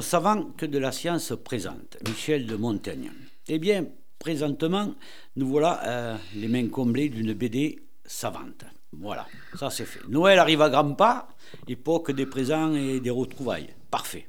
[0.00, 1.98] Sommes savants que de la science présente.
[2.08, 3.12] Michel de Montaigne.
[3.48, 3.84] Eh bien,
[4.18, 4.94] présentement,
[5.36, 8.64] nous voilà euh, les mains comblées d'une BD savante.
[8.94, 9.26] Voilà,
[9.58, 10.00] ça c'est fait.
[10.08, 11.28] Noël arrive à grands pas,
[11.68, 13.74] époque des présents et des retrouvailles.
[13.90, 14.26] Parfait.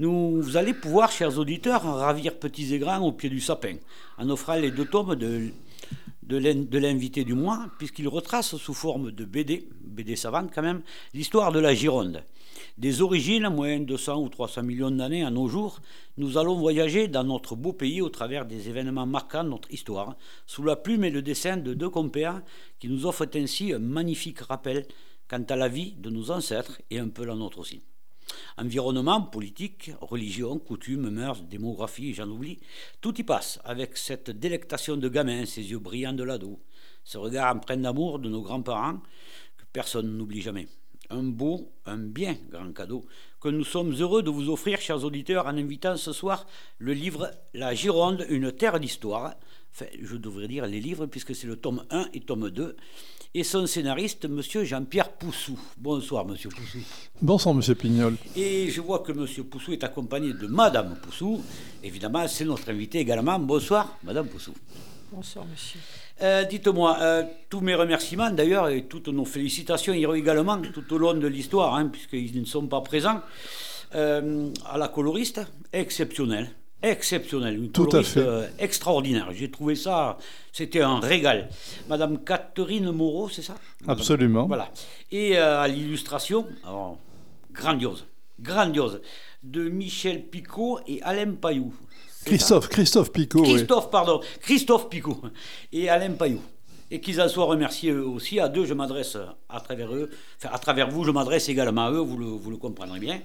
[0.00, 3.76] Nous, vous allez pouvoir, chers auditeurs, ravir petits et grands au pied du sapin,
[4.18, 5.52] en offrant les deux tomes de,
[6.24, 11.52] de l'invité du mois, puisqu'il retrace sous forme de BD, BD savante quand même, l'histoire
[11.52, 12.24] de la Gironde.
[12.76, 15.80] Des origines, moins 200 ou 300 millions d'années à nos jours,
[16.16, 20.16] nous allons voyager dans notre beau pays au travers des événements marquants de notre histoire,
[20.44, 22.42] sous la plume et le dessin de deux compères
[22.80, 24.88] qui nous offrent ainsi un magnifique rappel
[25.28, 27.80] quant à la vie de nos ancêtres et un peu la nôtre aussi.
[28.58, 32.58] Environnement, politique, religion, coutumes, mœurs, démographie, j'en oublie,
[33.00, 36.58] tout y passe avec cette délectation de gamin, ces yeux brillants de l'ado,
[37.04, 38.98] ce regard empreint d'amour de nos grands-parents
[39.56, 40.66] que personne n'oublie jamais
[41.14, 43.04] un beau, un bien grand cadeau
[43.40, 46.46] que nous sommes heureux de vous offrir, chers auditeurs, en invitant ce soir
[46.78, 49.34] le livre La Gironde, une terre d'histoire.
[49.72, 52.76] Enfin, je devrais dire les livres, puisque c'est le tome 1 et tome 2.
[53.34, 54.40] Et son scénariste, M.
[54.64, 55.58] Jean-Pierre Poussou.
[55.76, 56.36] Bonsoir, M.
[56.36, 56.78] Poussou.
[57.20, 57.74] Bonsoir, M.
[57.74, 58.16] Pignol.
[58.36, 59.26] Et je vois que M.
[59.44, 61.42] Poussou est accompagné de Mme Poussou.
[61.82, 63.38] Évidemment, c'est notre invité également.
[63.38, 64.54] Bonsoir, Mme Poussou.
[65.12, 65.80] Bonsoir, monsieur.
[66.22, 70.98] Euh, dites-moi, euh, tous mes remerciements d'ailleurs et toutes nos félicitations iront également tout au
[70.98, 73.20] long de l'histoire, hein, puisqu'ils ne sont pas présents,
[73.94, 75.40] euh, à la coloriste,
[75.72, 76.50] exceptionnelle.
[76.82, 78.20] Exceptionnelle, une Tout coloriste
[78.58, 79.30] extraordinaire.
[79.32, 80.18] J'ai trouvé ça,
[80.52, 81.48] c'était un régal.
[81.88, 83.54] Madame Catherine Moreau, c'est ça?
[83.88, 84.46] Absolument.
[84.46, 84.70] Voilà.
[85.10, 86.46] Et à l'illustration,
[87.52, 88.06] grandiose,
[88.38, 89.00] grandiose,
[89.42, 91.72] de Michel Picot et Alain Payou.
[92.24, 93.42] Christophe, Christophe Picot.
[93.42, 95.20] Christophe, pardon, Christophe Picot
[95.72, 96.40] et Alain Payou.
[96.90, 98.38] Et qu'ils en soient remerciés eux aussi.
[98.38, 99.16] À deux, je m'adresse
[99.48, 102.50] à travers eux, enfin à travers vous, je m'adresse également à eux, vous le, vous
[102.50, 103.20] le comprendrez bien.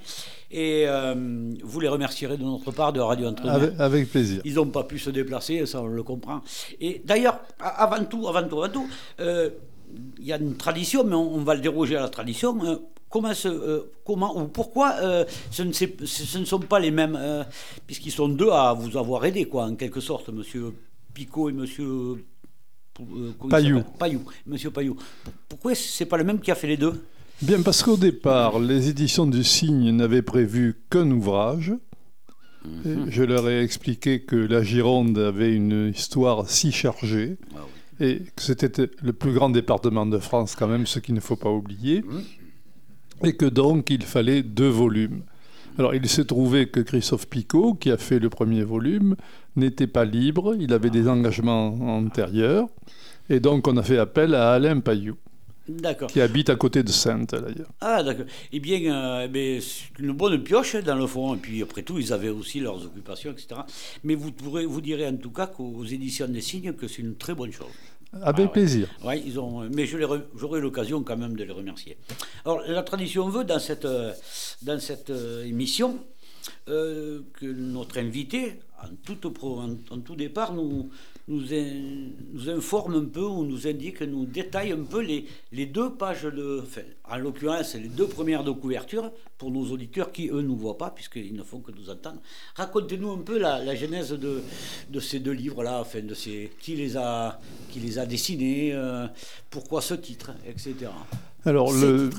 [0.50, 1.14] Et euh,
[1.62, 3.56] vous les remercierez de notre part de Radio Entraîneur.
[3.56, 4.42] Avec, avec, plaisir.
[4.46, 6.42] Ils n'ont pas pu se déplacer, ça on le comprend.
[6.80, 8.88] Et d'ailleurs, avant tout, avant tout, avant tout,
[9.20, 9.50] euh,
[10.20, 12.58] il y a une tradition, mais on, on, va le déroger à la tradition.
[12.64, 12.78] Euh,
[13.10, 17.18] comment, ce, euh, comment ou pourquoi euh, ce, ne ce, ne sont pas les mêmes,
[17.20, 17.44] euh,
[17.86, 20.74] puisqu'ils sont deux à vous avoir aidé, quoi, en quelque sorte, Monsieur
[21.14, 22.24] Picot et Monsieur
[23.50, 23.84] Payou.
[23.98, 24.96] Payou, Monsieur Payou.
[25.48, 26.94] Pourquoi c'est pas le même qui a fait les deux?
[27.42, 31.74] Bien, parce qu'au départ, les éditions du Cygne n'avaient prévu qu'un ouvrage.
[32.66, 33.10] -hmm.
[33.10, 37.38] Je leur ai expliqué que la Gironde avait une histoire si chargée.
[37.56, 38.06] Ah oui.
[38.06, 41.36] Et que c'était le plus grand département de France, quand même, ce qu'il ne faut
[41.46, 42.04] pas oublier.
[43.24, 45.22] Et que donc il fallait deux volumes.
[45.78, 49.16] Alors il s'est trouvé que Christophe Picot, qui a fait le premier volume,
[49.56, 52.68] n'était pas libre, il avait des engagements antérieurs,
[53.30, 55.16] et donc on a fait appel à Alain Payou.
[56.08, 57.70] Qui habite à côté de Sainte, d'ailleurs.
[57.80, 58.26] Ah, d'accord.
[58.52, 61.36] Eh bien, euh, c'est une bonne pioche, dans le fond.
[61.36, 63.62] Et puis, après tout, ils avaient aussi leurs occupations, etc.
[64.04, 67.16] Mais vous, pourrez, vous direz en tout cas qu'aux éditions des signes que c'est une
[67.16, 67.68] très bonne chose.
[68.22, 68.90] Avec ah, plaisir.
[69.02, 69.08] Ouais.
[69.08, 69.24] ouais.
[69.26, 71.98] ils ont, mais j'aurai l'occasion quand même de les remercier.
[72.44, 73.88] Alors, la tradition veut, dans cette,
[74.62, 75.12] dans cette
[75.46, 76.00] émission,
[76.68, 80.90] euh, que notre invité, en tout, en, en tout départ, nous,
[81.30, 85.68] nous, in, nous, informe un peu ou nous indique, nous détaille un peu les, les
[85.68, 86.62] deux pages de.
[86.64, 90.58] Enfin, en l'occurrence, les deux premières de couverture pour nos auditeurs qui, eux, ne nous
[90.58, 92.20] voient pas, puisqu'ils ne font que nous entendre.
[92.56, 94.42] Racontez-nous un peu la, la genèse de,
[94.90, 99.08] de, ces deux livres-là, enfin, de ces, qui, les a, qui les a dessinés, euh,
[99.52, 100.90] pourquoi ce titre, etc.
[101.46, 102.10] Alors, le,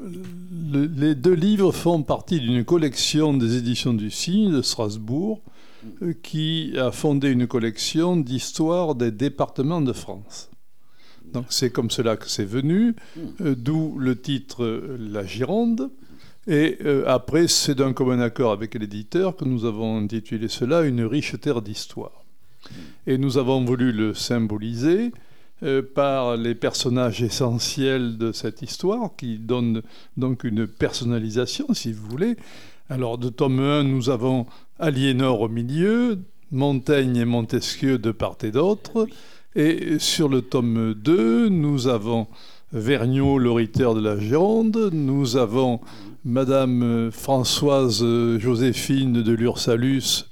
[0.00, 5.40] le, les deux livres font partie d'une collection des éditions du Cygne de Strasbourg
[6.22, 10.50] qui a fondé une collection d'histoire des départements de France.
[11.32, 12.94] Donc c'est comme cela que c'est venu,
[13.40, 15.90] euh, d'où le titre euh, La Gironde.
[16.46, 21.04] Et euh, après, c'est d'un commun accord avec l'éditeur que nous avons intitulé cela Une
[21.04, 22.24] riche terre d'histoire.
[23.06, 25.12] Et nous avons voulu le symboliser
[25.94, 29.82] par les personnages essentiels de cette histoire, qui donnent
[30.16, 32.36] donc une personnalisation, si vous voulez.
[32.88, 34.46] Alors, de tome 1, nous avons
[34.82, 36.18] Aliénor au milieu,
[36.50, 39.06] Montaigne et Montesquieu de part et d'autre.
[39.54, 42.26] Et sur le tome 2, nous avons
[42.72, 44.90] Vergniaud, l'oriteur de la Gironde.
[44.92, 45.78] Nous avons
[46.24, 48.04] Madame Françoise
[48.38, 50.26] Joséphine de l'Ursalus,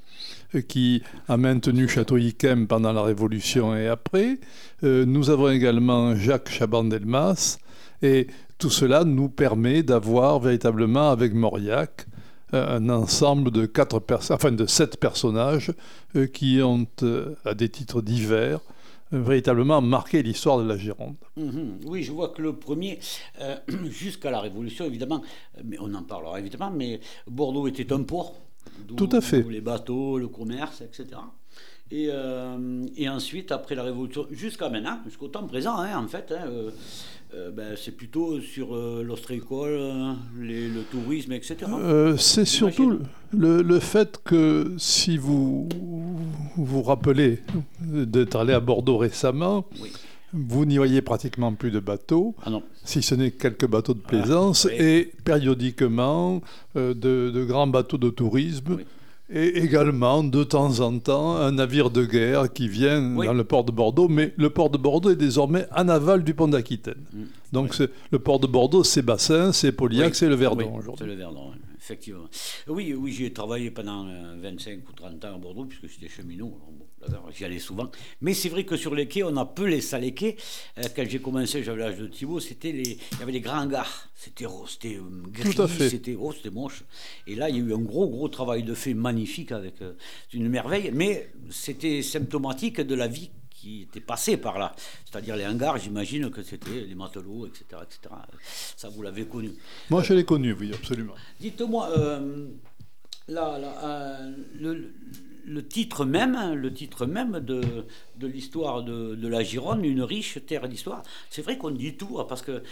[0.67, 4.41] qui a maintenu Château-Yquem pendant la Révolution et après.
[4.83, 7.59] Nous avons également Jacques Chaban-Delmas.
[8.03, 8.27] Et
[8.59, 12.07] tout cela nous permet d'avoir véritablement, avec Mauriac,
[12.53, 15.73] un ensemble de, quatre enfin de sept personnages
[16.17, 18.61] euh, qui ont, euh, à des titres divers,
[19.13, 21.17] véritablement marqué l'histoire de la Gironde.
[21.37, 21.81] Mhm.
[21.87, 22.99] Oui, je vois que le premier,
[23.41, 23.57] euh,
[23.91, 25.23] jusqu'à la Révolution, évidemment,
[25.65, 28.35] mais on en parlera évidemment, mais Bordeaux était un port.
[28.97, 29.43] Tout à fait.
[29.49, 31.21] Les bateaux, le commerce, etc.
[31.91, 36.33] Et, euh, et, ensuite, après la Révolution, jusqu'à maintenant, jusqu'au temps présent, hein, en fait,
[36.33, 36.47] hein,
[37.35, 39.79] euh, euh, ben, c'est plutôt sur l'ostréicole,
[40.39, 41.57] le tourisme, etc.
[42.17, 42.99] c'est surtout
[43.33, 45.69] le, le, fait que si vous
[46.57, 47.41] vous rappelez
[47.81, 49.65] d'être allé à Bordeaux récemment,
[50.33, 52.51] vous n'y voyez pratiquement plus de bateaux, ah
[52.85, 56.41] si ce n'est quelques bateaux de plaisance, ah, et périodiquement
[56.75, 58.79] de, de, grands bateaux de tourisme.
[59.33, 63.65] Et également, de temps en temps, un navire de guerre qui vient dans le port
[63.65, 67.03] de Bordeaux, mais le port de Bordeaux est désormais en aval du pont d'Aquitaine.
[67.13, 67.23] Mm.
[67.53, 67.77] Donc
[68.11, 71.05] le port de Bordeaux, c'est Bassin, c'est Pauliac, c'est le Verdon aujourd'hui.
[71.05, 72.29] C'est le Verdon, effectivement.
[72.69, 74.07] Oui, oui j'ai travaillé pendant
[74.37, 76.59] 25 euh, ou 30 ans à Bordeaux, puisque j'étais cheminot.
[77.35, 77.91] J'y allais souvent.
[78.21, 80.37] Mais c'est vrai que sur les quais, on appelait ça les quais.
[80.79, 82.99] Euh, quand j'ai commencé, j'avais l'âge de Thibault, c'était les...
[83.13, 84.09] il y avait des grands hangars.
[84.15, 85.57] C'était c'était euh, gris,
[85.89, 86.85] c'était oh, c'était moche.
[87.27, 89.77] Et là, il y a eu un gros, gros travail de fait magnifique avec
[90.35, 90.91] une merveille.
[90.93, 93.31] Mais c'était symptomatique de la vie
[93.61, 94.75] qui était passée par là.
[95.05, 98.15] C'est-à-dire les hangars, j'imagine que c'était les matelots, etc., etc.
[98.77, 99.51] Ça, vous l'avez connu.
[99.91, 101.15] Moi, je l'ai connu, oui, absolument.
[101.41, 101.91] Dites-moi,
[103.29, 104.21] là, là
[104.59, 104.93] le
[105.51, 107.61] le titre même, le titre même de,
[108.17, 111.03] de l'histoire de, de, la Gironde, une riche terre d'histoire.
[111.29, 112.63] C'est vrai qu'on dit tout, hein, parce que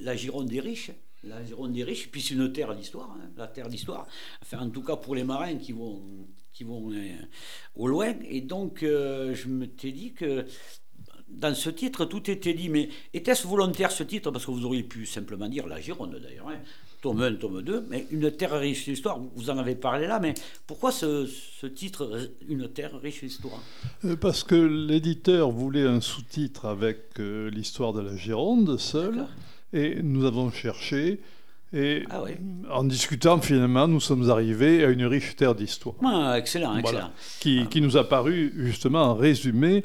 [0.00, 0.90] la Gironde est riche,
[1.22, 4.06] la Gironde est riche, puis c'est une terre d'histoire, hein, la terre d'histoire.
[4.42, 6.02] Enfin, en tout cas pour les marins qui vont,
[6.54, 7.10] qui vont euh,
[7.76, 8.14] au loin.
[8.30, 10.46] Et donc, euh, je me t'ai dit que
[11.28, 12.70] dans ce titre, tout était dit.
[12.70, 14.30] Mais était-ce volontaire ce titre?
[14.30, 16.48] Parce que vous auriez pu simplement dire la Gironde d'ailleurs.
[16.48, 16.60] Hein
[17.04, 20.32] tome 1, tome 2, mais Une terre riche d'histoire, vous en avez parlé là, mais
[20.66, 21.26] pourquoi ce,
[21.66, 23.60] titre, Une terre riche d'histoire
[24.06, 29.26] euh, Parce que l'éditeur voulait un sous-titre avec euh, l'histoire de la Gironde seule,
[29.74, 31.20] et nous avons cherché,
[31.74, 32.22] et ah
[32.70, 35.96] en discutant, finalement, nous sommes arrivés à une riche terre d'histoire.
[36.04, 37.10] Ah, excellent, excellent.
[37.40, 37.66] Qui, ah.
[37.66, 39.84] qui, nous a paru, justement, en résumé,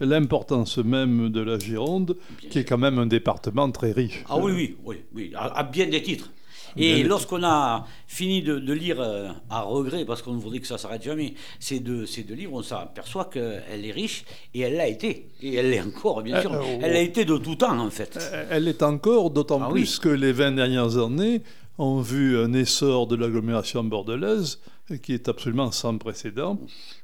[0.00, 2.16] l'importance même de la Gironde,
[2.50, 4.24] qui est quand même un département très riche.
[4.28, 6.30] Ah oui, oui, oui, oui à bien des titres.
[6.76, 11.02] Et lorsqu'on a fini de, lire euh, à regret, parce qu'on voudrait que ça s'arrête
[11.02, 14.24] jamais, ces deux, ces deux livres, on s'aperçoit qu'elle est riche,
[14.54, 16.52] et elle l'a été, et elle l'est encore, bien sûr.
[16.52, 18.18] Euh, euh, elle a été de tout temps, en fait.
[18.50, 21.42] Elle l'est encore, d'autant ah plus que les 20 dernières années
[21.78, 24.60] ont vu un essor de l'agglomération bordelaise
[25.02, 26.58] qui est absolument sans précédent.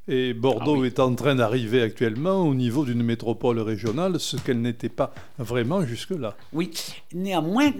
[0.09, 4.61] Et Bordeaux ah est en train d'arriver actuellement au niveau d'une métropole régionale, ce qu'elle
[4.61, 6.35] n'était pas vraiment jusque-là.
[6.53, 6.71] Oui,
[7.13, 7.73] néanmoins,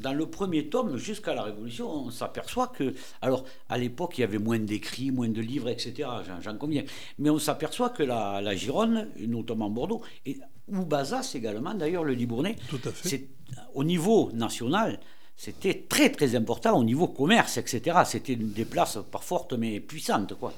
[0.00, 4.24] dans le premier tome, jusqu'à la Révolution, on s'aperçoit que, alors à l'époque, il y
[4.24, 6.08] avait moins d'écrits, moins de livres, etc.
[6.42, 6.84] J'en conviens.
[7.18, 12.14] Mais on s'aperçoit que la, la, Gironde, notamment Bordeaux, et, ou Bazas également, d'ailleurs, le
[12.14, 13.28] Libournais, Tout à fait.
[13.74, 15.00] au niveau national,
[15.36, 17.98] c'était très très important au niveau commerce, etc.
[18.04, 20.52] C'était des places pas fortes mais puissantes, quoi.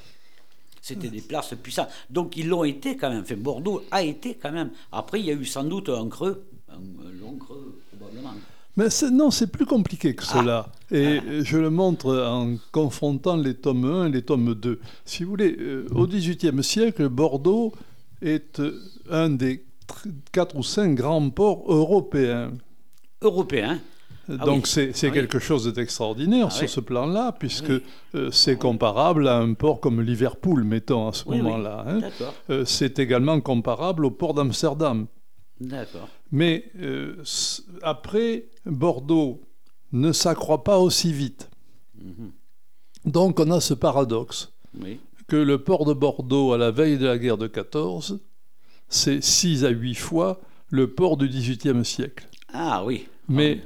[0.80, 1.88] C'était des places puissantes.
[2.08, 3.20] Donc ils l'ont été quand même.
[3.20, 4.70] Enfin, Bordeaux a été quand même.
[4.90, 6.80] Après, il y a eu sans doute un creux, un
[7.20, 8.34] long creux probablement.
[8.80, 10.68] Mais non, c'est plus compliqué que cela.
[10.70, 10.96] Ah.
[10.96, 11.42] Et ah.
[11.42, 14.80] je le montre en confrontant les tomes 1 et les tomes 2.
[15.04, 17.74] Si vous voulez, euh, au XVIIIe siècle, Bordeaux
[18.22, 19.66] est euh, un des
[20.32, 22.52] quatre ou cinq grands ports européens.
[23.20, 23.80] Européens
[24.28, 27.72] ah donc c'est quelque chose d'extraordinaire sur ce plan-là, puisque
[28.14, 31.84] euh, c'est comparable à un port comme Liverpool, mettons, à ce moment-là.
[31.88, 32.62] Hein.
[32.64, 35.06] c'est également comparable au port d'Amsterdam.
[35.60, 36.08] D'accord.
[36.32, 37.22] Mais euh,
[37.82, 39.40] après, Bordeaux
[39.92, 41.50] ne s'accroît pas aussi vite.
[41.96, 42.32] Mhm.
[43.04, 44.52] Donc on a ce paradoxe
[45.30, 48.18] que le port de Bordeaux, à la veille de la guerre de 14,
[48.88, 52.28] c'est 6 à 8 fois le port du XVIIIe siècle.
[52.52, 53.06] Ah oui.
[53.28, 53.60] Mais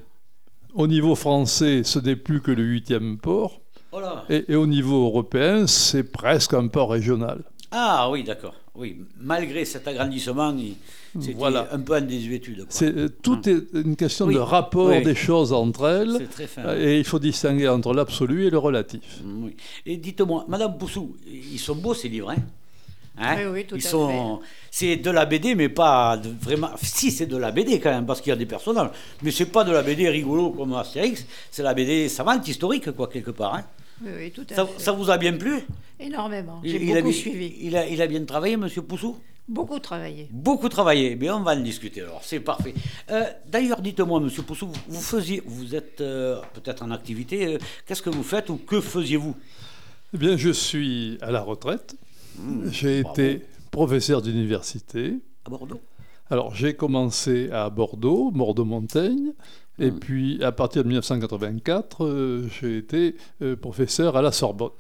[0.75, 3.62] au niveau français, ce n'est plus que le huitième port.
[3.92, 7.42] Oh et, et, au niveau européen, c'est presque un port régional.
[7.71, 8.54] Ah oui, d'accord.
[8.75, 10.54] Oui, malgré cet agrandissement,
[11.21, 11.68] c'est voilà.
[11.73, 12.66] un peu en désuétude.
[12.83, 13.42] Euh, tout hum.
[13.47, 16.28] est une question de rapport des choses entre elles.
[16.28, 19.21] Très fin, et il faut distinguer entre l'absolu et le relatif.
[19.23, 19.56] Hum, oui.
[19.87, 22.42] Et dites-moi, Madame Poussou, ils sont beaux ces livres, hein,
[23.18, 24.40] hein oui, oui, tout ils à sont...
[24.71, 26.71] C'est de la BD, mais pas vraiment.
[26.83, 28.90] Si, c'est de la BD quand même, parce qu'il y a des personnages.
[29.23, 33.06] Mais c'est pas de la BD rigolo comme Astérix, c'est la BD savante, historique, quoi,
[33.06, 33.54] quelque part.
[33.54, 33.64] Hein.
[34.02, 34.83] Oui, tout à ça, fait.
[34.83, 35.61] ça, vous a bien plu?
[36.00, 36.61] Énormément.
[36.64, 37.54] J'ai beaucoup suivi.
[37.61, 39.16] Il a, il a bien travaillé, Monsieur Poussou?
[39.46, 40.28] Beaucoup travaillé.
[40.30, 41.16] Beaucoup travaillé.
[41.16, 42.20] Bien, on va en discuter alors.
[42.22, 42.72] C'est parfait.
[43.10, 47.46] Euh, d'ailleurs, dites-moi, Monsieur Poussou, vous, faisiez, vous êtes euh, peut-être en activité.
[47.46, 49.34] Euh, qu'est-ce que vous faites ou que faisiez-vous?
[50.14, 51.96] Eh bien, je suis à la retraite.
[52.38, 55.18] Mmh, J'ai été professeur d'université.
[55.44, 55.80] À Bordeaux?
[56.30, 59.32] Alors, j'ai commencé à Bordeaux, Bordeaux-Montaigne.
[59.78, 59.98] Et hmm.
[59.98, 64.70] puis, à partir de 1984, euh, j'ai été euh, professeur à la Sorbonne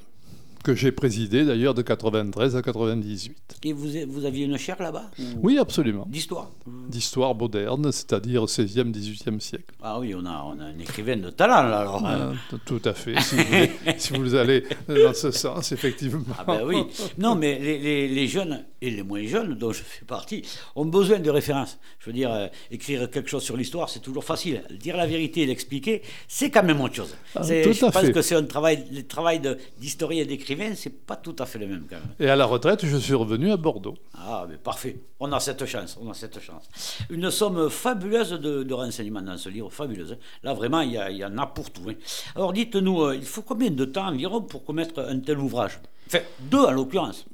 [0.64, 3.58] que j'ai présidé d'ailleurs de 93 à 98.
[3.64, 5.10] Et vous, vous aviez une chaire là-bas
[5.42, 6.06] Oui, absolument.
[6.08, 6.50] D'histoire
[6.88, 9.74] D'histoire moderne, c'est-à-dire 16e, 18e siècle.
[9.82, 12.02] Ah oui, on a, on a un écrivain de talent là alors.
[12.04, 12.32] Ah,
[12.64, 13.14] tout à fait,
[13.98, 16.24] si vous, allez dans ce sens, effectivement.
[16.38, 16.82] Ah ben oui.
[17.18, 20.42] Non, mais les, les, jeunes et les moins jeunes, dont je fais partie,
[20.76, 21.78] ont besoin de références.
[22.00, 24.62] Je veux dire, euh, écrire quelque chose sur l'histoire, c'est toujours facile.
[24.80, 27.14] Dire la vérité et l'expliquer, c'est quand même autre chose.
[27.34, 28.12] Ah, tout je à pense fait.
[28.12, 29.42] que c'est un travail, le travail
[29.78, 32.14] d'historien et d'écrivain c'est pas tout à fait le même quand même.
[32.20, 33.94] Et à la retraite, je suis revenu à Bordeaux.
[34.14, 34.96] Ah, mais parfait.
[35.20, 35.98] On a cette chance.
[36.00, 36.68] On a cette chance.
[37.10, 40.16] Une somme fabuleuse de, renseignements dans ce livre, fabuleuse.
[40.42, 41.88] Là, vraiment, il y, en a pour tout.
[41.88, 41.94] Hein.
[42.34, 45.80] Alors, dites-nous, euh, il faut combien de temps environ pour commettre un tel ouvrage?
[46.06, 47.24] Enfin, deux en l'occurrence.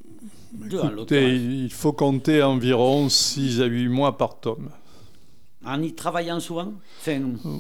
[0.52, 1.22] Deux en l'occurrence.
[1.22, 4.70] Il faut compter environ 6 à 8 mois par tome.
[5.64, 6.73] En y travaillant souvent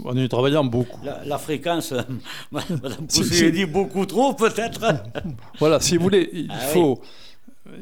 [0.04, 1.00] En y travaillant beaucoup.
[1.04, 1.92] La, fréquence,
[2.50, 4.80] Madame Poussy dit beaucoup trop peut-être.
[5.58, 7.00] voilà, si vous voulez, il, ah faut,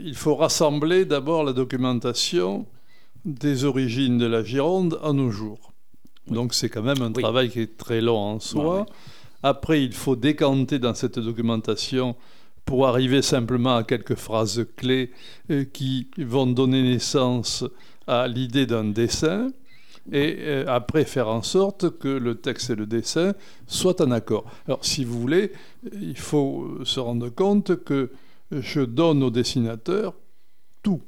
[0.01, 2.67] il faut rassembler d'abord la documentation
[3.25, 5.73] des origines de la Gironde à nos jours.
[6.27, 8.87] Donc c'est quand même un travail qui est très long en soi.
[9.45, 12.17] Après, il faut décanter dans cette documentation
[12.65, 15.13] pour arriver simplement à quelques phrases clés
[15.51, 17.65] euh, qui vont donner naissance
[18.07, 19.51] à l'idée d'un dessin
[20.12, 23.35] et euh, après faire en sorte que le texte et le dessin
[23.67, 24.45] soient en accord.
[24.67, 25.53] Alors si vous voulez,
[25.93, 28.11] il faut se rendre compte que
[28.50, 30.15] je donne au dessinateur
[30.83, 31.00] tout.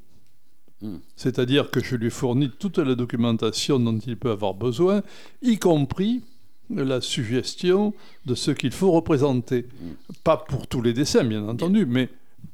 [0.83, 0.99] Hmm.
[1.16, 5.02] C'est-à-dire que je lui fournis toute la documentation dont il peut avoir besoin,
[5.42, 6.23] y compris
[6.71, 7.95] la suggestion
[8.26, 9.66] de ce qu'il faut représenter.
[9.80, 10.14] Hmm.
[10.25, 12.09] Pas pour tous les dessins, bien entendu, mais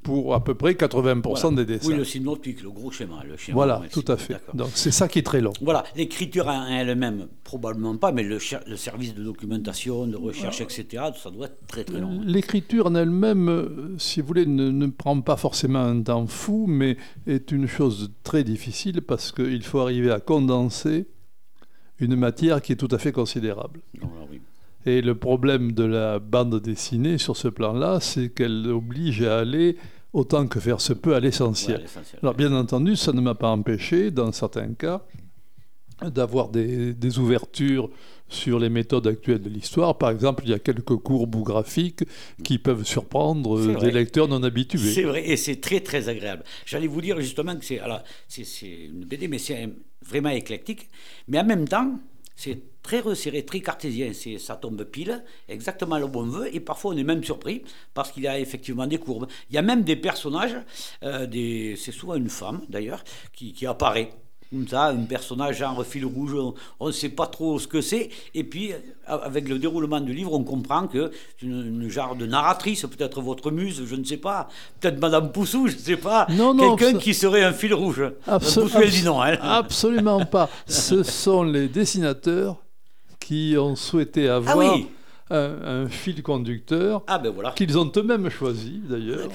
[0.07, 1.89] pour à peu près 80% des dessins.
[1.89, 3.25] Oui, le synoptique, le gros schéma.
[3.29, 4.37] Le schéma voilà, tout à fait.
[4.55, 5.53] Donc c'est ça qui est très long.
[5.61, 11.07] Voilà, l'écriture en elle-même, probablement pas, mais le, le, service de documentation, de recherche, etc.,
[11.21, 12.21] ça doit être très très long.
[12.25, 16.67] L'écriture en elle-même, euh, si vous voulez, ne, ne, prend pas forcément un temps fou,
[16.69, 16.97] mais
[17.27, 21.09] est une chose très difficile parce qu'il faut arriver à condenser
[21.99, 23.81] une matière qui est tout à fait considérable.
[24.31, 24.41] oui.
[24.89, 29.77] Et le problème de la bande dessinée sur ce plan-là, c'est qu'elle oblige à aller
[30.17, 31.85] autant que faire se peut à l'essentiel.
[32.23, 35.05] Alors bien entendu, ça ne m'a pas empêché, dans certains cas,
[36.03, 37.91] d'avoir des, ouvertures
[38.29, 39.99] sur les méthodes actuelles de l'histoire.
[39.99, 42.05] Par exemple, il y a quelques courbes ou graphiques
[42.43, 44.79] qui peuvent surprendre des lecteurs non habitués.
[44.79, 46.45] C'est vrai, et c'est très très agréable.
[46.65, 47.81] J'allais vous dire justement que c'est,
[48.29, 49.69] c'est, une BD, mais c'est
[50.03, 50.89] vraiment éclectique.
[51.29, 52.01] Mais en même temps,
[52.37, 54.13] c'est très resserré, très cartésien.
[54.13, 57.65] C'est, ça tombe pile, exactement le bon vœu, et parfois on est même surpris
[57.95, 59.27] parce qu'il y a effectivement des courbes.
[59.51, 60.57] Il y a même des personnages,
[61.03, 63.03] euh, des, c'est souvent une femme d'ailleurs,
[63.33, 64.11] qui, qui apparaît
[64.53, 66.37] comme ça, un personnage genre fil rouge,
[66.79, 68.11] on ne sait pas trop ce que c'est.
[68.33, 68.71] Et puis,
[69.05, 73.51] avec le déroulement du livre, on comprend que c'est une, genre de narratrice, peut-être votre
[73.51, 74.47] muse, je ne sais pas,
[74.79, 76.29] peut-être Madame Poussou, je ne sais pas.
[76.29, 78.05] Quelqu'un qui serait un fil rouge.
[78.25, 79.21] Poussou, elle dit non.
[79.21, 79.37] Hein.
[79.43, 80.49] Absolument pas.
[80.69, 82.63] Ce sont les dessinateurs
[83.27, 84.79] qui ont souhaité ah avoir
[85.31, 87.51] un, fil conducteur ah ben voilà.
[87.51, 89.29] qu'ils ont eux-mêmes choisi d'ailleurs.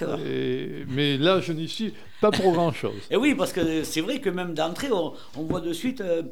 [0.88, 3.02] Mais là, je n'y suis pas pour grand-chose.
[3.10, 6.02] Et oui, parce que c'est vrai que même d'entrée, on, voit de suite...
[6.02, 6.24] Euh,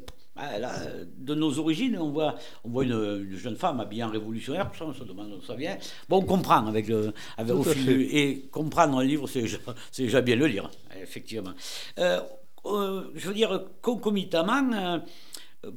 [0.42, 0.54] ah,
[1.18, 5.04] de nos origines, on voit, on voit une, jeune femme habillée en révolutionnaire, on se
[5.04, 5.78] demande d'où ça vient.
[6.08, 9.44] Bon, on comprend avec le, avec au fil, et comprendre un livre, c'est
[9.98, 10.72] déjà, bien le lire,
[11.04, 11.52] effectivement.
[11.98, 12.22] Euh,
[12.66, 15.02] euh, je veux dire, concomitamment,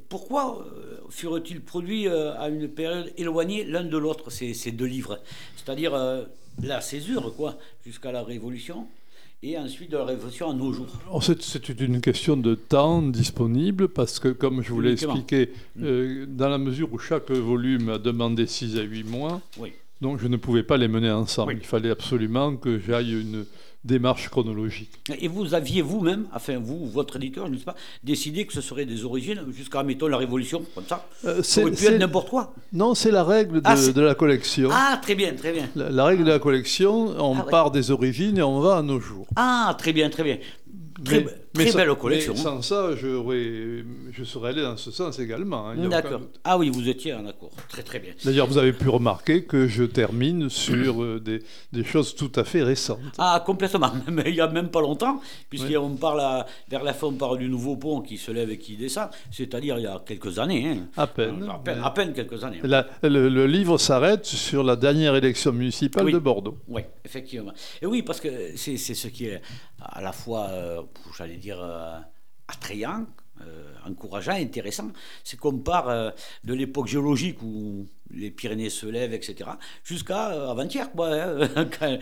[0.08, 5.18] pourquoi euh, furent-ils produits euh, à une période éloignée l'un de l'autre, ces, deux livres?
[5.56, 6.24] C'est-à-dire euh,
[6.62, 8.86] la césure, quoi, jusqu'à la Révolution,
[9.42, 10.86] et ensuite de la Révolution à nos jours.
[11.40, 16.26] C'est une question de temps disponible, parce que, comme je vous l'ai expliqué, mm.
[16.26, 19.40] dans la mesure où chaque volume a demandé 6 à 8 mois,
[20.02, 21.54] donc je ne pouvais pas les mener ensemble.
[21.54, 23.46] Il fallait absolument que j'aille une
[23.84, 24.90] démarche chronologique.
[25.20, 28.60] Et vous aviez vous-même, enfin vous, votre éditeur, je ne sais pas, décidé que ce
[28.60, 32.30] serait des origines jusqu'à, mettons, la Révolution, comme ça euh, Ça aurait pu être n'importe
[32.30, 32.52] quoi.
[32.72, 34.70] Non, c'est la règle de, ah, la collection.
[34.72, 35.68] Ah, très bien, très bien.
[35.74, 39.00] La, règle de la collection, on ah, part des origines et on va à nos
[39.00, 39.26] jours.
[39.36, 40.38] Ah, très bien, très bien.
[41.04, 42.34] Très belle collection.
[42.34, 45.68] Mais sans ça, je, serais allé dans ce sens également.
[45.68, 46.20] Hein, d'accord.
[46.44, 47.50] Ah oui, vous étiez en accord.
[47.68, 48.12] Très très bien.
[48.24, 51.40] D'ailleurs, vous avez pu remarquer que je termine sur euh, des,
[51.72, 52.98] des, choses tout à fait récentes.
[53.18, 53.92] Ah, complètement.
[54.10, 56.22] Mais il n'y a même pas longtemps, puisqu'on parle
[56.68, 59.78] vers la fin, on parle du nouveau pont qui se lève et qui descend, c'est-à-dire
[59.78, 60.68] il y a quelques années.
[60.68, 60.88] Hein.
[60.96, 61.48] À peine.
[61.82, 62.60] À peine, quelques années.
[62.62, 66.58] le, livre s'arrête sur la dernière élection municipale de Bordeaux.
[66.68, 67.52] Oui, effectivement.
[67.80, 69.42] Et oui, parce que c'est ce qui est
[69.84, 70.82] à la fois, euh,
[71.16, 71.98] j'allais dire, euh,
[72.48, 73.06] attrayant,
[73.42, 74.88] euh, encourageant, intéressant.
[75.24, 76.12] C'est qu'on part
[76.44, 79.50] de l'époque géologique où les Pyrénées se lèvent, etc.,
[79.84, 81.98] jusqu'à euh, avant-hier, hein, quand,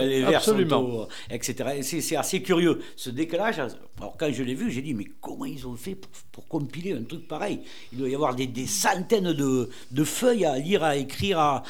[0.00, 1.80] les vers sont etc.
[1.82, 3.60] C'est assez curieux, ce décalage.
[3.98, 7.02] Alors, quand je l'ai vu, j'ai dit, mais comment ils ont fait pour, compiler un
[7.02, 7.60] truc pareil?
[7.92, 11.62] Il doit y avoir des, centaines de, de, feuilles à lire, à écrire,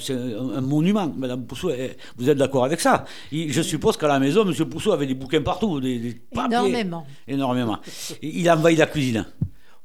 [0.00, 1.12] c'est un, monument.
[1.16, 3.04] Madame Pousseau, eh, vous êtes d'accord avec ça?
[3.32, 4.54] Je suppose qu'à la maison, M.
[4.66, 7.06] Pousseau avait des bouquins partout, des, Énormément.
[7.26, 7.78] Énormément.
[8.22, 9.26] Il envahit la cuisine.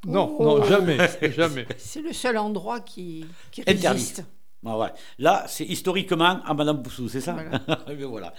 [0.05, 0.97] Non, non, jamais,
[1.35, 1.67] jamais.
[1.77, 4.23] C'est le seul endroit qui, qui résiste.
[4.65, 7.37] Ah Là, c'est historiquement à Madame Poussou, c'est ça
[8.09, 8.33] Voilà.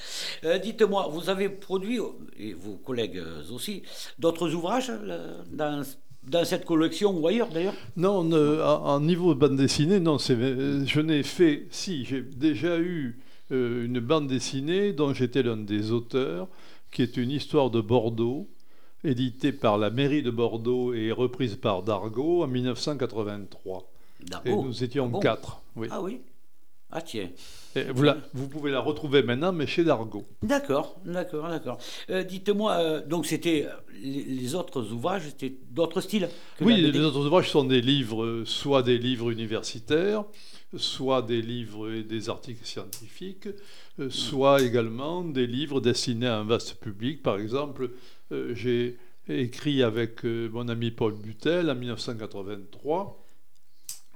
[0.45, 1.99] Euh, dites-moi, vous avez produit,
[2.39, 3.83] et vos collègues aussi,
[4.19, 5.83] d'autres ouvrages euh, dans,
[6.25, 7.75] dans, cette collection ou ailleurs d'ailleurs?
[7.97, 10.19] Non, en niveau de bande dessinée, non.
[10.19, 13.19] Je n'ai fait, si, j'ai déjà eu
[13.53, 16.49] euh, une bande dessinée dont j'étais l'un des auteurs,
[16.93, 18.49] qui est une histoire de Bordeaux
[19.05, 23.91] édité par la mairie de Bordeaux et reprise par Dargaud en 1983.
[24.45, 25.63] Et nous étions ah quatre.
[25.77, 25.89] Oui.
[25.91, 26.21] Ah oui
[26.91, 27.31] Ah tiens.
[27.95, 30.25] vous, la, vous, pouvez la retrouver maintenant, mais chez Dargaud.
[30.43, 31.79] D'accord, d'accord, d'accord.
[32.11, 36.29] Euh, dites-moi, euh, donc c'était euh, les, autres ouvrages, c'était d'autres styles
[36.61, 40.25] Oui, les autres ouvrages sont des livres, soit des livres universitaires,
[40.77, 43.49] soit des livres et des articles scientifiques,
[44.11, 47.23] soit également des livres destinés à un vaste public.
[47.23, 47.91] Par exemple,
[48.53, 48.97] j'ai
[49.29, 53.25] écrit avec euh, mon ami Paul Butel en 1983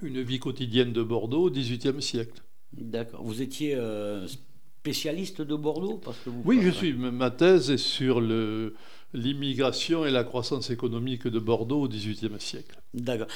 [0.03, 2.43] Une vie quotidienne de Bordeaux au XVIIIe siècle.
[2.73, 3.23] D'accord.
[3.23, 6.93] Vous étiez euh, spécialiste de Bordeaux parce que Oui, je suis.
[6.93, 8.75] Ma thèse est sur le,
[9.15, 12.77] l'immigration et la croissance économique de Bordeaux au XVIIIe siècle.
[12.93, 13.29] D'accord.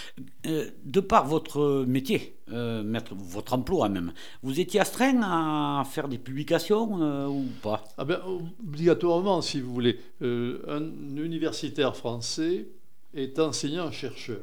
[0.47, 6.19] Euh, de par votre métier, euh, votre emploi même, vous étiez astreint à faire des
[6.19, 7.85] publications euh, ou pas?
[7.97, 8.21] Ah ben,
[8.61, 9.99] Obligatoirement, si vous voulez.
[10.21, 10.83] un
[11.17, 12.69] universitaire français
[13.15, 14.43] est enseignant-chercheur.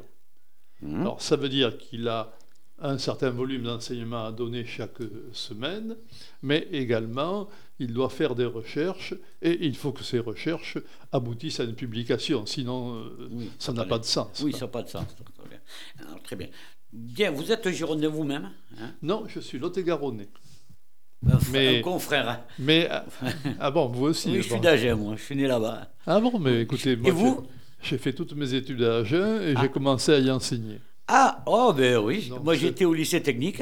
[0.82, 1.02] Mmh.
[1.02, 2.34] Alors, ça veut dire qu'il a
[2.80, 5.00] un certain volume d'enseignement à donner chaque
[5.32, 5.96] semaine,
[6.42, 7.48] mais également
[7.80, 10.78] il doit faire des recherches et il faut que ces recherches
[11.12, 14.42] aboutissent à une publication, sinon euh, ça n'a pas de sens.
[14.44, 15.06] Oui, ça n'a pas de sens.
[16.24, 16.48] très bien.
[16.94, 18.92] Bien, vous êtes Girondin vous-même hein?
[19.02, 20.30] Non, je suis Lot-et-Garonnais.
[21.52, 22.30] mais, un confrère.
[22.30, 22.40] Hein.
[22.60, 23.06] Mais, ah,
[23.60, 25.92] ah bon, vous aussi Oui, je suis d'Agen, moi, je suis né là-bas.
[26.06, 27.46] Ah bon, mais écoutez, moi, et vous?
[27.82, 29.68] j'ai fait toutes mes études à Agen et j'ai ah.
[29.68, 30.80] commencé à y enseigner.
[31.08, 32.32] Ah, oh ben oui.
[32.44, 33.62] Moi j'étais au lycée technique,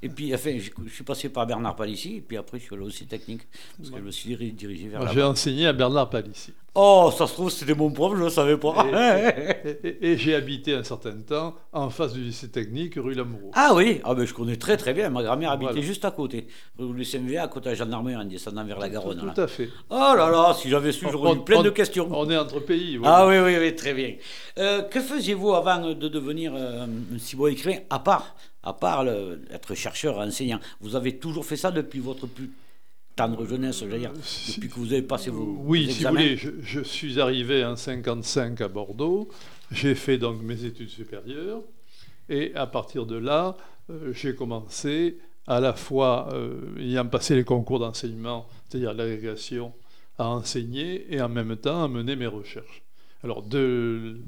[0.00, 2.84] et puis enfin, je, suis passé par Bernard Palissy, et puis après je suis allé
[2.84, 3.42] au lycée technique,
[3.76, 6.52] parce que je me suis dirigé vers J'ai enseigné à Bernard Palissy.
[6.76, 8.84] Oh, ça se trouve, c'était mon prof, je ne le savais pas.
[10.02, 13.52] Et, j'ai habité un certain temps en face du lycée technique, rue Lamoureux.
[13.54, 15.08] Ah oui, ah ben, je connais très très bien.
[15.08, 18.24] Ma grand-mère habitait juste à côté, rue lycée MV, à côté de la gendarmerie, en
[18.24, 19.32] descendant vers la Garonne.
[19.34, 19.68] Tout, à fait.
[19.88, 22.08] Oh là là, si j'avais su, j'aurais eu plein de questions.
[22.10, 22.98] On est entre pays.
[23.04, 24.14] Ah oui, oui, oui, très bien.
[24.58, 28.34] Euh, que faisiez-vous avant de devenir euh, un si beau écrivain, à part,
[28.64, 29.06] à part
[29.52, 30.58] être chercheur, enseignant?
[30.80, 32.50] Vous avez toujours fait ça depuis votre plus
[33.16, 36.36] tendre jeunesse, je veux dire, depuis que vous avez passé vos, oui, si vous voulez,
[36.36, 39.28] je, suis arrivé en 55 à Bordeaux,
[39.70, 41.62] j'ai fait donc mes études supérieures,
[42.28, 43.56] et à partir de là,
[43.90, 49.72] euh, j'ai commencé à la fois, euh, ayant passé les concours d'enseignement, c'est-à-dire l'agrégation,
[50.18, 52.82] à enseigner et en même temps à mener mes recherches.
[53.22, 54.20] Alors, de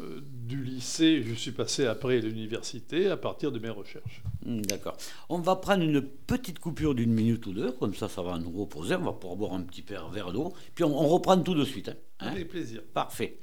[0.00, 4.22] euh, du lycée, je suis passé après l'université à partir de mes recherches.
[4.44, 4.96] Hmm, d'accord.
[5.28, 8.50] On va prendre une petite coupure d'une minute ou deux, comme ça, ça va nous
[8.50, 8.96] reposer.
[8.96, 10.52] On va pouvoir boire un petit verre d'eau.
[10.74, 11.88] Puis on, reprend tout de suite.
[11.88, 11.96] Hein.
[12.18, 12.82] Avec plaisir.
[12.92, 13.40] Parfait.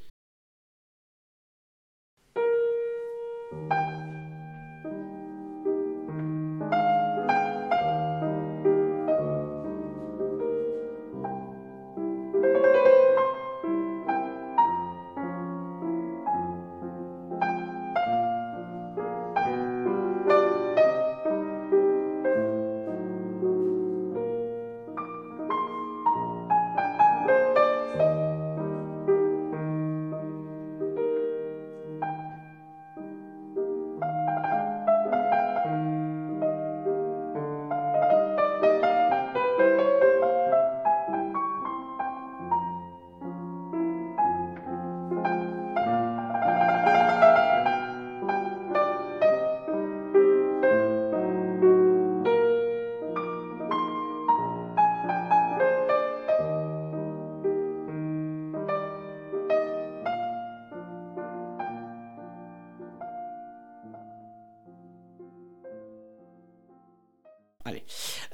[67.65, 67.83] Allez.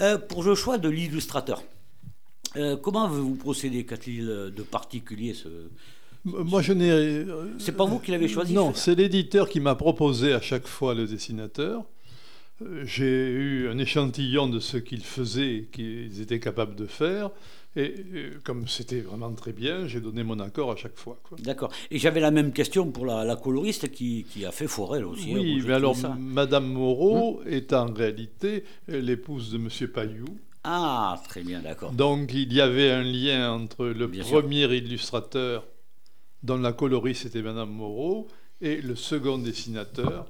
[0.02, 1.63] Euh, pour le choix de l'illustrateur,
[2.56, 5.48] euh, comment vous procédez, Qu'a-t-il de particulier ce...
[6.26, 7.26] Moi, je n'ai.
[7.58, 10.94] C'est pas vous qui l'avez choisi Non, c'est l'éditeur qui m'a proposé à chaque fois
[10.94, 11.86] le dessinateur.
[12.84, 17.30] J'ai eu un échantillon de ce qu'ils faisaient, qu'ils étaient capables de faire.
[17.78, 17.94] Et
[18.44, 21.20] comme c'était vraiment très bien, j'ai donné mon accord à chaque fois.
[21.38, 21.72] D'accord.
[21.92, 25.32] Et j'avais la même question pour la, coloriste qui, a fait Forel aussi.
[25.32, 27.48] Hein, oui, mais alors Madame Moreau hum.
[27.48, 30.26] est en réalité l'épouse de Monsieur Payou.
[30.63, 31.92] Ah, très bien, d'accord.
[31.92, 35.68] Donc il y avait un lien entre le premier illustrateur,
[36.42, 38.28] dont la coloriste était Madame Moreau,
[38.60, 40.26] et le second dessinateur,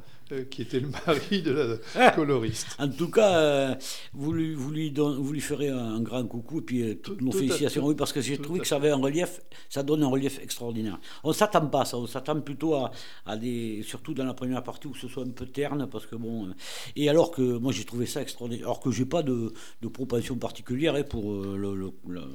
[0.49, 2.67] qui était le mari de la ah coloriste.
[2.79, 3.75] En tout cas, euh,
[4.13, 7.31] vous, lui, vous, lui vous, lui, ferez un grand coucou et puis euh, toutes nos
[7.31, 7.85] félicitations.
[7.85, 10.99] oui, parce que j'ai trouvé que ça avait un relief, ça donne un relief extraordinaire.
[11.23, 12.91] On ne s'attend pas à ça, on s'attend plutôt à,
[13.25, 13.81] à, des.
[13.83, 16.49] Surtout dans la première partie où ce soit un peu terne, parce que bon.
[16.95, 18.65] Et alors que moi j'ai trouvé ça extraordinaire.
[18.65, 21.91] Alors que j'ai pas de, de, propension particulière hein, pour le,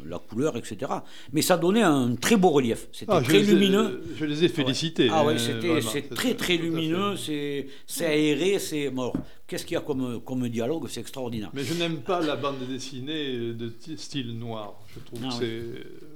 [0.06, 0.92] la, couleur, etc.
[1.32, 2.88] Mais ça donnait un très beau relief.
[2.92, 4.02] C'était ah, très lumineux.
[4.16, 5.08] je les ai félicités.
[5.10, 7.16] Ah ouais, hein, c'est très très lumineux.
[7.16, 9.14] C'est c'est aéré, c'est mort.
[9.46, 10.86] Qu'est-ce qu'il y a comme, comme dialogue?
[10.88, 11.50] C'est extraordinaire.
[11.52, 14.74] Mais je n'aime pas la bande dessinée de style noir.
[14.94, 16.12] Je trouve ah que c'est.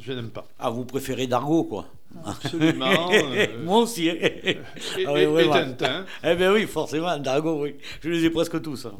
[0.00, 0.46] Je n'aime pas.
[0.58, 1.86] Ah, vous préférez Dargo, quoi?
[2.24, 3.10] Absolument.
[3.10, 4.08] Euh, Moi aussi.
[4.08, 4.58] et,
[5.06, 5.14] ah
[5.52, 6.04] Tintin.
[6.24, 7.74] Eh bien oui, forcément, Dargo, oui.
[8.02, 8.86] Je les ai presque tous.
[8.86, 8.98] Hein.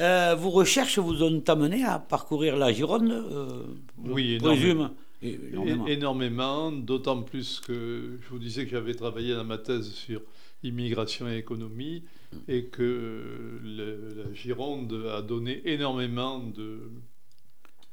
[0.00, 3.62] Euh, vos recherches vous ont amené à parcourir la Gironde euh,
[4.04, 4.90] Oui, énormément.
[5.20, 10.20] Énormément, énormément d'autant plus que je vous disais que j'avais travaillé dans ma thèse sur
[10.62, 12.04] immigration et économie,
[12.46, 16.90] et que la Gironde a donné énormément de,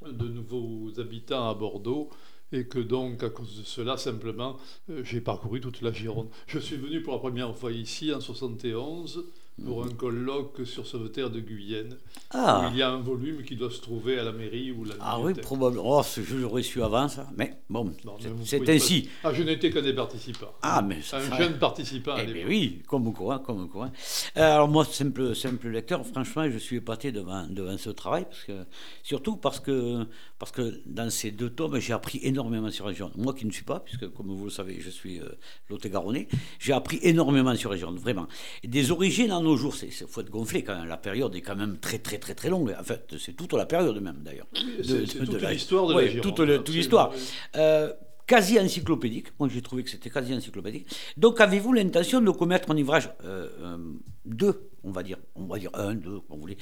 [0.06, 2.10] de nouveaux habitants à Bordeaux
[2.52, 4.58] et que donc à cause de cela simplement
[4.90, 6.30] euh, j'ai parcouru toute la Gironde.
[6.48, 9.26] Je suis venu pour la première fois ici en 71
[9.64, 11.96] pour un colloque sur Sauveterre de Guyenne.
[12.32, 12.70] Ah.
[12.72, 15.20] il y a un volume qui doit se trouver à la mairie ou la Ah
[15.20, 16.00] oui, probablement.
[16.00, 17.28] Oh, je l'aurais su avant ça.
[17.38, 17.94] Mais bon,
[18.44, 19.10] c'est ainsi.
[19.24, 20.54] Ah, je n'étais qu'un des participants.
[20.62, 22.16] Ah, mais Un jeune participant.
[22.18, 23.92] Eh bien oui, comme quoi, comme quoi.
[24.38, 28.44] Euh, alors moi, simple, simple lecteur, franchement, je suis épaté devant, devant ce travail, parce
[28.44, 28.66] que,
[29.04, 30.06] surtout parce que,
[30.38, 33.12] parce que dans ces deux tomes, j'ai appris énormément sur la région.
[33.16, 35.30] Moi qui ne suis pas, puisque comme vous le savez, je suis euh,
[35.70, 36.28] Lot-et-Garonnais,
[36.60, 38.28] j'ai appris énormément sur la région, vraiment.
[38.64, 39.76] des origines en nos jours.
[39.82, 40.88] Il faut être gonflé quand même.
[40.88, 42.76] La période est quand même très, très, très, très longue.
[42.78, 44.48] En fait, c'est toute la période même, d'ailleurs.
[44.84, 47.14] c'est toute l'histoire de la Toute, toute l'histoire.
[47.56, 47.94] Euh,
[48.28, 49.28] quasi encyclopédique.
[49.40, 50.88] Moi, j'ai trouvé que c'était quasi encyclopédique.
[51.16, 53.78] Donc, avez-vous l'intention de commettre un ouvrage euh, euh,
[54.26, 56.58] deux, on va dire, on va dire un, deux, comme vous voulez,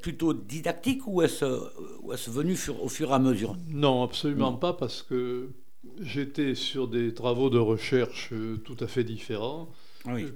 [0.00, 3.56] plutôt didactique ou est-ce est venu au fur et à mesure?
[3.68, 5.50] Non, absolument pas, parce que
[6.00, 8.32] j'étais sur des travaux de recherche
[8.64, 9.68] tout à fait différents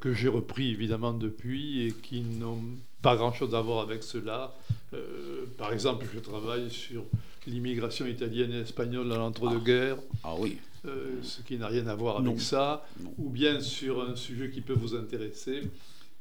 [0.01, 2.63] que j'ai repris évidemment depuis et qui n'ont
[3.03, 4.55] pas grand-chose à voir avec cela.
[4.95, 7.05] Euh, par exemple, je travaille sur
[7.47, 9.99] l'immigration italienne et espagnole dans l'entre-deux-guerres.
[10.25, 10.59] Ah, oui.
[10.87, 12.87] Euh, ce qui n'a rien à voir avec ça.
[13.19, 15.63] Ou bien sur un sujet qui peut vous intéresser.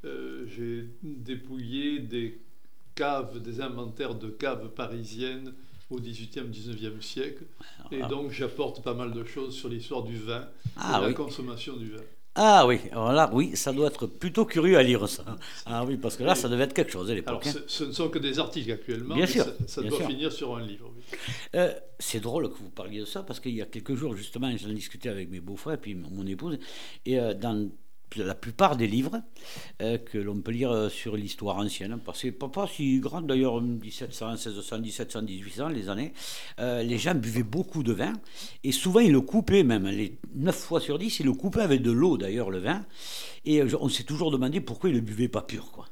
[0.05, 2.39] Euh, j'ai dépouillé des
[2.93, 5.53] caves, des inventaires de caves parisiennes
[5.89, 7.43] au XVIIIe, XIXe siècle.
[7.91, 11.77] Et donc j'apporte pas mal de choses sur l'histoire du vin ah et la consommation
[11.77, 12.01] du vin.
[12.37, 15.23] Ah oui, alors là, oui, ça doit être plutôt curieux à lire ça.
[15.65, 17.45] Ah oui, parce que là, ça devait être quelque chose à l'époque.
[17.45, 17.63] Alors, hein.
[17.65, 19.15] ce, ne sont que des articles actuellement.
[19.15, 19.45] Bien sûr.
[19.67, 20.91] Ça, doit finir sur un livre.
[21.55, 24.51] Euh, c'est drôle que vous parliez de ça, parce qu'il y a quelques jours, justement,
[24.57, 26.59] j'en discutais avec mes beaux-frères et puis mon épouse,
[27.05, 27.69] et euh, dans
[28.23, 29.21] la plupart des livres
[29.81, 33.61] euh, que l'on peut lire euh, sur l'histoire ancienne, parce que pas, si grande d'ailleurs,
[33.61, 36.13] 1700, 1600, 1700, 1800, les années,
[36.59, 38.13] euh, les gens buvaient beaucoup de vin,
[38.63, 41.81] et souvent ils le coupaient même, les 9 fois sur 10, ils le coupaient avec
[41.81, 42.85] de l'eau d'ailleurs, le vin,
[43.45, 45.71] et on s'est toujours demandé pourquoi ils ne le buvaient pas pur.
[45.71, 45.85] Quoi.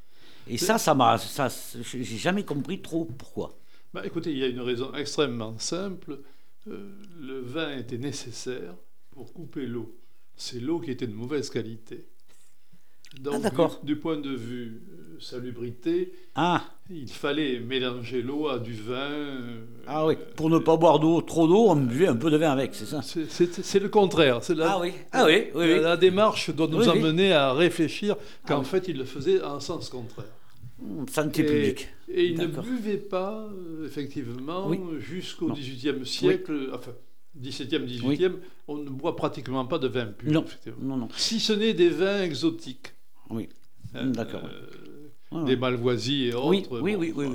[0.47, 1.47] Et ça, ça m'a, ça,
[1.81, 3.57] j'ai jamais compris trop pourquoi.
[3.93, 6.19] Bah, écoutez, il y a une raison extrêmement simple.
[6.65, 8.75] le vin était nécessaire
[9.11, 9.95] pour couper l'eau.
[10.35, 12.07] C'est l'eau qui était de mauvaise qualité.
[13.21, 16.63] Donc, ah, du, point de vue euh, salubrité, ah.
[16.89, 18.95] il fallait mélanger l'eau à du vin.
[18.95, 22.37] Euh, ah oui, pour ne pas boire d'eau, trop d'eau, on buvait un peu de
[22.37, 24.41] vin avec, c'est ça C'est le contraire.
[24.55, 28.15] La, ah oui, ah oui, oui, La, démarche doit nous amener à réfléchir
[28.47, 30.25] qu'en ah fait, il le faisait en sens contraire.
[30.81, 31.87] Hmm, santé publique.
[32.09, 36.91] Et il ne buvait pas, euh, effectivement, jusqu'au XVIIIe siècle, enfin,
[37.41, 38.33] 17e, 18e,
[38.67, 40.31] on ne boit pratiquement pas de vin pur.
[40.31, 40.45] Non,
[40.81, 41.07] non, non.
[41.15, 42.93] Si ce n'est des vins exotiques.
[43.33, 43.49] Oui,
[43.95, 44.43] euh, d'accord.
[45.33, 46.47] Euh, des Malvoisies et autres.
[46.47, 47.25] Oui, oui, oui, oui,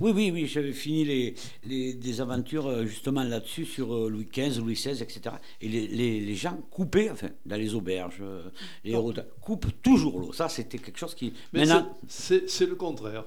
[0.00, 1.34] oui, oui, oui, j'avais fini les,
[1.66, 5.36] les, des aventures euh, justement là-dessus sur euh, Louis XV, Louis XVI, etc.
[5.60, 8.42] Et les, les, les gens coupaient, enfin, dans les auberges, euh,
[8.84, 10.32] les héros, coupent toujours l'eau.
[10.32, 11.32] Ça, c'était quelque chose qui.
[11.52, 13.24] Mais maintenant, c'est le contraire.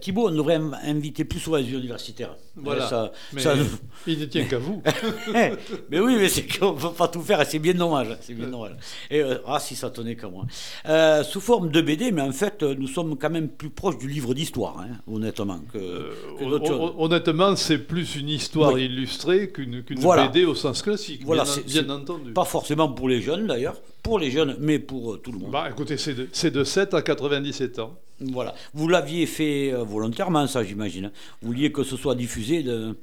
[0.00, 2.36] Thibault, on devrait inviter plus souvent les universitaires.
[2.56, 2.88] Voilà.
[2.88, 3.42] Ça, mais
[4.06, 4.82] il ne tient qu'à vous.
[5.90, 8.16] mais oui, mais c'est qu'on ne peut pas tout faire, c'est bien dommage.
[8.20, 8.76] C'est bien dommage.
[9.10, 10.46] Et, ah, si ça tenait qu'à moi.
[11.24, 14.34] sous forme de BD, mais en fait, nous sommes quand même plus proche du livre
[14.34, 15.60] d'histoire, hein, honnêtement.
[15.72, 21.88] Que, euh, honnêtement, c'est plus une histoire illustrée qu'une BD au sens classique, voilà, bien,
[21.90, 22.32] entendu.
[22.32, 25.50] Pas forcément pour les jeunes d'ailleurs, pour les jeunes, mais pour euh, tout le monde.
[25.50, 27.98] Bah, écoutez, c'est de, de, 7 à 97 ans.
[28.20, 28.54] Voilà.
[28.72, 31.10] Vous l'aviez fait euh, volontairement, ça, j'imagine.
[31.42, 32.96] Vous vouliez que ce soit diffusé de...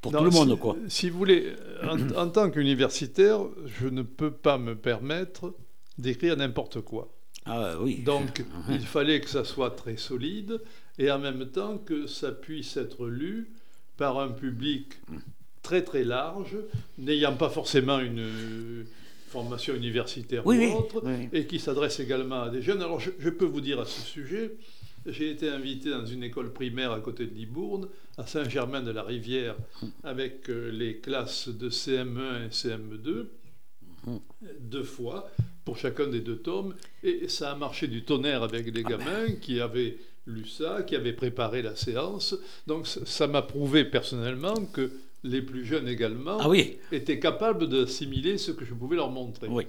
[0.00, 0.76] pour tout le monde, quoi.
[0.88, 3.40] Si vous voulez, en, en tant qu'universitaire,
[3.80, 5.54] je ne peux pas me permettre
[5.98, 7.13] d'écrire n'importe quoi.
[7.46, 7.96] Ah, oui.
[7.96, 10.60] Donc il fallait que ça soit très solide
[10.98, 13.50] et en même temps que ça puisse être lu
[13.96, 14.94] par un public
[15.62, 16.56] très très large,
[16.98, 18.84] n'ayant pas forcément une
[19.28, 21.02] formation universitaire ou autre,
[21.32, 22.82] et qui s'adresse également à des jeunes.
[22.82, 24.56] Alors je, peux vous dire à ce sujet,
[25.06, 29.56] j'ai été invité dans une école primaire à côté de Libourne, à Saint-Germain-de-la-Rivière,
[30.04, 33.26] avec euh, les classes de CM1 et CM2,
[34.60, 35.30] deux fois
[35.64, 36.74] pour chacun des deux tomes.
[37.02, 38.98] Et ça a marché du tonnerre avec les ah ben.
[38.98, 42.36] gamins qui avaient lu ça, qui avaient préparé la séance.
[42.66, 44.90] Donc ça m'a prouvé personnellement que
[45.22, 46.50] les plus jeunes également ah
[46.92, 49.48] étaient capables d'assimiler ce que je pouvais leur montrer.
[49.48, 49.66] Oui.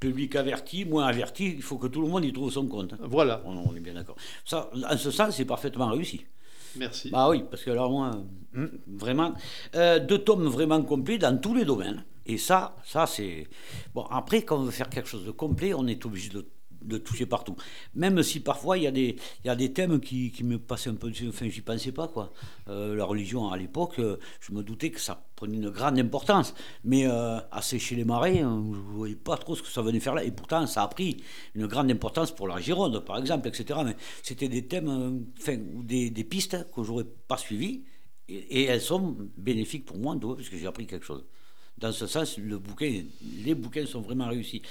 [0.00, 2.94] Public averti, moins averti, il faut que tout le monde y trouve son compte.
[3.00, 3.42] Voilà.
[3.46, 4.16] On, est bien d'accord.
[4.44, 6.24] Ça, en ce sens, c'est parfaitement réussi.
[6.76, 7.10] Merci.
[7.10, 8.10] Bah oui, parce que alors moi,
[8.56, 9.34] hum, vraiment,
[9.76, 12.04] euh, deux tomes vraiment complets dans tous les domaines.
[12.26, 13.46] Et ça, ça c'est...
[13.94, 17.24] Bon, après, quand on veut faire quelque chose de complet, on est obligé de, toucher
[17.24, 17.56] partout.
[17.94, 21.10] Même si parfois, il y a des, thèmes qui, me passaient un peu...
[21.28, 22.32] Enfin, j'y pensais pas, quoi.
[22.68, 24.00] Euh, la religion, à l'époque,
[24.40, 26.54] je me doutais que ça prenait une grande importance.
[26.82, 30.00] Mais euh, sécher les marais, hein, je ne voyais pas trop ce que ça venait
[30.00, 30.24] faire là.
[30.24, 31.22] Et pourtant, ça a pris
[31.54, 33.80] une grande importance pour la Gironde, par exemple, etc.
[33.84, 37.84] Mais c'était des thèmes, euh, enfin, des, pistes que j'aurais pas suivies.
[38.28, 41.24] Et, et, elles sont bénéfiques pour moi, parce que j'ai appris quelque chose
[41.78, 44.62] dans ce sens, les bouquins sont vraiment réussis.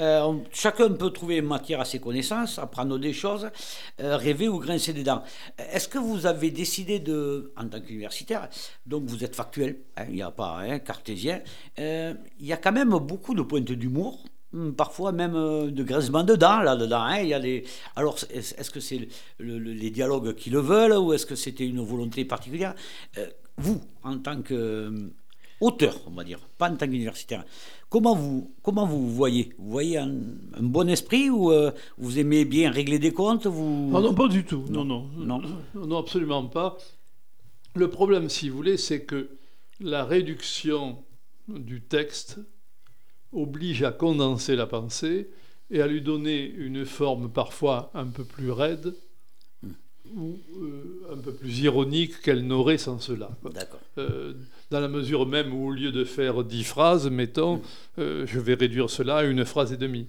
[0.00, 3.48] Euh, chacun peut trouver matière à ses connaissances, apprendre des choses,
[4.00, 5.22] euh, rêver ou grincer des dents.
[5.56, 8.48] Est-ce que vous avez décidé de, en tant qu'universitaire,
[8.86, 11.40] donc vous êtes factuel, hein, il n'y a pas hein, cartésien,
[11.78, 16.24] euh, il y a quand même beaucoup de pointes d'humour hmm, parfois même de grincement
[16.24, 17.02] de dents là-dedans.
[17.02, 17.38] Hein.
[17.38, 17.64] Des...
[17.94, 22.24] Alors, est-ce que c'est les dialogues qui le veulent ou est-ce que c'était une volonté
[22.24, 22.74] particulière?
[23.56, 25.10] Vous, en tant que
[25.60, 27.44] auteur, on va dire, pas en tant qu'universitaire.
[27.88, 29.52] Comment vous, comment vous voyez?
[29.58, 30.12] Vous voyez un,
[30.60, 33.92] bon esprit ou euh, vous aimez bien régler des comptes vous...
[33.94, 34.64] Ah non, pas du tout.
[34.68, 35.40] Non, non, non,
[35.74, 36.76] non, absolument pas.
[37.74, 39.30] Le problème, si vous voulez, c'est que
[39.80, 40.98] la réduction
[41.48, 42.40] du texte
[43.32, 45.30] oblige à condenser la pensée
[45.70, 48.94] et à lui donner une forme parfois un peu plus raide
[50.16, 53.30] ou euh, un peu plus ironique qu'elle n'aurait sans cela.
[53.52, 53.80] D'accord.
[53.98, 54.32] Euh,
[54.70, 57.62] dans la mesure même où au lieu de faire dix phrases, mettons, mm.
[57.98, 60.06] euh, je vais réduire cela à une phrase et demie.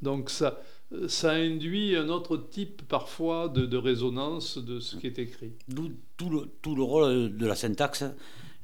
[0.00, 0.60] Donc ça,
[1.08, 5.52] ça induit un autre type parfois de, de résonance de ce qui est écrit.
[5.68, 8.04] D'où tout le, tout le rôle de la syntaxe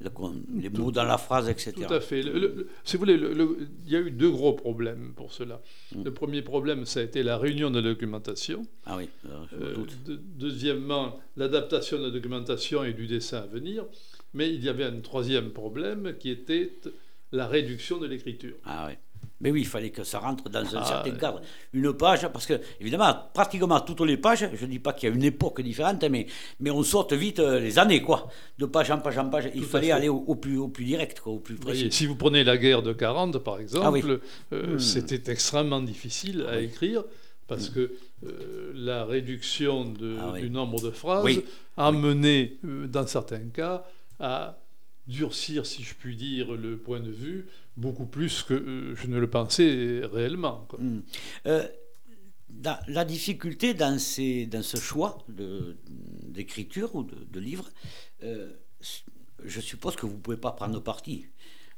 [0.01, 1.73] les mots dans la phrase, etc.
[1.87, 2.23] Tout à fait.
[2.83, 3.19] si vous voulez,
[3.85, 5.61] il y a eu deux gros problèmes pour cela.
[5.93, 6.03] Mm.
[6.03, 8.65] Le premier problème, ça a été la réunion de la documentation.
[8.85, 9.09] Ah oui.
[9.25, 9.75] Euh,
[10.37, 13.85] deuxièmement, l'adaptation de la documentation et du dessin à venir.
[14.33, 16.71] Mais il y avait un troisième problème qui était
[17.31, 18.55] la réduction de l'écriture.
[18.65, 18.93] Ah oui.
[19.41, 21.41] Mais oui, il fallait que ça rentre dans un ah, certain cadre.
[21.73, 25.11] Une page, parce que, évidemment, pratiquement toutes les pages, je ne dis pas qu'il y
[25.11, 26.27] a une époque différente, mais,
[26.59, 28.29] mais on saute vite euh, les années, quoi.
[28.57, 29.49] De page en page en page.
[29.55, 31.89] il fallait aller au, plus, au plus direct, quoi, au plus précis.
[31.91, 34.79] si vous prenez la guerre de 40, par exemple, ah euh, hmm.
[34.79, 37.03] c'était extrêmement difficile à écrire
[37.47, 37.73] parce hmm.
[37.73, 37.91] que
[38.25, 41.41] euh, la réduction de, ah du nombre de phrases
[41.77, 43.85] a mené, dans certains cas,
[44.19, 44.57] à
[45.07, 47.47] durcir, si je puis dire, le point de vue
[47.79, 50.67] beaucoup plus que euh, je ne le pensais réellement.
[50.77, 50.99] Hmm.
[51.47, 51.67] Euh,
[52.87, 57.69] la difficulté dans, ce choix d'écriture ou de, de livre,
[58.23, 58.51] euh,
[59.45, 61.27] je suppose que vous ne pouvez pas prendre parti.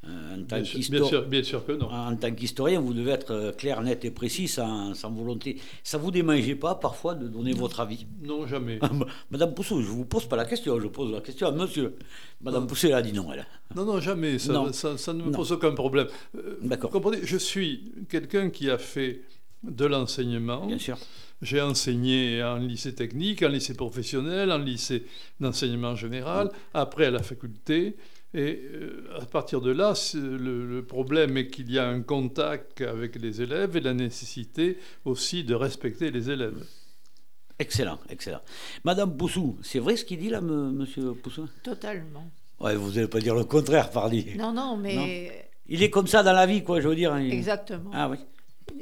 [0.07, 0.65] Euh, en tant bien,
[1.03, 1.87] sûr, bien, sûr, que non.
[1.91, 5.61] En tant qu'historien, vous devez être euh, clair, net et précis, sans, sans volonté.
[5.83, 8.07] Ça vous démangeait pas parfois de donner votre avis?
[8.23, 8.79] Non, jamais.
[9.31, 11.95] Madame Pousseau, je ne vous pose pas la question, je pose la question à monsieur.
[12.41, 13.45] Madame Pousseau, elle a dit non, elle.
[13.75, 14.39] Non, non, jamais.
[14.39, 16.07] Ça, ça, ne me pose aucun problème.
[16.35, 16.89] Euh, D'accord.
[16.89, 19.21] comprenez, je suis quelqu'un qui a fait
[19.63, 20.65] de l'enseignement.
[20.65, 20.97] Bien sûr.
[21.43, 25.05] J'ai enseigné en lycée technique, en lycée professionnel, en lycée
[25.39, 27.95] d'enseignement général, après à la faculté.
[28.33, 32.79] Et euh, à partir de là, le, le, problème est qu'il y a un contact
[32.79, 36.65] avec les élèves et la nécessité aussi de respecter les élèves.
[37.59, 38.41] Excellent, excellent.
[38.85, 41.47] Madame Poussou, c'est vrai ce qu'il dit là, monsieur Poussou?
[41.61, 42.31] Totalement.
[42.59, 44.27] Ouais, vous n'allez pas dire le contraire, pardi.
[44.37, 45.49] Non, non, mais.
[45.67, 47.15] Il est comme ça dans la vie, quoi, je veux dire.
[47.15, 47.91] Exactement.
[47.93, 48.17] Ah oui.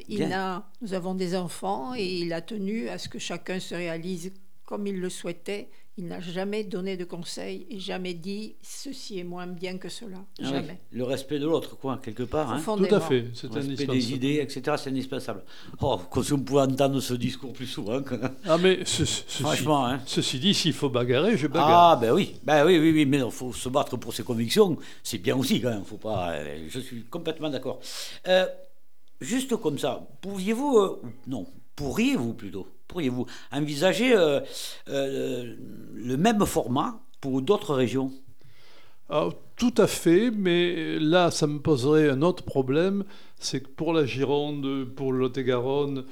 [0.08, 3.76] Il a, nous avons des enfants et il a tenu à ce que chacun se
[3.76, 4.32] réalise
[4.66, 5.70] comme il le souhaitait.
[6.00, 10.20] Il n'a jamais donné de conseils et jamais dit ceci est moins bien que cela.
[10.42, 10.80] Ah jamais.
[10.94, 12.54] Le respect de l'autre, quoi, quelque part.
[12.54, 12.62] Hein.
[12.64, 13.26] Tout à fait.
[13.34, 13.70] C'est indispensable.
[13.70, 14.78] respect des idées, etc.
[14.82, 15.44] C'est indispensable.
[15.82, 18.00] Oh, comme si on pouvait entendre ce discours plus souvent.
[18.46, 20.00] Ah, mais franchement, hein.
[20.06, 21.92] ceci dit, s'il faut bagarrer, je bagarre.
[21.92, 24.78] Ah, ben oui, ben oui, oui, oui, mais il faut se battre pour ses convictions.
[25.04, 25.84] C'est bien aussi, quand même.
[25.84, 26.32] Faut pas.
[26.32, 27.82] Euh, je suis complètement d'accord.
[28.26, 28.46] Euh,
[29.20, 34.42] juste comme ça, pouviez-vous, euh, non, pourriez-vous plutôt, pourriez-vous envisager euh,
[34.90, 35.56] euh,
[35.94, 38.12] le même format pour d'autres régions?
[39.56, 43.06] Tout à fait, mais là, ça me poserait un autre problème,
[43.40, 46.06] c'est que pour la Gironde, pour le Lot-et-Garonne,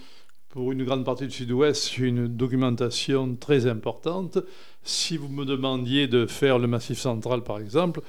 [0.50, 4.40] pour une grande partie du Sud-Ouest, j'ai une documentation très importante.
[4.82, 8.02] Si vous me demandiez de faire le Massif central, par exemple,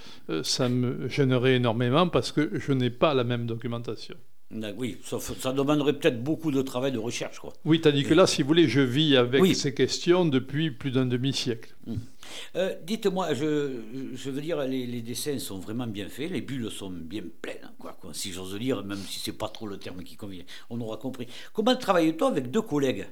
[0.43, 4.17] ça me gênerait énormément parce que je n'ai pas la même documentation.
[4.51, 7.39] Oui, ça, demanderait peut-être beaucoup de travail de recherche.
[7.39, 7.53] Quoi.
[7.67, 11.05] Oui, tandis que là, si vous voulez, je vis avec ces questions depuis plus d'un
[11.05, 11.75] demi-siècle.
[11.87, 11.99] Hum.
[12.57, 13.81] Euh, dites-moi, je,
[14.15, 17.97] je, veux dire, les, dessins sont vraiment bien faits, les bulles sont bien pleines, quoi,
[18.13, 21.27] si j'ose dire, même si c'est pas trop le terme qui convient, on aura compris.
[21.53, 23.07] Comment travaille-t-on avec deux collègues?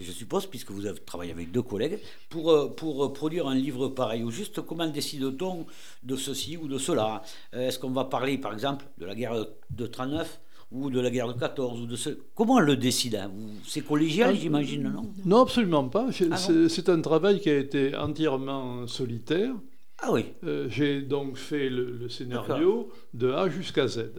[0.00, 3.88] Je suppose, puisque vous avez travaillé avec deux collègues, pour, euh, pour produire un livre
[3.88, 5.66] pareil, ou juste comment décide-t-on
[6.02, 7.22] de ceci ou de cela?
[7.54, 10.40] Euh, Est-ce qu'on va parler, par exemple, de la guerre de 39
[10.74, 12.10] ou de la guerre de 14 ou de ce...
[12.34, 13.30] Comment le décide hein
[13.66, 16.08] C'est collégial, ah, j'imagine, non Non, absolument pas.
[16.30, 19.54] Ah c'est un travail qui a été entièrement solitaire.
[19.98, 20.26] Ah oui.
[20.44, 24.12] Euh, j'ai donc fait le, scénario de A jusqu'à Z.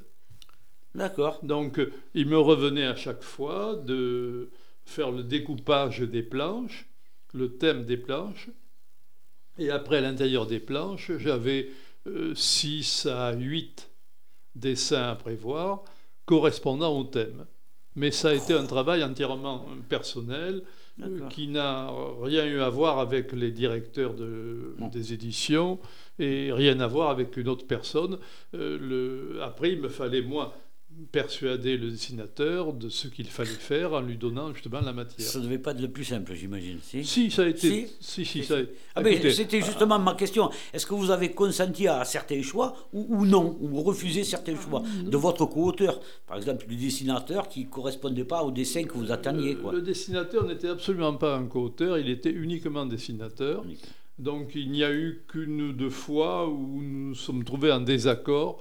[0.96, 1.40] D'accord.
[1.44, 4.50] Donc, euh, il me revenait à chaque fois de
[4.86, 6.88] faire le découpage des planches,
[7.34, 8.50] le thème des planches,
[9.58, 11.70] et après, à l'intérieur des planches, j'avais
[12.34, 13.90] 6 euh, à 8
[14.56, 15.84] dessins à prévoir
[16.26, 17.46] correspondant au thème.
[17.96, 20.64] Mais ça a été un travail entièrement personnel
[21.02, 21.90] euh, qui n'a
[22.22, 25.80] rien eu à voir avec les directeurs de, des éditions
[26.20, 28.18] et rien à voir avec une autre personne.
[28.54, 30.54] Euh, le, après, il me fallait, moi,
[31.12, 35.28] persuader le dessinateur de ce qu'il fallait faire en lui donnant justement la matière.
[35.28, 36.80] Ça ne devait pas être le plus simple, j'imagine.
[36.82, 37.88] Si, si ça a été.
[38.00, 38.56] Si, si, ça
[38.96, 40.50] ah, C'était justement ma question.
[40.74, 45.18] Est-ce que vous avez consenti à certains choix ou, non Ou refusé certains choix de
[45.18, 49.56] votre co-auteur Par exemple, du dessinateur qui ne correspondait pas au dessin que vous attendiez.
[49.56, 49.74] Quoi?
[49.74, 53.64] Le dessinateur n'était absolument pas un co-auteur, il était uniquement dessinateur.
[54.18, 57.82] Donc il n'y a eu qu'une ou deux fois où nous nous sommes trouvés en
[57.82, 58.60] désaccord.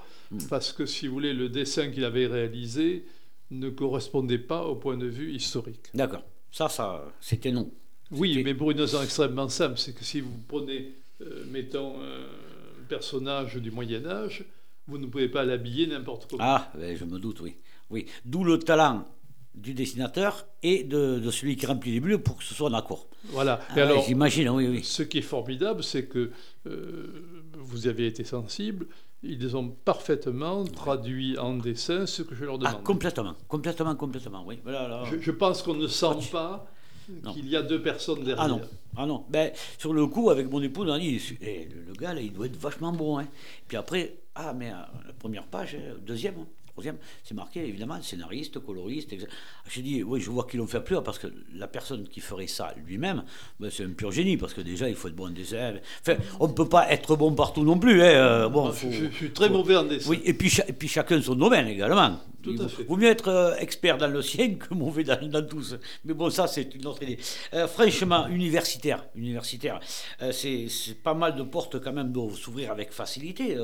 [0.49, 3.05] Parce que, si vous voulez, le dessin qu'il avait réalisé
[3.51, 5.91] ne correspondait pas au point de vue historique.
[5.95, 6.23] D'accord.
[6.51, 7.71] Ça, ça, c'était non.
[8.11, 12.85] Oui, mais pour une raison extrêmement simple, c'est que si vous prenez, euh, mettons, un
[12.89, 14.45] personnage du Moyen Âge,
[14.87, 16.43] vous ne pouvez pas l'habiller n'importe comment.
[16.45, 17.57] Ah, ben, je me doute, oui.
[17.91, 18.07] Oui.
[18.25, 19.05] D'où le talent
[19.55, 23.07] du dessinateur et de, celui qui remplit les bulles pour que ce soit en accord.
[23.27, 23.61] Voilà.
[23.77, 24.83] et ah alors, j'imagine, oui, oui.
[24.83, 26.31] Ce qui est formidable, c'est que
[26.67, 28.87] euh, vous avez été sensible
[29.25, 32.77] ils ont parfaitement traduit en dessin ce que je leur demande.
[32.79, 34.61] Ah, complètement, complètement, complètement, oui.
[35.21, 36.67] Je, pense qu'on ne sent pas
[37.33, 38.41] qu'il y a deux personnes derrière.
[38.41, 38.61] Ah non,
[38.97, 39.25] ah non.
[39.29, 42.33] Ben, sur le coup, avec mon épouse, on a dit, eh, le gars, là, il
[42.33, 43.19] doit être vachement bon.
[43.19, 43.27] Hein.
[43.67, 48.03] Puis après, ah, mais euh, la première page, euh, deuxième, hein troisième, c'est marqué évidemment
[48.03, 49.13] scénariste, coloriste.
[49.13, 49.29] Etc.
[49.69, 52.49] J'ai dit, oui, je vois qu'ils l'ont fait plus parce que la personne qui ferait
[52.49, 53.25] ça lui-même,
[53.61, 55.75] ben, c'est un pur génie, parce que déjà, il faut être bon en dessin.
[56.01, 58.03] Enfin, on ne peut pas être bon partout non plus.
[58.03, 58.07] Hein.
[58.07, 60.11] Euh, bon, je, suis très mauvais en dessin.
[60.11, 62.19] Oui, et puis, et puis chacun son domaine également.
[62.43, 62.83] Tout à fait.
[62.85, 65.77] Vaut mieux être euh, expert dans le sien que mauvais dans, tous.
[66.05, 67.19] Mais bon, ça, c'est une autre idée.
[67.55, 69.81] Euh, franchement, universitaire, universitaire
[70.33, 70.69] c'est
[71.03, 73.57] pas mal de portes quand même doivent s'ouvrir avec facilité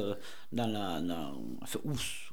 [0.53, 1.01] dans la.
[1.61, 1.81] enfin,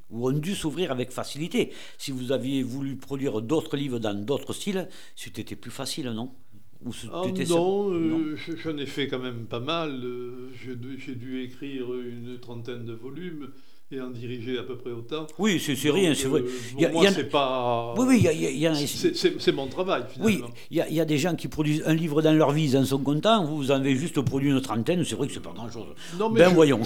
[0.10, 1.72] ou ont dû s'ouvrir avec facilité.
[1.98, 6.32] Si vous aviez voulu produire d'autres livres dans d'autres styles, c'était plus facile, non?
[6.86, 10.00] Ou ah, non, euh, j'en ai fait quand même pas mal.
[10.04, 13.52] Euh, j'ai dû écrire une trentaine de volumes
[13.90, 15.28] et en diriger à peu près autant.
[15.40, 16.42] Oui, c'est rien, c'est vrai.
[16.42, 17.94] Euh, moi, c'est pas.
[17.98, 18.76] Oui, oui, il y a.
[18.76, 20.48] c'est mon travail, finalement.
[20.48, 22.84] Oui, il y, a des gens qui produisent un livre dans leur vie, ils en
[22.84, 23.46] sont contents.
[23.46, 25.88] Vous, en avez juste produit une trentaine, c'est vrai que c'est pas grand-chose.
[26.38, 26.82] Ben voyons.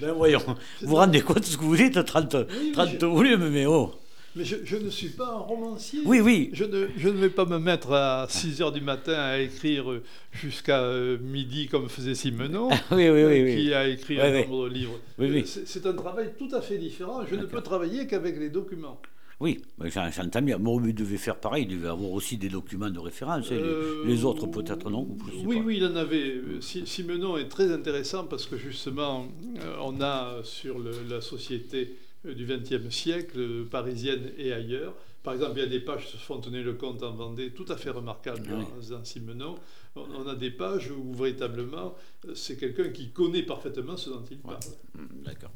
[0.00, 0.42] ben voyons.
[0.80, 2.36] Vous vous rendez compte de ce que vous dites 30,
[2.72, 3.92] 30 volumes, mais oh.
[4.34, 6.00] Mais je, ne suis pas un romancier.
[6.06, 6.50] Oui, oui.
[6.54, 10.00] Je ne, je ne vais pas me mettre à 6 heures du matin à écrire
[10.32, 14.74] jusqu'à euh, midi comme faisait Simenon, oui, oui, oui, qui a écrit un nombre de
[14.74, 14.98] livres.
[15.18, 17.26] Oui, C'est un travail tout à fait différent.
[17.30, 18.98] Je ne peux travailler qu'avec les documents.
[19.42, 20.56] Oui, j'entends bien.
[20.86, 23.50] Il devait faire pareil, il devait avoir aussi des documents de référence.
[23.50, 23.56] Hein.
[24.04, 25.08] les, euh, autres, peut-être non.
[25.44, 26.40] oui, oui, il en avait.
[26.60, 29.26] Simenon est très intéressant parce que justement,
[29.58, 35.52] euh, on a sur la société euh, du XXe siècle, parisienne et ailleurs, par exemple,
[35.56, 38.42] il y a des pages sur Fontenay-le-Comte en Vendée tout à fait remarquables
[38.88, 39.54] dans, Simenon.
[39.94, 41.94] On, a des pages où véritablement
[42.34, 44.58] c'est quelqu'un qui connaît parfaitement ce dont il parle.
[44.94, 45.52] Mm, d'accord.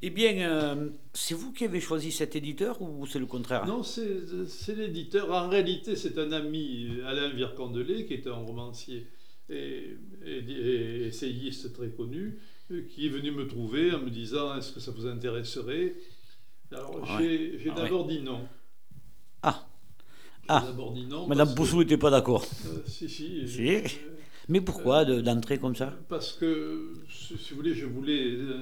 [0.00, 3.66] Eh bien, euh, c'est vous qui avez choisi cet éditeur ou c'est le contraire?
[3.66, 5.30] Non, c'est l'éditeur.
[5.32, 9.06] En réalité, c'est un ami, Alain Vircondelet, qui est un romancier
[9.50, 9.96] et,
[11.06, 14.90] essayiste très connu, euh, qui est venu me trouver en me disant est-ce que ça
[14.90, 15.94] vous intéresserait?
[16.72, 18.46] Alors j'ai ah d'abord dit non.
[19.42, 19.66] Ah.
[20.48, 20.64] Ah.
[21.28, 22.44] Madame Boussou n'était pas d'accord.
[22.66, 23.46] Euh, si, si.
[23.60, 23.82] Euh,
[24.48, 25.96] Mais pourquoi d'entrer comme ça?
[26.08, 28.56] Parce que, si vous voulez, je voulais euh,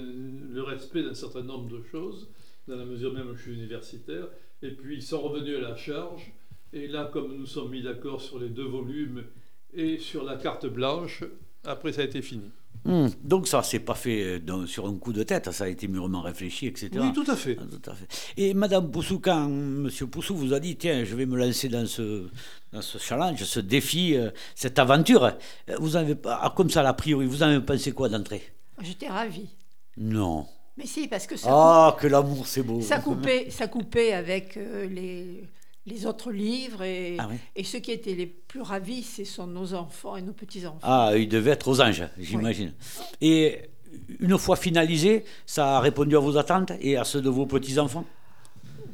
[0.52, 2.28] le respect d'un certain nombre de choses,
[2.66, 4.26] dans la mesure même où je suis universitaire.
[4.60, 6.30] Et puis, ils sont revenus à la charge.
[6.74, 9.24] Et là, comme nous sommes mis d'accord sur les deux volumes
[9.72, 11.24] et sur la carte blanche,
[11.64, 12.50] après, ça a été fini.
[12.88, 13.08] Hmm.
[13.22, 16.22] Donc ça, c'est pas fait euh, sur un coup de tête, ça a été mûrement
[16.22, 16.88] réfléchi, etc.
[16.94, 17.58] Oui, tout à fait.
[17.60, 18.06] Ah, tout à fait.
[18.38, 21.86] Et Madame Poussou, quand Monsieur Poussou vous a dit, tiens, je vais me lancer dans
[21.86, 22.28] ce,
[22.72, 26.88] dans ce challenge, ce défi, euh, cette aventure, euh, vous avez pas, ah, comme ça,
[26.88, 28.42] a priori, vous avez pensé quoi d'entrée?
[28.80, 29.50] J'étais ravie.
[29.98, 30.46] Non.
[30.78, 31.50] Mais si, parce que ça.
[31.52, 32.80] Ah, que l'amour, c'est beau.
[32.80, 35.44] Ça coupait, ça coupait avec les
[35.88, 39.74] les autres livres et, ah et ceux qui étaient les plus ravis, ce sont nos
[39.74, 40.78] enfants et nos petits-enfants.
[40.82, 42.72] Ah, ils devaient être aux anges, j'imagine.
[43.20, 43.62] Et
[44.20, 48.04] une fois finalisé, ça a répondu à vos attentes et à ceux de vos petits-enfants?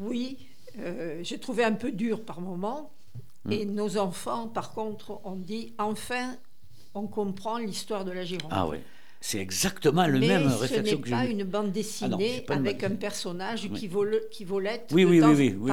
[0.00, 0.38] Oui,
[0.78, 2.90] euh, j'ai trouvé un peu dur par moment.
[3.44, 3.52] Hmm.
[3.52, 6.36] Et nos enfants, par contre, ont dit enfin,
[6.94, 8.50] on comprend l'histoire de la Gironde.
[8.50, 8.78] Ah oui.
[9.26, 11.14] C'est exactement le même réflexion que j'ai.
[11.14, 14.90] Ce n'est pas une bande ah dessinée avec un personnage qui, vole, qui volette.
[14.92, 15.72] Oui, oui, oui, oui, oui,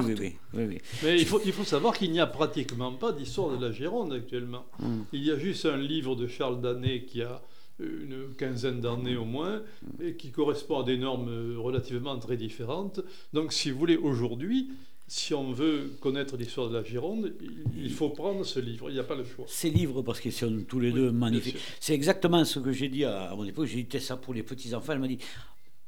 [0.54, 3.62] oui, oui, Mais il faut, il faut savoir qu'il n'y a pratiquement pas d'histoire de
[3.62, 4.64] la Gironde actuellement.
[4.78, 5.02] Hmm.
[5.12, 7.42] Il y a juste un livre de Charles Danet qui a
[7.82, 9.62] une quinzaine d'années au moins,
[10.02, 13.00] et qui correspond à des normes relativement très différentes.
[13.32, 14.68] Donc, si vous voulez, aujourd'hui,
[15.08, 17.34] si on veut connaître l'histoire de la Gironde,
[17.76, 19.44] il faut prendre ce livre, il n'y a pas le choix.
[19.46, 21.58] Ces livres, parce qu'ils sont tous les deux magnifiques.
[21.80, 23.68] C'est exactement ce que j'ai dit à, mon épouse.
[23.68, 24.94] J'ai dit ça pour les petits-enfants.
[24.94, 25.18] Elle m'a dit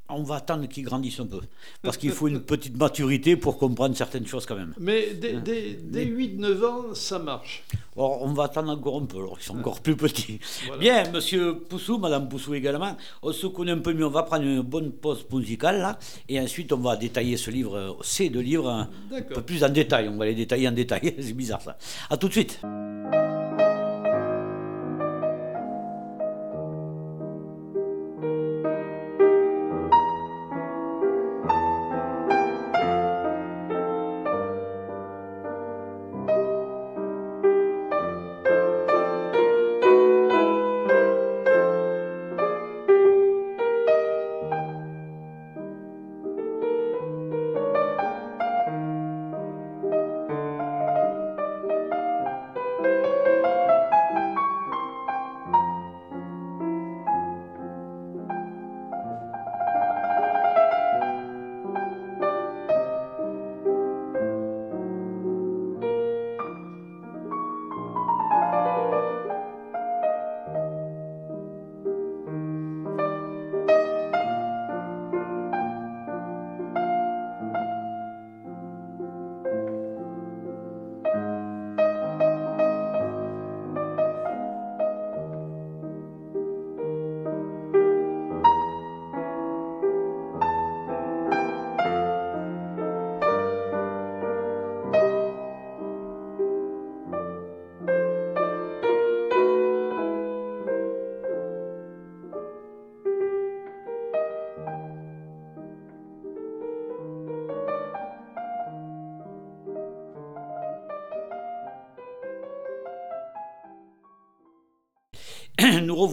[0.08, 1.40] on va attendre qu'ils grandissent un peu.
[1.82, 4.74] Parce qu'il faut une petite maturité pour comprendre certaines choses quand même.
[4.78, 7.64] Mais dès, 8-9 hein ans, ça marche.
[7.96, 10.40] on va attendre encore un peu, alors ils sont encore plus petits.
[10.78, 14.06] Bien, monsieur Poussou, madame Poussou également, on se connaît un peu mieux.
[14.06, 15.98] On va prendre une bonne pause musicale là,
[16.28, 18.88] et ensuite on va détailler ce livre, ces deux livres, un
[19.22, 20.08] peu plus en détail.
[20.08, 21.14] On va les détailler en détail.
[21.18, 21.78] C'est bizarre ça.
[22.10, 22.60] A tout de suite.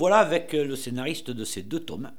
[0.02, 2.12] Revoilà avec le scénariste de ces deux tomes,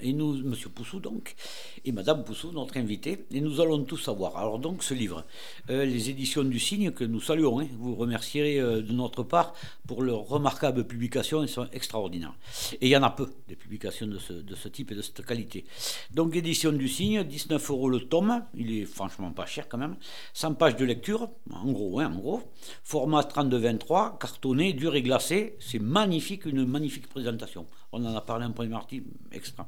[0.00, 1.36] et nous, Monsieur Poussou donc,
[1.84, 4.36] et Madame Poussou, notre invité, et nous allons tout savoir.
[4.36, 5.24] Alors donc ce livre,
[5.70, 9.54] euh, les éditions du Cygne que nous saluons, hein, vous remercierez euh, de notre part
[9.88, 12.34] pour leur remarquable publication, elles sont extraordinaires.
[12.74, 15.64] Et il y en a peu des publications de ce, type et de cette qualité.
[16.12, 19.96] Donc édition du Cygne, 19 euros le tome, il est franchement pas cher quand même,
[20.34, 22.42] 100 pages de lecture, en gros, hein, en gros,
[22.84, 27.66] format 32-23, cartonné, dur et glacé, c'est magnifique, une magnifique présentation.
[27.90, 29.66] On en a parlé en premier article extra.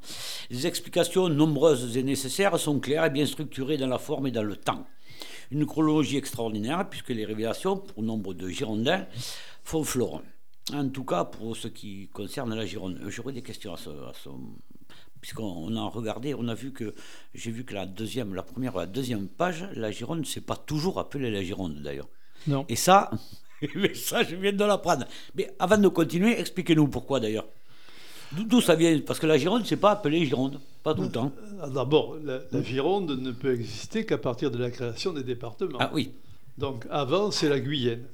[0.51, 4.43] Les explications nombreuses et nécessaires sont claires et bien structurées dans la forme et dans
[4.43, 4.87] le temps.
[5.51, 9.07] Une chronologie extraordinaire, puisque les révélations, pour nombre de Girondins,
[9.65, 10.23] font fleuron.
[10.73, 13.01] En tout cas, pour ce qui concerne la Gironde.
[13.09, 13.91] J'aurais des questions à ce,
[15.21, 16.95] puisqu'on a regardé, on a vu que
[17.35, 20.99] j'ai vu que la deuxième, la première, la deuxième page, la Gironde, c'est pas toujours
[20.99, 22.09] appelé la Gironde d'ailleurs.
[22.47, 22.65] Non.
[22.69, 23.11] Et ça,
[23.95, 25.07] ça, je viens de l'apprendre.
[25.35, 27.47] Mais avant de continuer, expliquez-nous pourquoi d'ailleurs.
[28.33, 28.97] D'où ça vient?
[29.01, 31.33] Parce que la Gironde, c'est pas appelé Gironde, pas tout le temps.
[31.63, 35.79] Euh, d'abord, la, Gironde ne peut exister qu'à partir de la création des départements.
[35.81, 36.13] Ah oui.
[36.57, 38.05] Donc avant, c'est la Guyenne.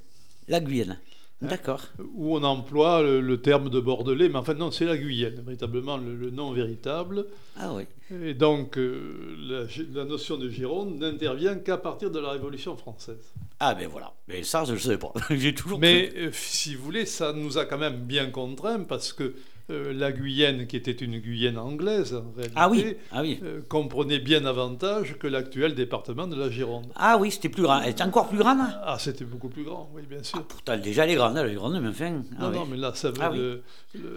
[0.49, 0.99] La Guyenne.
[1.43, 1.83] Hein D'accord.
[2.15, 5.99] Où on emploie le, terme de Bordelais, mais en fait, non, c'est la Guyenne, véritablement
[5.99, 7.27] le, nom véritable.
[7.59, 7.85] Ah oui.
[8.23, 13.35] Et donc, euh, la, la, notion de Gironde n'intervient qu'à partir de la Révolution française.
[13.59, 15.13] Ah ben voilà, mais ça, je ne sais pas.
[15.31, 15.79] J'ai toujours.
[15.79, 19.35] Mais euh, si vous voulez, ça nous a quand même bien contraints parce que
[19.69, 23.41] euh, la Guyenne, qui était une Guyenne anglaise en réalité, ah oui, ah oui.
[23.43, 26.87] Euh, comprenait bien davantage que l'actuel département de la Gironde.
[26.95, 27.81] Ah oui, c'était plus grand.
[27.83, 30.39] Elle était encore plus grande Ah, c'était beaucoup plus grand, oui, bien sûr.
[30.41, 32.23] Ah, pourtant, déjà, elle est grande, elle est grande, mais enfin.
[32.39, 33.33] Ah non, non, mais là, ça veut ah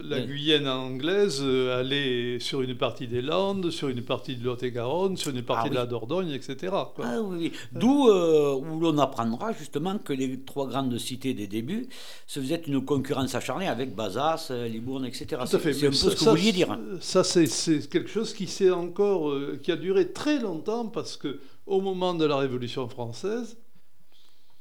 [0.03, 5.17] la Guyenne anglaise euh, allait sur une partie des Landes, sur une partie de Lot-et-Garonne,
[5.17, 6.73] sur une partie de la Dordogne, etc.
[7.01, 11.87] Ah oui, D'où où l'on apprendra justement que les trois grandes cités des débuts
[12.27, 15.38] se faisaient une concurrence acharnée avec Bazas, Libourne, etc.
[15.45, 15.73] Tout à fait.
[15.73, 16.77] C'est un peu ce que vous vouliez dire.
[17.01, 21.81] Ça, c'est quelque chose qui, encore, euh, qui a duré très longtemps parce que au
[21.81, 23.57] moment de la Révolution française,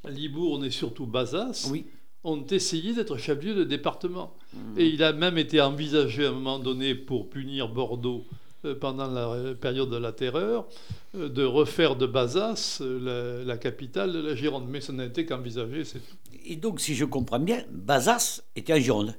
[0.09, 1.87] Libourne et surtout Bazas oui.
[2.25, 4.35] ont essayé d'être chef-lieu de département.
[4.53, 4.59] Mmh.
[4.79, 8.25] Et il a même été envisagé à un moment donné pour punir Bordeaux
[8.65, 10.67] euh, pendant la période de la terreur,
[11.15, 14.67] euh, de refaire de Bazas la, capitale de la Gironde.
[14.69, 16.17] Mais ça n'a été qu'envisagé, c'est tout.
[16.45, 19.15] Et donc, si je comprends bien, Bazas était en Gironde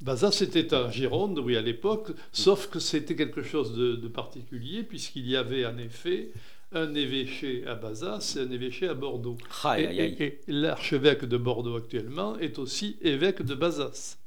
[0.00, 5.28] Bazas, c'était en Gironde, oui, à l'époque, sauf que c'était quelque chose de, particulier, puisqu'il
[5.28, 6.30] y avait en effet
[6.72, 9.36] un évêché à Bazas et un évêché à Bordeaux.
[9.78, 14.18] et, l'archevêque de Bordeaux actuellement est aussi évêque de Bazas.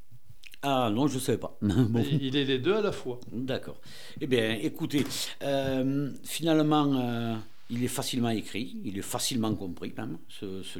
[0.64, 1.58] Ah non, je ne sais pas.
[1.62, 3.20] Il est les deux à la fois.
[3.32, 3.80] D'accord.
[4.20, 5.04] Eh bien, écoutez,
[5.44, 7.36] euh, finalement, euh,
[7.70, 10.80] il est facilement écrit, il est facilement compris même, ce,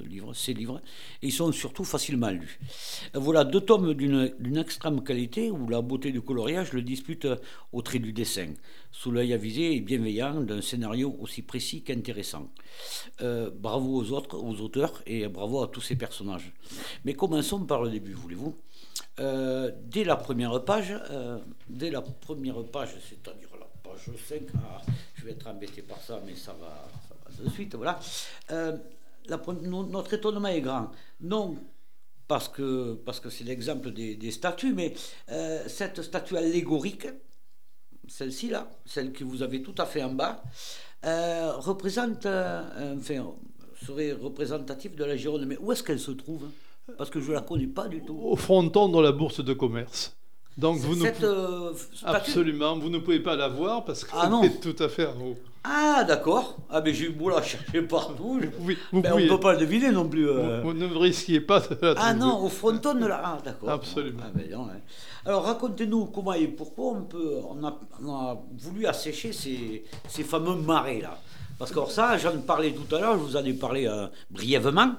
[0.00, 0.80] livre, ces livres,
[1.22, 2.58] et ils sont surtout facilement lus.
[3.14, 7.26] Voilà deux tomes d'une extrême qualité où la beauté du coloriage le dispute
[7.72, 8.52] au trait du dessin,
[8.92, 12.50] sous l'œil avisé et bienveillant d'un scénario aussi précis qu'intéressant.
[13.22, 16.52] Euh, bravo aux autres, aux auteurs, et bravo à tous ces personnages.
[17.04, 18.56] Mais commençons par le début, voulez-vous
[19.20, 24.42] euh, Dès la première page, euh, dès la première page, c'est-à-dire la page 5,
[25.26, 26.88] vais être embêté par ça, mais ça va,
[27.42, 27.76] de suite.
[28.50, 28.76] Euh,
[29.30, 30.90] notre étonnement est grand.
[31.20, 31.56] Non
[32.28, 32.98] parce que
[33.30, 34.94] c'est l'exemple des, statues, mais
[35.30, 37.06] euh, cette statue allégorique,
[38.08, 40.42] celle-ci là, celle que vous avez tout à fait en bas,
[41.04, 43.32] euh, représente, enfin,
[43.84, 45.44] serait représentative de la Gironde.
[45.46, 46.48] Mais où est-ce qu'elle se trouve?
[46.98, 48.18] Parce que je la connais pas du tout.
[48.18, 50.16] Au fronton de la bourse de commerce.
[50.56, 51.26] Donc vous cette, ne...
[51.26, 51.72] Euh,
[52.04, 55.20] Absolument, vous ne pouvez pas la voir parce que ah c'est tout à fait en
[55.20, 55.36] haut.
[55.62, 56.56] Ah d'accord.
[56.70, 58.40] Ah mais j'ai beau la chercher partout.
[58.60, 60.28] Oui, vous ben, on ne peut pas le deviner non plus.
[60.28, 60.62] Euh.
[60.62, 63.20] Vous, ne risquiez pas de la Ah non, au fronton de la...
[63.22, 63.68] Ah d'accord.
[63.68, 64.22] Absolument.
[64.24, 64.68] Ah, ben, non,
[65.26, 70.22] Alors racontez-nous comment et pourquoi on, peut, on, a, on a voulu assécher ces, ces
[70.22, 71.18] fameux marais là.
[71.58, 74.96] Parce que ça, j'en parlais tout à l'heure, je vous en ai parlé euh, brièvement.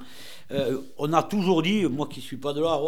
[0.51, 2.79] Euh, on a toujours dit, moi qui ne suis pas de là,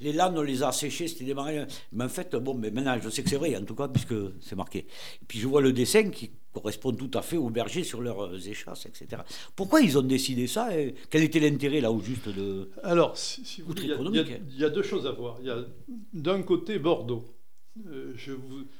[0.00, 1.66] les landes, on les a séchées, c'était des marais.
[1.92, 4.14] Mais en fait, bon, mais maintenant, je sais que c'est vrai, en tout cas, puisque
[4.40, 4.78] c'est marqué.
[4.78, 8.24] Et puis je vois le dessin qui correspond tout à fait aux bergers sur leurs
[8.24, 9.22] euh, échasses, etc.
[9.54, 12.70] Pourquoi ils ont décidé ça et Quel était l'intérêt, là, au juste de.
[12.82, 15.36] Alors, si, vous il y, a deux choses à voir.
[15.40, 15.58] Il y a
[16.14, 17.24] d'un côté Bordeaux.
[17.88, 18.14] Euh,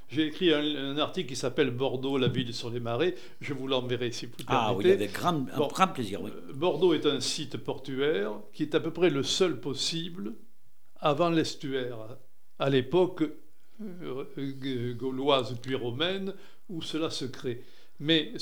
[0.09, 3.15] j'ai écrit un, article qui s'appelle Bordeaux, la ville sur les marais.
[3.41, 4.71] Je vous l'enverrai si vous ah, permettez.
[4.71, 6.23] Ah oui, avec grand, grand plaisir.
[6.23, 6.31] Oui.
[6.35, 10.35] Euh, Bordeaux est un site portuaire qui est à peu près le seul possible
[11.01, 12.17] avant l'estuaire,
[12.59, 13.25] à l'époque
[13.83, 16.33] euh, gauloise puis romaine,
[16.69, 17.63] où cela se crée.
[18.01, 18.33] Mais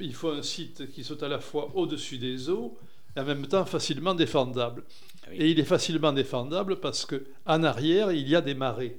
[0.00, 2.76] il faut un site qui soit à la fois au-dessus des eaux
[3.16, 4.84] et en même temps facilement défendable.
[5.26, 8.98] Ah et il est facilement défendable parce qu'en arrière, il y a des marais.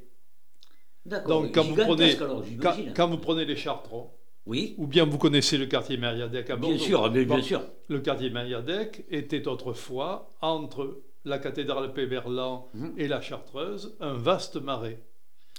[1.06, 2.16] Donc quand vous, prenez,
[2.96, 4.12] quand, vous prenez les Chartrons,
[4.46, 4.76] oui.
[4.78, 6.76] ou bien vous connaissez le quartier Mériadec à Bordeaux.
[6.76, 7.64] Bien sûr, bien, sûr.
[7.88, 12.94] Le quartier Mériadec était autrefois, entre la cathédrale Péberlan mhm.
[12.98, 15.02] et la Chartreuse, un vaste marais.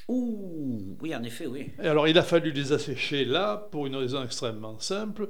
[0.09, 1.71] Ouh, oui, en effet, oui.
[1.83, 5.29] Et alors, il a fallu les assécher là pour une raison extrêmement simple,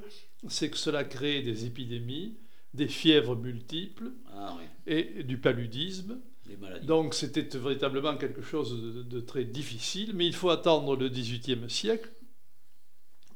[0.49, 2.39] c'est que cela crée des épidémies,
[2.75, 4.57] des fièvres multiples ah,
[4.87, 6.21] et du paludisme.
[6.82, 11.68] Donc, c'était véritablement quelque chose de, de, très difficile, mais il faut attendre le XVIIIe
[11.68, 12.11] siècle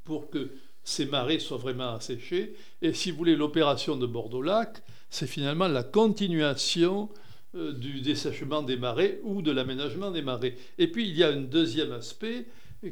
[0.05, 0.51] pour que
[0.83, 2.55] ces marais soient vraiment asséchés.
[2.81, 7.11] Et si vous voulez, l'opération de Bordeaux-Lac, c'est finalement la continuation
[7.57, 10.55] euh, du dessèchement des marais ou de l'aménagement des marais.
[10.79, 12.47] Et puis il y a un deuxième aspect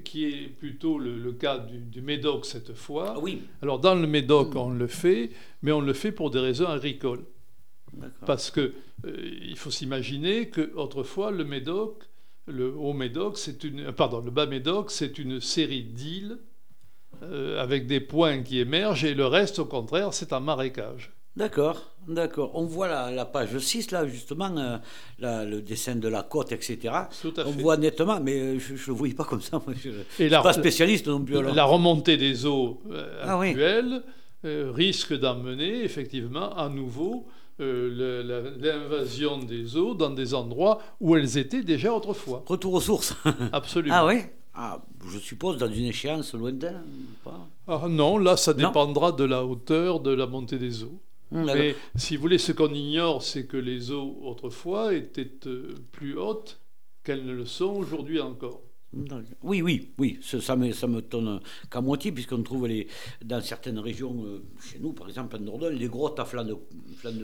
[0.04, 3.14] qui est plutôt le, cas du, Médoc cette fois.
[3.16, 3.42] Ah oui.
[3.62, 4.58] Alors dans le Médoc, hmm.
[4.58, 5.30] on le fait,
[5.62, 7.24] mais on le fait pour des raisons agricoles.
[8.26, 8.72] Parce que
[9.06, 12.04] il faut s'imaginer que autrefois le Médoc,
[12.46, 16.38] le haut Médoc, c'est une, euh, pardon, le bas Médoc, c'est une série d'îles
[17.58, 21.14] avec des points qui émergent et le reste, au contraire, c'est un marécage.
[21.36, 22.52] D'accord, d'accord.
[22.54, 26.94] On voit la, page 6, là, justement, euh, le dessin de la côte, etc.
[27.44, 29.60] On voit nettement, mais euh, je ne le voyais pas comme ça.
[29.82, 31.42] je ne suis pas spécialiste non plus.
[31.42, 34.02] La remontée des eaux euh, ah actuelles
[34.44, 37.26] risque d'emmener, effectivement, à nouveau
[37.58, 42.44] l'invasion des eaux dans des endroits où elles étaient déjà autrefois.
[42.46, 43.14] Retour aux sources.
[43.52, 43.94] Absolument.
[43.96, 44.22] Ah oui
[44.56, 44.80] ah,
[45.10, 46.80] je suppose dans une échéance lointaine
[47.24, 47.48] pas?
[47.66, 51.00] Ah, Non, là, ça dépendra de la hauteur de la montée des eaux.
[51.32, 55.74] Mmh, Mais si vous voulez, ce qu'on ignore, c'est que les eaux autrefois étaient euh,
[55.90, 56.60] plus hautes
[57.02, 58.60] qu'elles ne le sont aujourd'hui encore.
[59.42, 61.40] Oui, oui, oui, ça, me, ça me tonne
[61.70, 62.86] qu'à moitié, puisqu'on trouve les,
[63.24, 66.56] dans certaines régions, euh, chez nous par exemple en Dordogne, les grottes à flanc de.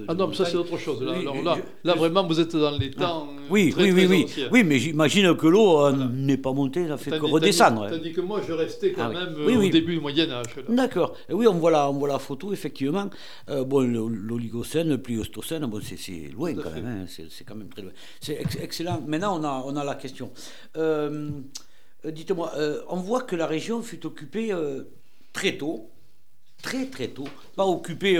[0.08, 1.02] ah non, mais ça c'est autre chose.
[1.02, 3.00] Là, là, vraiment, vous êtes dans les ah.
[3.00, 3.28] temps.
[3.50, 7.18] oui, oui, oui, oui, oui, mais j'imagine que l'eau euh, n'est pas montée, ça fait
[7.18, 7.88] que redescendre.
[7.90, 10.56] Tandis que moi, je restais quand ah même au début du Moyen-Âge.
[10.68, 11.16] D'accord.
[11.30, 13.08] Oui, on voit, la, on voit la photo, effectivement.
[13.48, 17.82] Euh, bon, l'Oligocène, le Pliostocène, bon, c'est loin quand même, hein, c'est quand même très
[17.82, 17.92] loin.
[18.20, 19.02] C'est excellent.
[19.06, 20.30] Maintenant, on a, on a la question.
[20.76, 21.30] Euh, euh,
[22.04, 24.84] dites-moi, euh, on voit que la région fut occupée euh,
[25.32, 25.90] très tôt,
[26.62, 28.18] très très tôt, pas occupée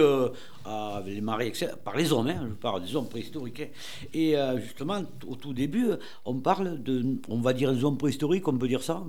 [0.64, 1.52] avec les marais,
[1.84, 3.60] par les hommes, hein, je parle des hommes préhistoriques.
[3.60, 3.68] Hein.
[4.14, 5.88] Et justement, au tout début,
[6.24, 9.04] on parle de, on va dire des hommes préhistoriques, on peut dire ça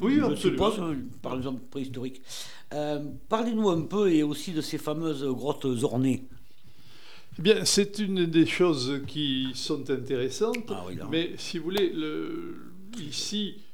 [0.00, 0.80] Oui, je suppose,
[1.20, 2.22] par les hommes préhistoriques.
[3.28, 6.22] Parlez-nous un peu et aussi de ces fameuses grottes ornées.
[7.38, 12.72] Eh bien, c'est une des choses qui sont intéressantes, ah mais si vous voulez, le,
[12.98, 13.65] ici, euh,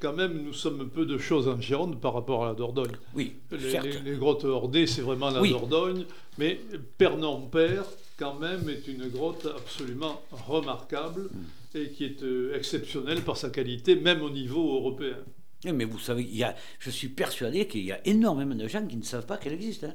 [0.00, 2.96] quand même, nous sommes peu de choses en Gironde par rapport à la Dordogne.
[3.14, 6.04] Oui, les, les, grottes Hordées, c'est vraiment la Dordogne,
[6.38, 6.60] mais
[6.96, 7.84] Pernon-Père,
[8.16, 11.28] quand même, est une grotte absolument remarquable
[11.74, 15.18] et qui est euh, exceptionnelle par sa qualité, même au niveau européen.
[15.64, 18.86] Mais vous savez, il y a, je suis persuadé qu'il y a énormément de gens
[18.86, 19.84] qui ne savent pas qu'elle existe.
[19.84, 19.94] Hein.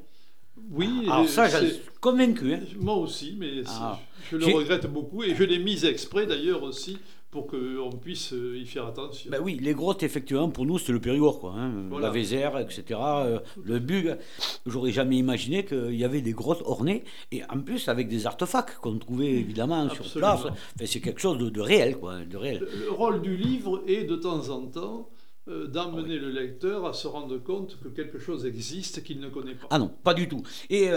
[0.69, 2.53] Oui, alors ça, j'en suis convaincu.
[2.53, 2.59] Hein.
[2.77, 3.99] Moi aussi, mais ah.
[4.29, 6.99] je le regrette beaucoup et je l'ai mis exprès d'ailleurs aussi
[7.33, 9.31] pour qu'on puisse euh, y faire attention.
[9.31, 11.55] Ben oui, les grottes, effectivement, pour nous, c'était le Périgord, quoi.
[11.57, 11.89] Hein.
[11.99, 12.83] La Vézère, etc.
[13.01, 14.19] Euh, le Bug.
[14.67, 18.77] J'aurais jamais imaginé qu'il y avait des grottes ornées, et en plus avec des artefacts
[18.77, 20.41] qu'on trouvait évidemment sur place.
[20.85, 22.19] c'est quelque chose de, réel, quoi.
[22.23, 22.67] De réel.
[22.79, 25.09] Le, rôle du livre est de temps en temps
[25.47, 29.55] euh, d'emmener le lecteur à se rendre compte que quelque chose existe qu'il ne connaît
[29.55, 29.67] pas.
[29.71, 30.43] Ah non, pas du tout.
[30.69, 30.89] Et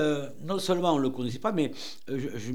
[0.44, 1.70] non seulement on ne le connaissait pas, mais
[2.08, 2.52] je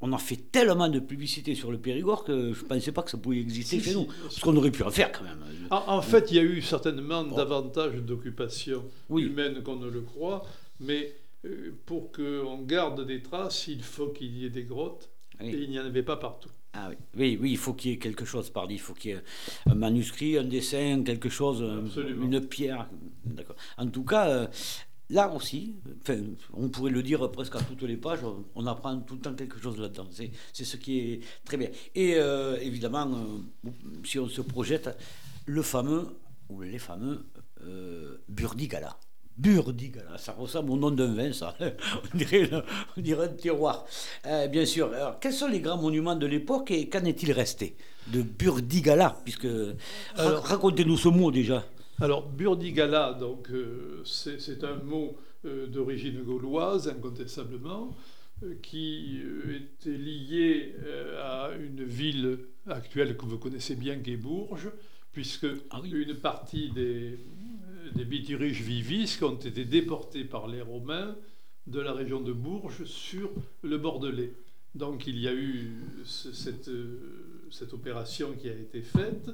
[0.00, 3.10] on a fait tellement de publicité sur le Périgord que je ne pensais pas que
[3.10, 4.06] ça pouvait exister chez nous.
[4.30, 5.38] Ce qu'on aurait pu en faire quand même.
[5.70, 10.46] En, fait, il y a eu certainement davantage d'occupation humaine qu'on ne le croit,
[10.80, 11.12] mais
[11.44, 15.70] euh, pour qu'on garde des traces, il faut qu'il y ait des grottes, et il
[15.70, 16.50] n'y en avait pas partout.
[16.74, 17.38] Ah oui.
[17.40, 19.22] oui, il faut qu'il y ait quelque chose par Il faut qu'il y ait
[19.66, 21.64] un manuscrit, un dessin, quelque chose,
[21.96, 22.88] une pierre.
[23.24, 23.56] D'accord.
[23.78, 24.46] En tout cas, euh,
[25.10, 25.76] là aussi,
[26.52, 28.20] on pourrait le dire presque à toutes les pages,
[28.54, 30.08] on apprend tout le temps quelque chose là-dedans.
[30.52, 31.68] C'est ce qui est très bien.
[31.94, 33.08] Et euh, évidemment,
[33.66, 33.70] euh,
[34.04, 34.90] si on se projette,
[35.46, 36.06] le fameux,
[36.50, 37.26] ou les fameux,
[37.64, 38.98] euh, Burdigala.
[39.36, 41.56] Burdigala, ça ressemble au nom d'un vin, ça.
[42.14, 43.86] on, dirait, un terroir.
[44.50, 44.92] bien sûr.
[44.92, 47.76] Alors, quels sont les grands monuments de l'époque et qu'en est-il resté
[48.08, 49.46] de Burdigala puisque
[50.16, 51.64] Racontez-nous ce mot déjà.
[52.00, 57.96] Alors, burdigala, donc, euh, c'est un mot euh, d'origine gauloise, incontestablement,
[58.44, 59.20] euh, qui
[59.50, 60.76] était lié
[61.20, 62.38] à une ville
[62.68, 64.70] actuelle que vous connaissez bien, qui est Bourges,
[65.12, 67.18] puisque ah une partie des,
[67.96, 71.16] des vivis ont été déportés par les Romains
[71.66, 73.32] de la région de Bourges sur
[73.62, 74.34] le Bordelais.
[74.76, 75.72] Donc il y a eu
[76.04, 76.70] cette,
[77.50, 79.30] cette opération qui a été faite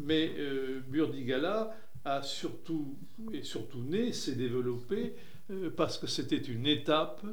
[0.00, 1.74] Mais euh, Burdigala
[2.04, 2.98] a surtout,
[3.32, 5.14] et surtout né, s'est développé
[5.50, 7.24] euh, parce que c'était une étape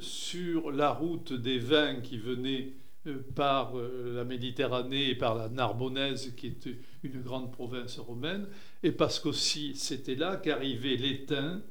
[0.00, 2.72] sur la route des vins qui venaient
[3.06, 6.68] euh, par euh, la Méditerranée et par la Narbonnaise, qui est
[7.02, 8.46] une grande province romaine,
[8.82, 11.62] et parce qu'aussi c'était là qu'arrivait l'étain,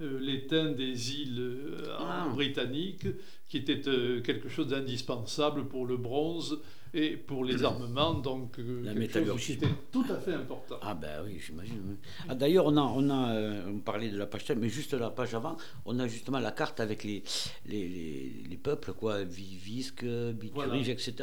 [0.00, 1.52] l'étain des îles
[1.96, 2.28] Ah.
[2.32, 3.06] britanniques,
[3.48, 3.80] qui était
[4.22, 6.60] quelque chose d'indispensable pour le bronze
[6.94, 9.52] et pour les armements, donc euh, La chose métallurgie.
[9.54, 10.76] était tout à fait important.
[10.82, 11.96] Ah ben oui, j'imagine.
[12.28, 14.92] Ah, D'ailleurs, on a, on a, euh, on parlait de la page 7, mais juste
[14.94, 17.22] la page avant, on a justement la carte avec les,
[17.66, 20.78] les, les, les peuples, quoi, Vivisque, Biturige, Voilà.
[20.78, 21.14] etc.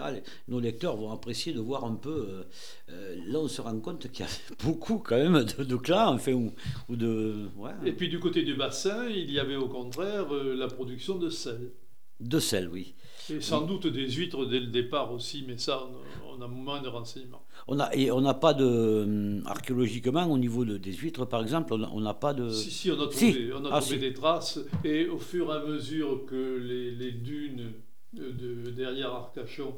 [0.48, 2.10] Nos lecteurs vont apprécier de voir un peu.
[2.30, 2.44] euh,
[2.90, 4.32] euh, là, on se rend compte qu'il y a
[4.64, 6.52] beaucoup quand même de, de clans, enfin, ou,
[6.90, 10.56] ou de, ouais, Et puis du côté du bassin, il y avait au contraire euh,
[10.56, 11.72] la production de sel.
[12.20, 12.96] de sel, oui.
[13.32, 15.88] Et sans doute des huîtres dès le départ aussi, mais ça,
[16.28, 17.44] on, a moins de renseignements.
[17.68, 18.66] On a, et on n'a pas de.
[19.04, 22.50] hum, Archéologiquement, au niveau de- des huîtres, par exemple, on n'a pas de.
[22.50, 23.32] Si, si, on a si.
[23.32, 24.00] trouvé, on a Ah, trouvé si.
[24.00, 27.72] des traces, et au fur et à mesure que les, les dunes
[28.14, 29.76] de, derrière Arcachon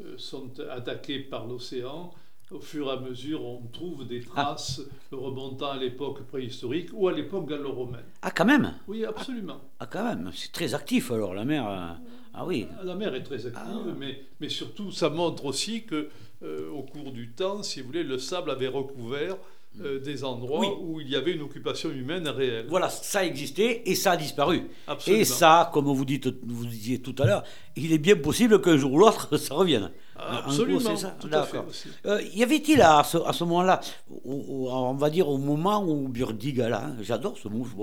[0.00, 2.12] euh, sont attaquées par l'océan,
[2.50, 4.42] au fur et à mesure, on trouve des Ah.
[4.54, 4.80] traces
[5.10, 8.04] remontant à l'époque préhistorique ou à l'époque gallo-romaine.
[8.22, 9.60] Ah, quand même Oui, absolument.
[9.80, 11.68] Ah, quand même C'est très actif alors, la mer.
[11.68, 11.88] euh,
[12.36, 12.66] Ah oui.
[12.82, 13.94] La mer est très active, Ah.
[13.98, 16.08] mais, mais surtout, ça montre aussi que,
[16.42, 19.36] euh, au cours du temps, si vous voulez, le sable avait recouvert
[19.80, 20.68] euh, des endroits Oui.
[20.80, 22.66] où il y avait une occupation humaine réelle.
[22.68, 24.68] Voilà, ça existait et ça a disparu.
[24.86, 25.20] Absolument.
[25.22, 27.42] Et ça, comme vous, dites, vous disiez tout à l'heure,
[27.74, 29.90] il est bien possible qu'un jour ou l'autre, ça revienne.
[30.16, 31.68] En gros, Absolument, c'est ça tout à fait D'accord.
[31.68, 31.88] aussi.
[32.06, 33.80] Euh, y avait-il à ce, à ce moment-là,
[34.24, 37.74] au- on va dire au moment où Burdigala, hein, j'adore ce mot, je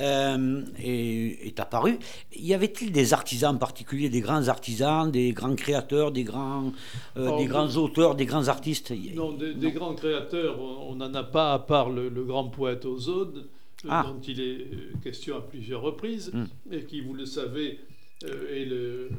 [0.00, 1.98] euh, est, est apparu,
[2.36, 6.72] y avait-il des artisans particuliers, des grands artisans, des grands créateurs, des grands,
[7.16, 7.46] euh, des oui.
[7.46, 8.92] grands auteurs, des grands artistes?
[9.14, 12.84] Non, des, des grands créateurs, on n'en a pas à part le, le grand poète
[12.84, 13.44] Ozone,
[13.84, 14.04] euh, Ah.
[14.06, 16.44] dont il est euh, question à plusieurs reprises, Hmm.
[16.70, 17.78] et qui, vous le savez,
[18.24, 19.10] euh, est le,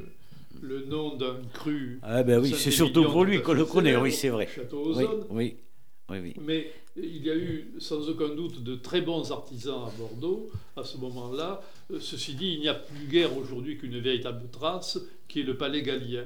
[0.62, 1.98] le nom d'un cru.
[2.02, 4.48] Ah ben oui, c'est surtout pour lui qu'on le connaît, oui, c'est vrai.
[4.54, 5.56] Château Oui, oui,
[6.10, 6.34] oui, oui.
[6.40, 10.84] Mais il y a eu sans aucun doute de très bons artisans à Bordeaux à
[10.84, 11.60] ce moment-là.
[11.90, 14.98] Euh, Ceci dit, il n'y a plus guère aujourd'hui qu'une véritable trace,
[15.28, 16.24] qui est le palais gallien.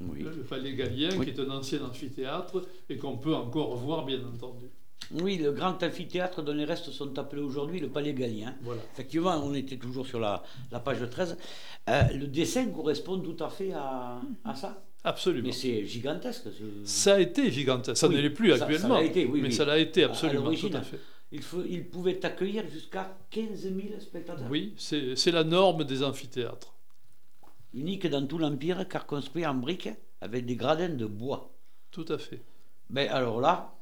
[0.00, 0.22] oui.
[0.22, 4.66] Le palais gallien, qui est un ancien amphithéâtre et qu'on peut encore voir, bien entendu.
[5.12, 8.54] Oui, le grand amphithéâtre dont les restes sont appelés aujourd'hui le Palais Gallien.
[8.62, 8.82] Voilà.
[8.92, 11.36] Effectivement, on était toujours sur la, la page 13.
[11.88, 14.82] Euh, le dessin correspond tout à fait à, à ça.
[15.04, 15.46] Absolument.
[15.46, 16.48] Mais c'est gigantesque.
[16.84, 17.96] Ça a été gigantesque.
[17.96, 18.96] Ça Oui, ne l'est plus ça- actuellement.
[18.96, 19.54] l'a été, oui, mais oui.
[19.54, 20.98] ça l'a été à absolument, tout à fait.
[21.32, 24.46] Il, faut, il pouvait accueillir jusqu'à 15 000 spectateurs.
[24.50, 26.74] Oui, c'est c'est la norme des amphithéâtres.
[27.74, 29.90] Unique dans tout l'Empire, car construit en briques
[30.20, 31.52] avec des gradins de bois.
[31.90, 32.42] Tout à fait.
[32.90, 33.72] Mais alors là.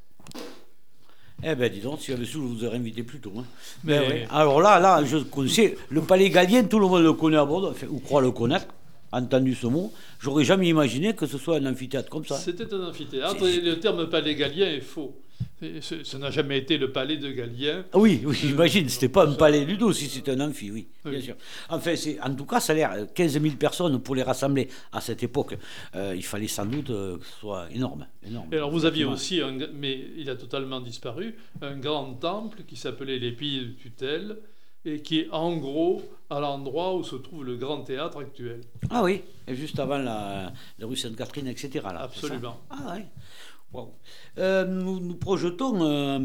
[1.44, 3.32] Eh ben dis donc, si j'avais su, je vous aurais invité plus tôt.
[3.38, 3.44] hein.
[3.84, 4.26] Mais- Ben ouais.
[4.30, 7.70] Alors là, là, je connaissais le palais Gallien, tout le monde le connaît à Bordeaux,
[7.70, 8.66] enfin, ou croit le connaître,
[9.12, 9.92] entendu ce mot.
[10.18, 12.36] J'aurais jamais imaginé que ce soit un amphithéâtre comme ça.
[12.36, 15.14] C'était un amphithéâtre et le terme palais gallien est faux.
[15.60, 17.84] Ce n'a jamais été le palais de Galien.
[17.92, 21.14] Ah Oui, oui, j'imagine, c'était pas un palais tout, si c'était un amphi, oui, bien
[21.14, 21.22] Oui.
[21.22, 21.34] sûr.
[21.70, 25.00] Enfin, en tout cas, ça a l'air, euh, 15 000 personnes pour les rassembler à
[25.00, 25.56] cette époque,
[25.94, 28.06] euh, il fallait sans doute euh, que ce soit énorme.
[28.26, 28.48] énorme.
[28.52, 32.76] Et alors vous aviez aussi, un, mais il a totalement disparu, un grand temple qui
[32.76, 34.36] s'appelait les Piliers de Tutelle
[34.84, 38.60] et qui est en gros à l'endroit où se trouve le grand théâtre actuel.
[38.90, 41.70] Ah oui, et juste avant la, la rue Sainte-Catherine, etc.
[41.82, 42.60] Là, ça Absolument.
[42.70, 43.02] Ah oui.
[44.38, 46.18] Euh, nous, nous projetons, euh,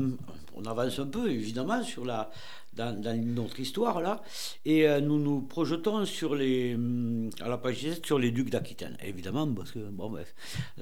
[0.55, 2.29] on avance un peu évidemment sur la,
[2.73, 4.21] dans, dans notre histoire là,
[4.65, 8.49] et euh, nous nous projetons sur les, hum, à la page 17 sur les ducs
[8.49, 10.33] d'Aquitaine, évidemment, parce que bon, bref,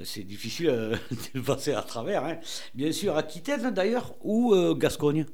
[0.03, 0.97] c'est difficile
[1.33, 2.25] de passer à travers.
[2.25, 2.37] hein.
[2.73, 5.25] Bien sûr, Aquitaine d'ailleurs, ou Gascogne?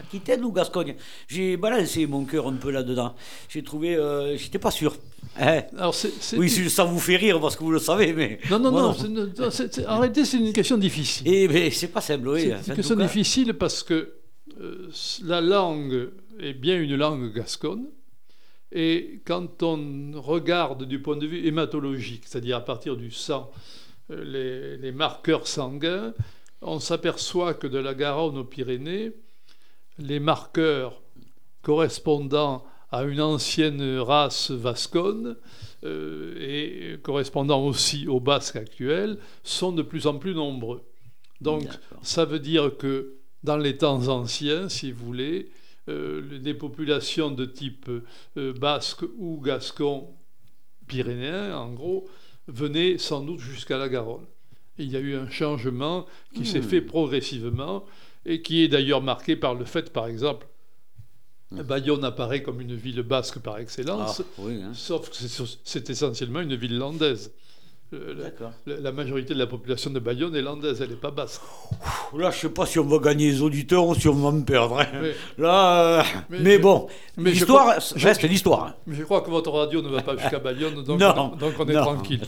[0.00, 0.94] Aquitaine ou Gascogne?
[1.28, 3.14] J'ai balancé mon cœur un peu là-dedans.
[3.48, 4.96] J'ai trouvé, euh, j'étais pas sûr.
[5.38, 5.62] Hein?
[5.76, 5.94] Alors
[6.36, 8.38] oui, ça vous fait rire parce que vous le savez, mais.
[8.50, 11.26] Non, non, moi, non, non, c'est- c'est- une question difficile.
[11.28, 12.52] Et mais c'est pas simple, oui.
[12.62, 14.14] C'est une question difficile parce que
[14.60, 14.88] euh,
[15.24, 17.86] la langue est bien une langue gasconne.
[18.72, 23.50] Et quand on regarde du point de vue hématologique, c'est-à-dire à partir du sang,
[24.10, 26.12] euh, les, les marqueurs sanguins,
[26.62, 29.12] on s'aperçoit que de la Garonne aux Pyrénées,
[29.98, 31.02] les marqueurs
[31.62, 35.36] correspondant à une ancienne race vasconne
[35.84, 40.82] euh, et correspondant aussi aux basques actuels sont de plus en plus nombreux.
[41.40, 41.66] Donc
[42.02, 45.50] ça veut dire que dans les temps anciens, si vous voulez,
[45.88, 47.90] euh, les populations de type
[48.36, 50.08] euh, basque ou gascon
[50.86, 52.08] pyrénéen, en gros,
[52.48, 54.26] venaient sans doute jusqu'à la Garonne.
[54.78, 56.70] il y a eu un changement qui s'est hmm.
[56.70, 57.84] fait progressivement
[58.26, 60.46] et qui est d'ailleurs marqué par le fait, par exemple,
[61.52, 61.62] hmm.
[61.62, 64.72] Bayonne apparaît comme une ville basque par excellence, ah, hein.
[64.74, 65.16] sauf que
[65.64, 67.32] c'est essentiellement une ville landaise.
[67.92, 68.30] Euh,
[68.66, 71.40] la, majorité de la population de Bayonne est landaise, elle n'est pas basse.
[72.18, 74.32] Là, je ne sais pas si on va gagner les auditeurs ou si on va
[74.32, 74.80] me perdre.
[74.80, 74.86] Hein.
[75.00, 78.64] Mais, Là, euh, mais, bon, l'histoire reste l'histoire.
[78.64, 78.74] Hein.
[78.88, 81.68] Mais je crois que votre radio ne va pas jusqu'à Bayonne, donc, on, donc on
[81.68, 82.22] est tranquille.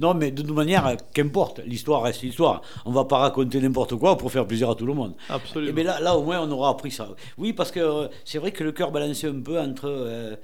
[0.00, 2.62] Non, mais de toute manière, qu'importe, l'histoire reste l'histoire.
[2.84, 5.14] On ne va pas raconter n'importe quoi pour faire plaisir à tout le monde.
[5.28, 5.70] Absolument.
[5.70, 7.08] Et mais là, là, au moins, on aura appris ça.
[7.38, 10.36] Oui, parce que euh, c'est vrai que le cœur balançait un peu entre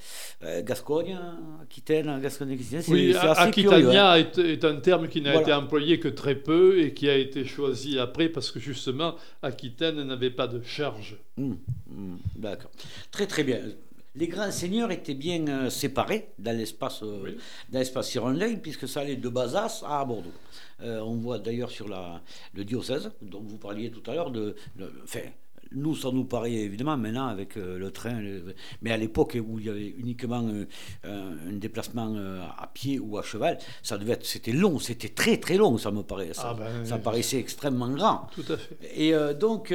[0.62, 1.18] Gascogne,
[1.64, 2.82] Aquitaine, Gascogne, Aquitaine.
[2.86, 4.18] Oui, Aquitania
[4.52, 7.44] est c'est un terme qui n'a été employé que très peu et qui a été
[7.44, 11.16] choisi après parce que justement Aquitaine n'avait pas de charge.
[11.38, 11.58] Hum,
[11.90, 12.70] hum, d'accord.
[13.10, 13.60] Très très bien.
[14.14, 17.34] Les grands seigneurs étaient bien euh, séparés dans l'espace euh,
[17.72, 18.18] l'espace
[18.62, 20.30] puisque ça allait de Bazas à Bordeaux.
[20.82, 22.20] Euh, on voit d'ailleurs sur la,
[22.52, 24.92] le diocèse dont vous parliez tout à l'heure de, de
[25.74, 28.20] nous, ça nous paraît évidemment maintenant avec euh, le train,
[28.82, 30.64] mais à l'époque où il y avait uniquement euh,
[31.04, 35.38] un déplacement euh, à pied ou à cheval, ça devait être, c'était long, c'était très
[35.38, 38.28] très long, ça me paraît, ça, ah ben, paraissait extrêmement grand.
[38.34, 38.76] Tout à fait.
[38.94, 39.74] Et donc,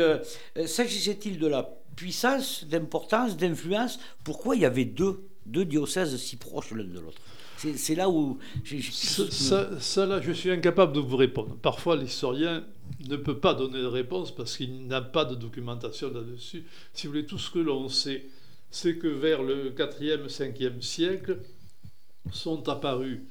[0.66, 1.64] s'agissait-il de la
[1.95, 7.22] puissance, d'importance, d'influence Pourquoi il y avait deux, deux diocèses si proches l'un de l'autre?
[7.58, 8.38] C'est là où...
[9.80, 11.58] Ça, là, je suis incapable de vous répondre.
[11.62, 12.66] Parfois, l'historien
[13.08, 16.66] ne peut pas donner de réponse parce qu'il n'a pas de documentation là-dessus.
[16.93, 18.26] Si vous voulez, tout ce que l'on sait,
[18.70, 21.39] c'est que vers le 4e, 5e siècle
[22.32, 23.22] sont apparus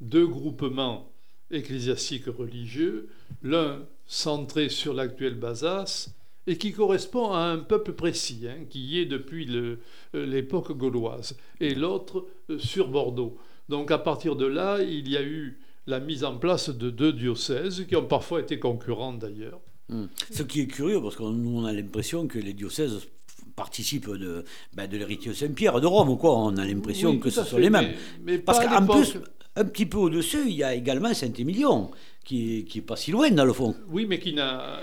[0.00, 1.10] deux groupements
[1.50, 3.08] ecclésiastiques religieux,
[3.42, 6.10] l'un centré sur l'actuel Bazas
[6.46, 9.76] et qui correspond à un peuple précis, hein, qui y est depuis euh,
[10.12, 13.38] l'époque gauloise, et l'autre euh, sur Bordeaux.
[13.68, 17.12] Donc à partir de là, il y a eu la mise en place de deux
[17.12, 19.60] diocèses qui ont parfois été concurrents d'ailleurs.
[19.88, 20.06] Hmm.
[20.30, 23.06] Ce qui est curieux, parce qu'on on a l'impression que les diocèses
[23.54, 24.44] participent de,
[24.74, 26.36] ben de l'héritier Saint-Pierre de Rome, quoi.
[26.36, 27.92] On a l'impression que ce sont les mêmes.
[28.22, 29.18] Mais, parce qu'en plus,
[29.56, 31.90] un petit peu au-dessus, il y a également Saint-Émilion,
[32.24, 33.74] qui n'est pas si loin dans le fond.
[33.88, 34.82] Oui, mais qui n'a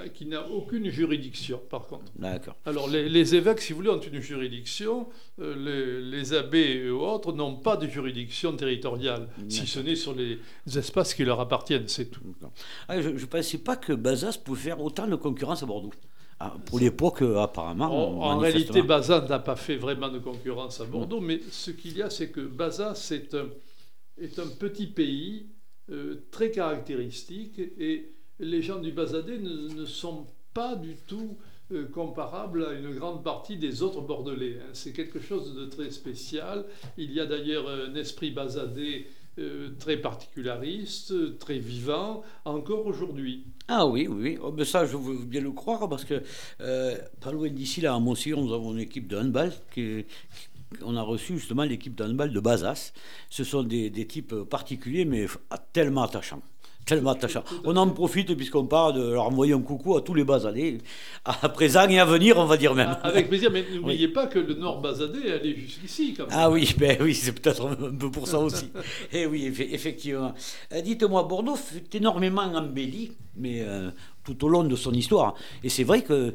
[0.51, 2.11] aucune juridiction, par contre.
[2.15, 2.55] D'accord.
[2.65, 5.07] Alors, les, évêques, si vous voulez, ont une juridiction.
[5.39, 10.39] Euh, les, abbés et autres n'ont pas de juridiction territoriale, si ce n'est sur les
[10.77, 12.21] espaces qui leur appartiennent, c'est tout.
[12.87, 15.91] Ah, je ne pensais pas que Bazas pouvait faire autant de concurrence à Bordeaux.
[16.39, 18.21] Ah, pour l'époque, apparemment.
[18.23, 22.01] En, réalité, Bazas n'a pas fait vraiment de concurrence à Bordeaux, mais ce qu'il y
[22.01, 23.47] a, c'est que Bazas est un,
[24.19, 25.60] est un petit pays euh,
[26.31, 28.11] très caractéristique et
[28.41, 31.37] les gens du Bazadais ne, sont pas du tout
[31.71, 34.57] euh, comparables à une grande partie des autres Bordelais.
[34.61, 34.69] Hein.
[34.73, 36.65] C'est quelque chose de très spécial.
[36.97, 39.05] Il y a d'ailleurs un esprit Bazadais
[39.39, 43.45] euh, très particulariste, très vivant, encore aujourd'hui.
[43.69, 46.21] Ah oui, oui, oh, ben ça je veux bien le croire parce que
[47.21, 50.03] pas loin d'ici, là à Montsillon, nous avons une équipe de handball qui,
[50.83, 52.93] on a reçu justement l'équipe d'handball de Bazas.
[53.29, 55.25] Ce sont des, types particuliers, mais
[55.73, 56.41] tellement attachants.
[56.85, 57.15] Tellement.
[57.63, 60.79] On en profite puisqu'on parle de leur envoyer un coucou à tous les Bazadais,
[61.25, 62.97] à présent et à venir, on va dire même.
[63.03, 66.15] Ah, avec plaisir, mais n'oubliez pas que le Nord Bazadais allait jusqu'ici.
[66.31, 68.65] Ah oui, ben oui, c'est peut-être un peu pour ça aussi.
[69.13, 70.33] et eh oui, effectivement.
[70.73, 73.91] Euh, dites-moi, Bordeaux fait énormément embelli, mais euh,
[74.23, 75.35] tout au long de son histoire.
[75.63, 76.33] Et c'est vrai que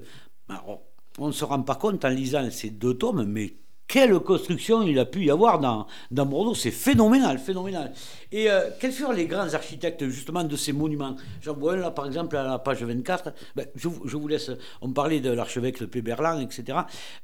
[1.18, 3.54] on ne se rend pas compte en lisant ces deux tomes, mais
[3.88, 6.54] quelle construction il a pu y avoir dans, dans Bordeaux.
[6.54, 7.92] C'est phénoménal, phénoménal.
[8.32, 11.16] Et euh, quels furent les grands architectes justement de ces monuments?
[11.42, 13.32] J'en vois un là par exemple à la page 24.
[13.54, 14.50] Ben, je, je, vous laisse.
[14.80, 16.78] On parlait de l'archevêque de Péberlan, etc.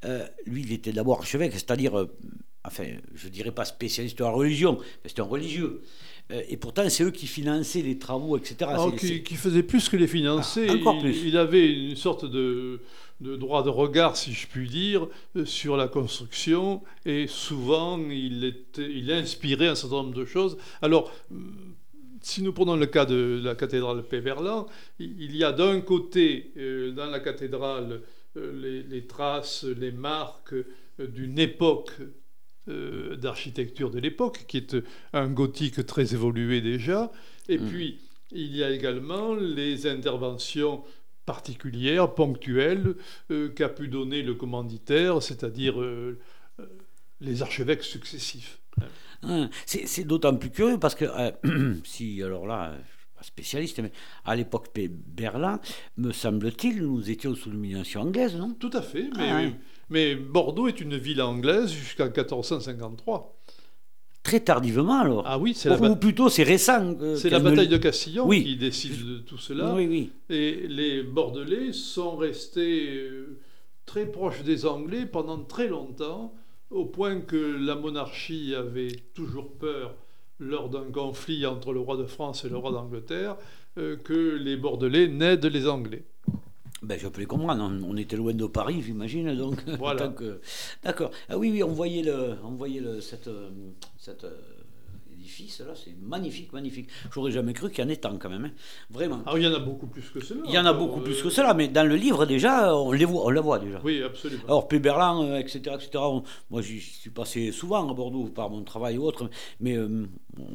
[0.05, 2.15] Euh, lui, il était d'abord archevêque, c'est-à-dire, euh,
[2.65, 5.81] enfin, je dirais pas spécialiste de la religion, mais c'était un religieux.
[6.49, 8.55] Et pourtant, c'est eux qui finançaient les travaux, etc.
[8.71, 10.67] Alors, qui, qui faisaient plus que les financer.
[10.69, 11.21] Ah, encore plus.
[11.25, 12.79] il avait une sorte de
[13.23, 18.43] de droit de regard, si je puis dire, euh, sur la construction, et souvent il,
[18.43, 20.57] était, il inspirait un certain nombre de choses.
[20.81, 21.35] Alors, euh,
[22.21, 24.67] si nous prenons le cas de la cathédrale Péverlan,
[24.99, 28.01] il y a d'un côté, euh, dans la cathédrale,
[28.35, 30.55] les, traces, les marques
[30.97, 31.91] d'une époque
[32.65, 34.75] d'architecture de l'époque, qui est
[35.11, 37.11] un gothique très évolué déjà,
[37.47, 37.67] et mm.
[37.67, 37.99] puis
[38.31, 40.83] il y a également les interventions
[41.25, 42.95] particulière, ponctuelle,
[43.31, 46.19] euh, qu'a pu donner le commanditaire, c'est-à-dire euh,
[46.59, 46.65] euh,
[47.21, 48.59] les archevêques successifs.
[49.65, 51.05] C'est d'autant plus curieux parce que,
[51.85, 52.75] si, alors là,
[53.15, 53.91] pas spécialiste, mais
[54.25, 55.61] à l'époque Berlin,
[55.97, 58.53] me semble-t-il, nous étions sous domination anglaise, non?
[58.59, 59.49] Tout à fait, mais, ah,
[59.89, 63.39] mais Bordeaux est une ville anglaise jusqu'en 1453.
[64.23, 65.23] Très tardivement alors.
[65.25, 66.95] Ah oui, c'est la Ou plutôt c'est récent.
[67.15, 69.73] c'est la bataille de Castillon qui décide de tout cela.
[69.75, 70.11] Oui, oui.
[70.29, 73.09] Et les Bordelais sont restés
[73.85, 76.33] très proches des Anglais pendant très longtemps,
[76.71, 79.93] au point que la monarchie avait toujours peur
[80.39, 83.35] lors d'un conflit entre le roi de France et le roi d'Angleterre,
[83.77, 86.03] euh, que les Bordelais n'aident les Anglais.
[86.83, 87.71] Ben, je peux les comprendre.
[87.87, 89.35] On, était loin de Paris, j'imagine.
[89.35, 90.13] Donc, voilà.
[90.83, 91.11] D'accord.
[91.29, 93.49] Ah oui, oui, on voyait, le, on voyait le, cette, euh,
[93.97, 94.31] cette euh,
[95.59, 96.89] là, c'est magnifique, magnifique.
[97.13, 98.51] J'aurais jamais cru qu'il y en ait tant quand même, hein.
[98.89, 99.21] vraiment.
[99.25, 100.41] Alors il y en a beaucoup plus que cela.
[100.45, 103.05] Il y en a beaucoup plus que cela, mais dans le livre déjà, on les
[103.05, 103.79] voit, on la voit déjà.
[103.83, 104.43] Oui, absolument.
[104.45, 106.03] Alors Péberlan, etc., euh, etc.
[106.49, 109.29] moi, j'y suis passé souvent à Bordeaux par mon travail ou autre,
[109.59, 110.05] mais euh,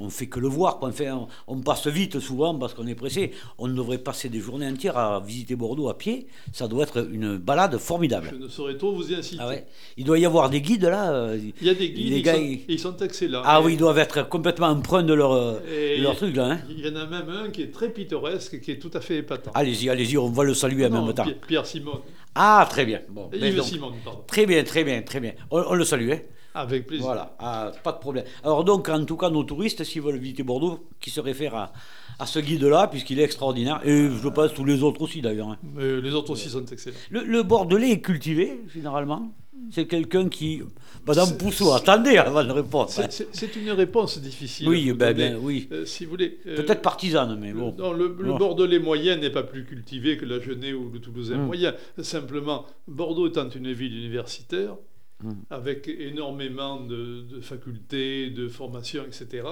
[0.01, 0.79] on fait que le voir.
[0.79, 0.89] Quoi.
[0.89, 3.33] Enfin, on, passe vite souvent parce qu'on est pressé.
[3.59, 6.27] On devrait passer des journées entières à visiter Bordeaux à pied.
[6.53, 8.31] Ça doit être une balade formidable.
[8.33, 9.43] Je ne saurais trop vous y inciter.
[9.43, 9.53] Ah
[9.97, 11.13] il doit y avoir des guides là.
[11.13, 12.13] Euh, il y a des guides.
[12.13, 13.43] Les gars, ils, sont, excellents.
[13.45, 15.61] Ah oui, ils doivent être complètement empreints de leur, euh,
[15.99, 16.53] leur truc là.
[16.53, 16.61] Hein.
[16.69, 19.19] Il y en a même un qui est très pittoresque, qui est tout à fait
[19.19, 19.51] épatant.
[19.55, 21.27] Allez-y, allez-y, on va le saluer en même temps.
[21.47, 22.03] Pierre, Simon.
[22.35, 23.01] Ah, très bien.
[23.09, 24.23] Bon, Yves Simon, pardon.
[24.27, 25.33] Très bien, très bien, très bien.
[25.51, 26.13] On, le salue.
[26.13, 26.19] Hein.
[26.59, 27.07] Avec plaisir.
[27.07, 28.25] Voilà, ah, pas de problème.
[28.43, 31.73] Alors donc, en tout cas, nos touristes, s'ils veulent visiter Bordeaux, qui se réfèrent à,
[32.19, 35.49] à ce guide-là, puisqu'il est extraordinaire, et je pense tous les autres aussi d'ailleurs.
[35.49, 35.59] Hein.
[35.77, 36.97] les autres aussi sont excellents.
[37.11, 39.31] Le, le Bordelais est cultivé, généralement
[39.71, 40.63] c'est quelqu'un qui.
[41.07, 42.91] Madame Pousseau, attendez avant de répondre.
[42.91, 44.69] C'est une réponse difficile.
[44.69, 45.69] Oui, ben, ben, oui.
[45.73, 46.39] Euh, si vous voulez.
[46.47, 47.75] Euh, Peut-être partisane, mais bon.
[47.79, 51.47] Non, le, Bordelais moyen n'est pas plus cultivé que la Genève ou le Toulousain hum.
[51.47, 51.75] moyen.
[51.99, 54.77] Simplement, Bordeaux étant une ville universitaire,
[55.25, 55.37] hum.
[55.51, 59.47] avec énormément de, facultés, de formations, etc.,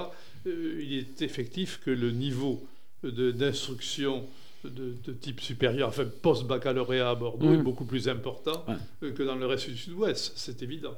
[0.45, 2.65] euh, il est effectif que le niveau
[3.03, 4.27] d'instruction
[4.69, 7.63] de, type supérieur, enfin post-baccalauréat à Bordeaux, est mmh.
[7.63, 8.65] beaucoup plus important
[9.01, 10.91] que dans le reste du sud-ouest, c'est évident.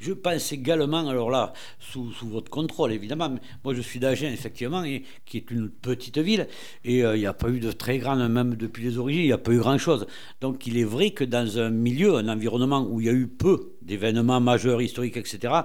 [0.00, 5.04] Je pense également, alors là, sous, votre contrôle évidemment, moi je suis d'Agen effectivement, et,
[5.24, 6.48] qui est une petite ville,
[6.84, 9.26] et euh, il n'y a pas eu de très grande, même depuis les origines, il
[9.26, 10.06] n'y a pas eu grand-chose.
[10.40, 13.26] Donc il est vrai que dans un milieu, un environnement où il y a eu
[13.26, 15.62] peu d'événements majeurs, historiques, etc.,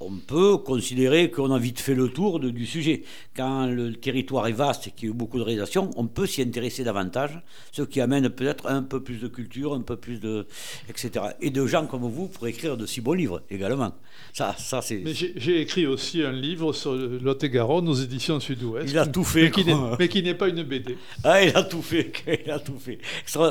[0.00, 3.02] on peut considérer qu'on a vite fait le tour du sujet.
[3.36, 6.26] Quand le territoire est vaste et qu'il y a eu beaucoup de réalisations, on peut
[6.26, 7.38] s'y intéresser davantage,
[7.70, 10.46] ce qui amène peut-être un peu plus de culture, un peu plus de.
[10.88, 11.26] etc.
[11.42, 13.92] Et de gens comme vous pour écrire de si beaux livres également.
[14.32, 15.02] Ça, ça c'est.
[15.04, 18.90] Mais j'ai écrit aussi un livre sur Lot-et-Garonne aux éditions Sud-Ouest.
[18.90, 19.52] Il a tout fait.
[19.98, 20.96] Mais qui n'est pas une BD.
[21.24, 22.12] Ah, il a tout fait.
[22.46, 22.98] Il a tout fait.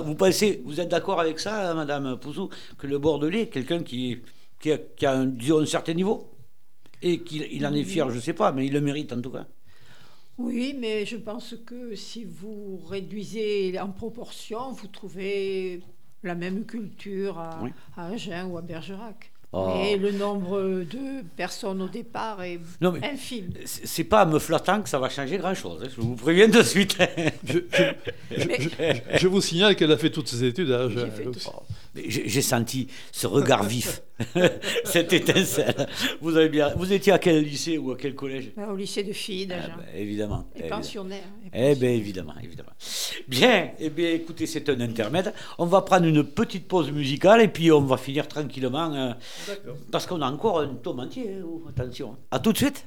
[0.03, 4.19] Vous pensez, vous êtes d'accord avec ça, Madame Poussou, que le Bordelais est quelqu'un qui,
[4.59, 6.28] qui, a, qui a un, disons, un certain niveau?
[7.01, 9.31] Et qu'il en est fier, je ne sais pas, mais il le mérite en tout
[9.31, 9.45] cas.
[10.37, 15.81] Oui, mais je pense que si vous réduisez en proportion, vous trouvez
[16.23, 17.59] la même culture à,
[17.97, 19.31] Agen ou à Bergerac.
[19.51, 19.73] Oh.
[19.83, 23.49] Et le nombre de personnes au départ est non, mais infime.
[23.65, 25.81] C'est pas me flattant que ça va changer grand-chose.
[25.83, 26.95] Hein, je vous préviens de suite.
[28.29, 31.09] je, vous signale qu'elle a fait toutes ses études à Agen.
[32.07, 34.01] J'ai senti ce regard vif,
[34.83, 35.87] cette étincelle.
[36.21, 36.73] Vous avez bien.
[36.75, 39.61] Vous étiez à quel lycée ou à quel collège Au lycée de filles, déjà.
[39.65, 40.45] Ah, bah, évidemment.
[40.55, 41.23] Et pensionnaire.
[41.53, 42.71] Eh bien, évidemment, évidemment.
[43.27, 45.33] Bien, eh bien, écoutez, c'est un intermède.
[45.57, 48.93] On va prendre une petite pause musicale et puis on va finir tranquillement.
[48.93, 49.13] Euh,
[49.91, 51.39] parce qu'on a encore un tome entier.
[51.41, 52.17] Hein, attention.
[52.31, 52.85] À tout de suite.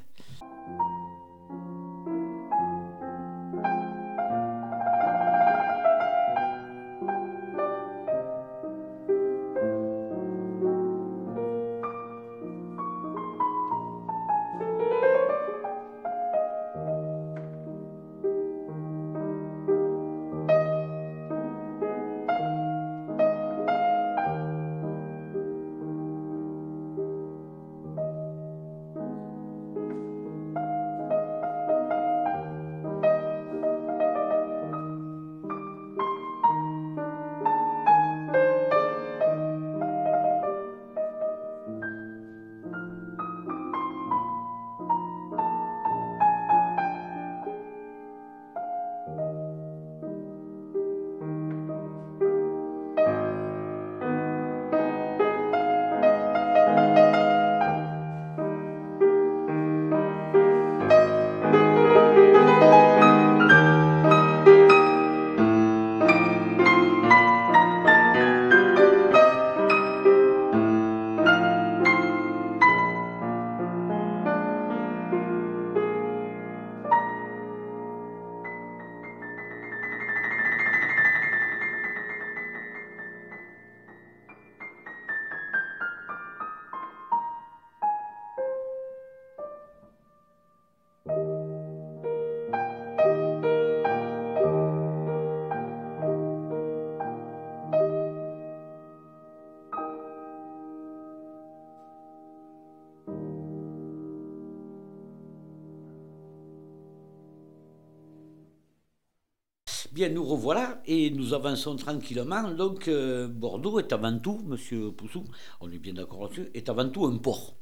[110.03, 112.51] Bien, nous revoilà et nous avançons tranquillement.
[112.51, 115.25] Donc, euh, Bordeaux est avant tout, monsieur Poussou,
[115.61, 117.55] on est bien d'accord là-dessus, est avant tout un port.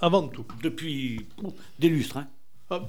[0.00, 0.44] Avant tout.
[0.62, 1.28] Depuis
[1.78, 2.18] des lustres.
[2.18, 2.28] Hein.
[2.70, 2.84] Ah,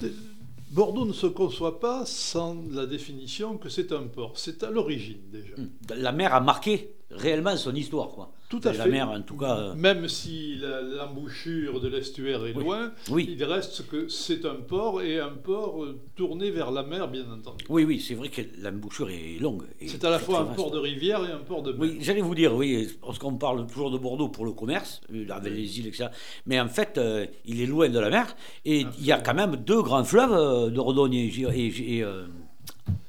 [0.72, 4.34] Bordeaux ne se conçoit pas sans la définition que c'est un port.
[4.36, 5.54] C'est à l'origine déjà.
[5.58, 5.70] Hum.
[5.96, 8.10] La mer a marqué réellement son histoire.
[8.10, 8.27] Quoi.
[8.50, 8.90] Tout à la fait.
[8.90, 9.58] mer, en tout cas.
[9.58, 12.64] euh, Même si l'embouchure de l'estuaire est Oui.
[12.64, 13.28] loin, Oui.
[13.38, 17.30] il reste que c'est un port et un port euh, tourné vers la mer, bien
[17.32, 17.66] entendu.
[17.70, 19.64] Oui, oui, c'est vrai que l'embouchure est longue.
[19.86, 20.56] C'est à la fois un vaste.
[20.56, 21.82] port de rivière et un port de mer.
[21.82, 25.54] Oui, j'allais vous dire, oui, parce qu'on parle toujours de Bordeaux pour le commerce, avec
[25.54, 26.08] les îles, etc.
[26.46, 28.36] Mais en fait, euh, il est loin de la mer,
[28.66, 32.04] et il y a quand même deux grands fleuves, euh, de Dordogne et, et- et,
[32.04, 32.26] euh,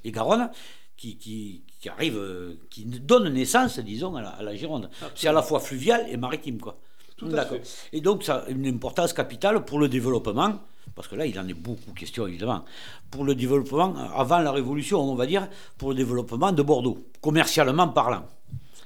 [0.05, 0.51] et Garonne,
[0.97, 4.91] qui, qui, qui arrivent, euh, qui donnent naissance, disons, à la, à la Gironde.
[5.15, 6.79] C'est à la fois fluvial et maritime, quoi.
[7.17, 7.59] Tout à D'accord.
[7.93, 10.61] Et donc, ça a une importance capitale pour le développement,
[10.95, 12.65] parce que là, il en est beaucoup question, évidemment,
[13.11, 16.99] pour le développement, euh, avant la Révolution, on va dire, pour le développement de Bordeaux,
[17.21, 18.27] commercialement parlant.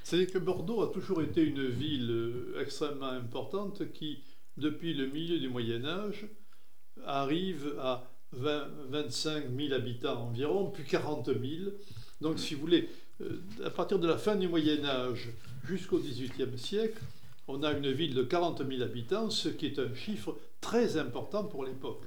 [0.03, 4.23] C'est que Bordeaux a toujours été une ville euh, extrêmement importante qui,
[4.57, 6.27] depuis le milieu du Moyen Âge,
[7.05, 11.37] arrive à 20, 25 000 habitants environ, puis 40 000.
[12.23, 12.89] Donc, si vous voulez,
[13.21, 15.29] euh, à partir de la fin du Moyen Âge
[15.67, 16.99] jusqu'au XVIIIe siècle,
[17.47, 21.43] on a une ville de 40 000 habitants, ce qui est un chiffre très important
[21.43, 22.03] pour l'époque.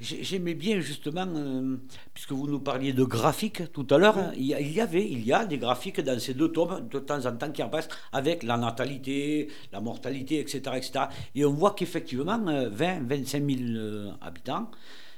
[0.00, 1.76] J'ai- J'aimais bien justement, euh,
[2.14, 5.32] puisque vous nous parliez de graphiques tout à l'heure, hein, il, y avait, il y
[5.32, 8.56] a des graphiques dans ces deux tomes de temps en temps qui apparaissent avec la
[8.56, 10.58] natalité, la mortalité, etc.
[10.76, 11.04] etc.
[11.34, 14.70] Et on voit qu'effectivement, euh, 20, 25 000 euh, habitants,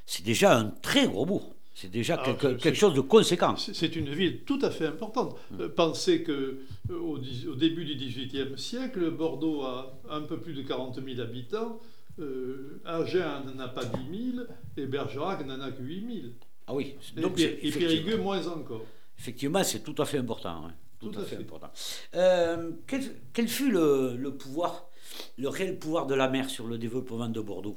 [0.07, 1.55] c'est déjà un très gros bourg.
[1.75, 3.57] C'est déjà quelque, chose de conséquent.
[3.57, 5.37] C'est une ville tout à fait importante.
[5.59, 6.59] Euh, Pensez que
[6.91, 7.19] euh, au,
[7.57, 11.81] début du XVIIIe siècle, Bordeaux a un peu plus de 40 000 habitants,
[12.19, 14.45] euh, Agen n'en a pas 10 000
[14.77, 16.27] et Bergerac n'en a que 8 000.
[16.67, 18.85] Ah oui, Et, donc et effectivement- Périgueux moins encore.
[19.19, 20.67] Effectivement, c'est tout à fait important.
[20.67, 20.73] ouais.
[21.01, 21.43] Tout, Tout à, fait, fait.
[21.43, 21.71] important.
[22.15, 23.03] Euh, quel,
[23.33, 24.89] quel fut le, le pouvoir,
[25.37, 27.77] le réel pouvoir de la mer sur le développement de Bordeaux?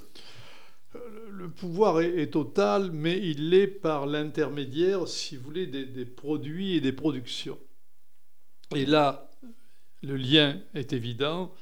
[1.32, 6.06] Le pouvoir est, est total, mais il l'est par l'intermédiaire, si vous voulez, des, des
[6.06, 7.60] produits et des productions.
[8.76, 9.30] Et là,
[10.02, 11.54] le lien est évident.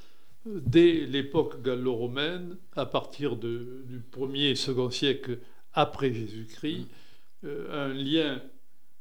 [0.46, 5.38] Dès l'époque gallo-romaine, à partir de- du 1er et 2 siècle
[5.72, 6.86] après Jésus-Christ,
[7.44, 8.40] euh, un lien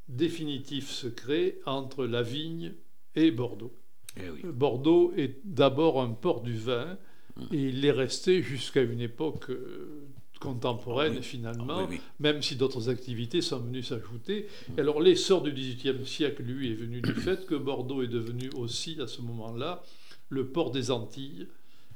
[0.07, 2.73] définitif se crée entre la vigne
[3.15, 3.73] et Bordeaux.
[4.17, 4.41] Eh oui.
[4.45, 6.97] Bordeaux est d'abord un port du vin
[7.51, 10.03] et il est resté jusqu'à une époque euh,
[10.43, 11.23] contemporaine Ah oui.
[11.23, 12.01] finalement, Ah oui, oui.
[12.19, 14.47] même si d'autres activités sont venues s'ajouter.
[14.77, 18.49] Et alors l'essor du XVIIIe siècle, lui, est venu du fait que Bordeaux est devenu
[18.55, 19.81] aussi à ce moment-là
[20.29, 21.47] le port des Antilles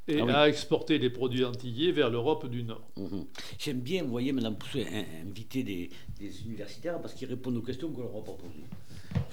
[0.10, 2.88] et Ah a exporté les produits antillais vers l'Europe du Nord.
[2.96, 3.26] Mhm.
[3.60, 5.90] J'aime bien, vous voyez, Madame Poussou, in- inviter des,
[6.20, 8.64] des universitaires parce qu'ils répondent aux questions qu'on leur a pas posées.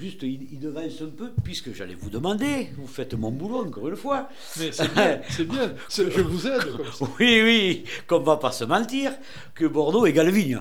[0.01, 3.97] Juste, ils devancent un peu, puisque j'allais vous demander, vous faites mon boulot encore une
[3.97, 4.29] fois.
[4.59, 7.07] Mais c'est bien, c'est bien, je vous aide comme ça.
[7.21, 9.13] Oui, oui, qu'on va pas se mentir,
[9.55, 10.61] que Bordeaux égale vigne.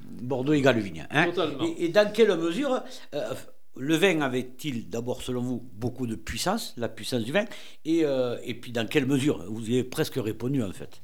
[0.00, 1.06] Bordeaux égale vigne.
[1.10, 1.26] hein.
[1.26, 1.64] Totalement.
[1.64, 2.82] Et, et dans quelle mesure
[3.14, 3.34] euh,
[3.76, 7.44] le vin avait-il d'abord, selon vous, beaucoup de puissance, la puissance du vin,
[7.84, 9.44] et, euh, et puis dans quelle mesure?
[9.48, 11.02] Vous y avez presque répondu en fait.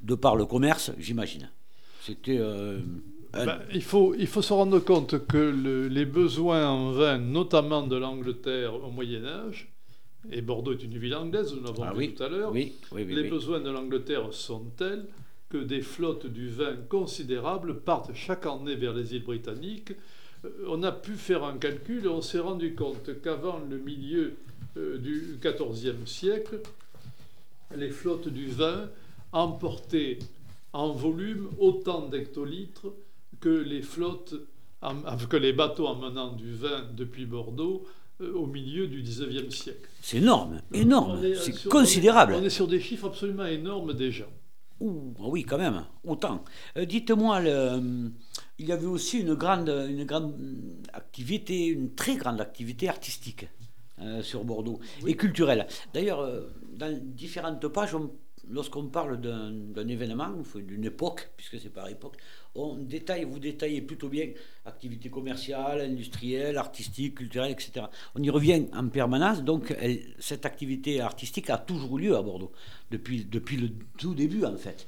[0.00, 1.50] De par le commerce, j'imagine.
[2.04, 2.38] C'était.
[2.38, 2.80] euh,
[3.34, 7.86] Ben, il, faut, il faut se rendre compte que le- les besoins en vin, notamment
[7.86, 9.68] de l'Angleterre au Moyen Âge,
[10.30, 12.72] et Bordeaux est une ville anglaise, nous l'avons Ah vu oui, tout à l'heure, oui,
[12.92, 13.14] oui, oui.
[13.14, 15.04] les besoins de l'Angleterre sont tels
[15.48, 19.92] que des flottes du vin considérables partent chaque année vers les îles britanniques.
[20.44, 24.34] Euh, On a pu faire un calcul et on s'est rendu compte qu'avant le milieu
[24.76, 26.60] euh, du XIVe siècle,
[27.76, 28.88] les flottes du vin
[29.32, 30.18] emportaient
[30.72, 32.92] en volume autant d'hectolitres
[33.42, 34.34] que les flottes,
[35.28, 37.84] que les bateaux emmenant du vin depuis Bordeaux
[38.20, 39.88] euh, au milieu du XIXe siècle.
[40.00, 42.34] C'est énorme, énorme, On est c'est considérable.
[42.38, 44.24] On est sur des chiffres absolument énormes déjà.
[44.80, 46.42] Ouh, ah oui, quand même, autant.
[46.76, 47.40] Euh, Dites-moi,
[48.58, 50.34] il y avait aussi une grande, une grande
[50.92, 53.48] activité, une très grande activité artistique
[54.00, 55.66] euh, sur Bordeaux et culturelle.
[55.94, 56.42] D'ailleurs, euh,
[56.76, 58.10] dans différentes pages, on-
[58.48, 62.16] lorsqu'on parle d'un événement, d'une époque, puisque c'est par époque,
[62.54, 64.28] on détaille, vous détaillez plutôt bien
[64.66, 67.86] activité commerciale, industrielle, artistique, culturelle, etc.
[68.14, 72.52] On y revient en permanence, donc elle- cette activité artistique a toujours lieu à Bordeaux,
[72.90, 74.86] depuis, depuis le tout début en fait.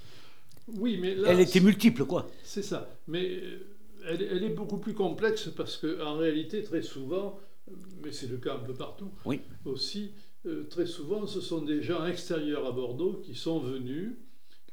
[0.78, 2.28] Oui, mais là, Elle était multiple, quoi.
[2.42, 2.88] c'est ça.
[3.06, 3.58] Mais euh,
[4.08, 7.38] elle, elle est beaucoup plus complexe parce qu'en réalité, très souvent,
[7.70, 9.40] euh, mais c'est le cas un peu partout Oui.
[9.66, 10.12] aussi,
[10.46, 14.12] euh, très souvent, ce sont des gens extérieurs à Bordeaux qui sont venus,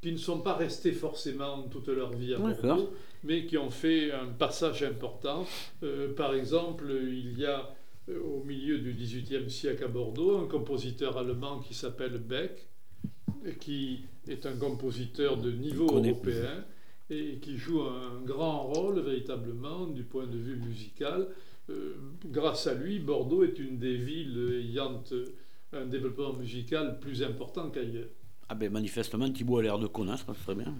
[0.01, 2.91] qui ne sont pas restés forcément toute leur vie à Bordeaux,
[3.23, 5.45] mais qui ont fait un passage important.
[5.83, 7.73] Euh, par exemple, il y a
[8.09, 12.67] euh, au milieu du XVIIIe siècle à Bordeaux un compositeur allemand qui s'appelle Beck,
[13.59, 16.65] qui est un compositeur de niveau européen
[17.09, 21.27] et qui joue un grand rôle véritablement du point de vue musical.
[21.69, 21.95] Euh,
[22.25, 25.03] grâce à lui, Bordeaux est une des villes ayant
[25.73, 28.09] un développement musical plus important qu'ailleurs.
[28.49, 30.75] Ah ben manifestement, Thibault a l'air de connaître, c'est très bien.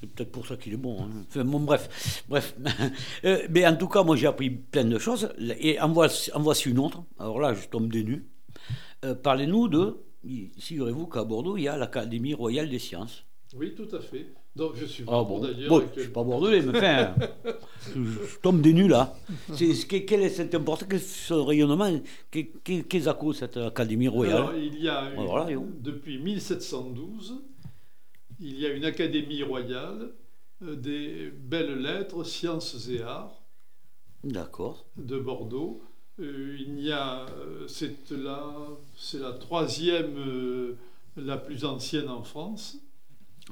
[0.00, 1.02] C'est peut-être pour ça qu'il est bon.
[1.02, 1.24] Hein.
[1.28, 2.24] Enfin, bon, bref.
[2.28, 2.56] bref.
[3.24, 5.30] Euh, mais en tout cas, moi j'ai appris plein de choses.
[5.60, 7.04] Et en voici, en voici une autre.
[7.18, 8.26] Alors là, je tombe des nues.
[9.04, 9.98] Euh, parlez-nous de,
[10.58, 13.24] figurez-vous qu'à Bordeaux, il y a l'Académie royale des sciences.
[13.54, 14.26] Oui, tout à fait.
[14.56, 15.68] Donc je suis ah bon, d'ailleurs.
[15.68, 17.14] Bon, je suis pas bordelais, mais enfin,
[17.94, 19.16] je, tombe des nues là.
[19.58, 22.00] quel est cet important, ce rayonnement
[22.30, 25.10] Qu'est-ce que cette Académie royale Alors, il y a
[25.80, 27.42] depuis 1712,
[28.40, 30.12] il y a une Académie royale
[30.62, 33.42] euh, des belles lettres, sciences et arts.
[34.22, 34.86] D'accord.
[34.96, 35.82] De Bordeaux.
[36.20, 38.54] Euh, il y a, euh, c'est la,
[38.96, 40.76] c'est la troisième,
[41.16, 42.78] la plus ancienne en France.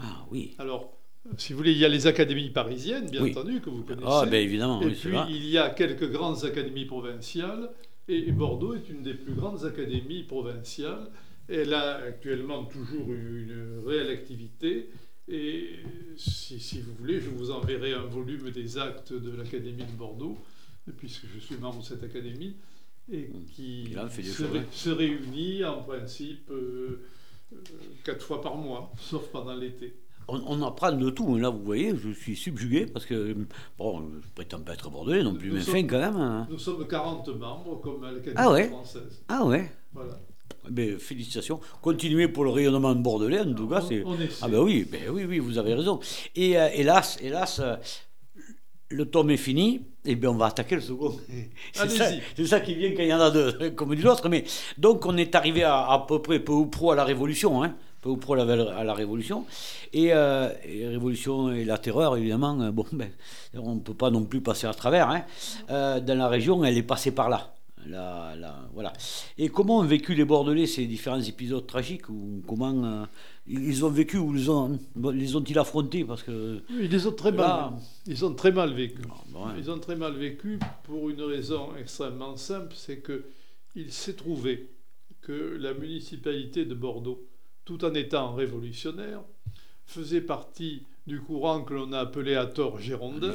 [0.00, 0.54] Ah oui.
[0.58, 0.98] Alors,
[1.36, 4.06] si vous voulez, il y a les académies parisiennes, bien entendu, que vous connaissez.
[4.08, 4.82] Ah, bien évidemment.
[4.82, 7.70] Et puis, il y a quelques grandes académies provinciales.
[8.08, 11.08] Et Bordeaux est une des plus grandes académies provinciales.
[11.48, 14.90] Elle a actuellement toujours une réelle activité.
[15.28, 15.76] Et
[16.16, 20.36] si, si, vous voulez, je vous enverrai un volume des actes de l'Académie de Bordeaux,
[20.98, 22.56] puisque je suis membre de cette académie,
[23.10, 23.44] et mmh.
[23.54, 23.94] qui
[24.72, 26.50] se, réunit en principe.
[26.50, 27.02] Euh,
[28.04, 29.96] quatre fois par mois, sauf pendant l'été.
[30.28, 31.36] On, apprend de tout.
[31.36, 33.36] Là, vous voyez, je suis subjugué parce que,
[33.76, 36.16] bon, je prétends pas être bordelais non plus, mais fin quand même.
[36.16, 36.46] Hein.
[36.48, 38.68] Nous sommes 40 membres, comme à l'Académie ah ouais?
[38.68, 39.22] française.
[39.28, 39.70] Ah ouais?
[39.92, 40.18] Voilà.
[40.70, 41.60] Ben, félicitations.
[41.80, 43.80] Continuez pour le rayonnement bordelais, en tout cas.
[43.80, 44.04] C'est...
[44.40, 45.98] Ah ben oui, ben oui, oui, vous avez raison.
[46.36, 47.76] Et euh, hélas, hélas, euh,
[48.92, 51.16] le tome est fini, et bien on va attaquer le second.
[51.72, 54.28] c'est, ça, qui vient quand il y en a deux, comme dit l'autre.
[54.28, 54.44] Mais
[54.78, 57.74] donc on est arrivé à, à peu près peu ou pro à la Révolution, hein,
[58.00, 59.46] peu ou pro à la, Révolution.
[59.92, 63.10] Et, euh, et, Révolution et la terreur, évidemment, euh, bon, ben,
[63.54, 65.08] on ne peut pas non plus passer à travers.
[65.08, 65.22] Hein.
[65.70, 67.54] Euh, dans la région, elle est passée par là.
[67.86, 68.92] La, voilà.
[69.38, 73.04] Et comment ont vécu les Bordelais ces différents épisodes tragiques ou comment euh,
[73.46, 74.78] ils ont vécu ou les ont,
[75.12, 77.72] les ont-ils affrontés parce que ils les ont très mal.
[78.06, 79.02] Ils ont très mal vécu.
[79.34, 83.24] Ah, ils ont très mal vécu pour une raison extrêmement simple, c'est que
[83.74, 84.70] il s'est trouvé
[85.22, 87.26] que la municipalité de Bordeaux,
[87.64, 89.22] tout en étant révolutionnaire,
[89.86, 93.34] faisait partie du courant que l'on a appelé à tort Girondin.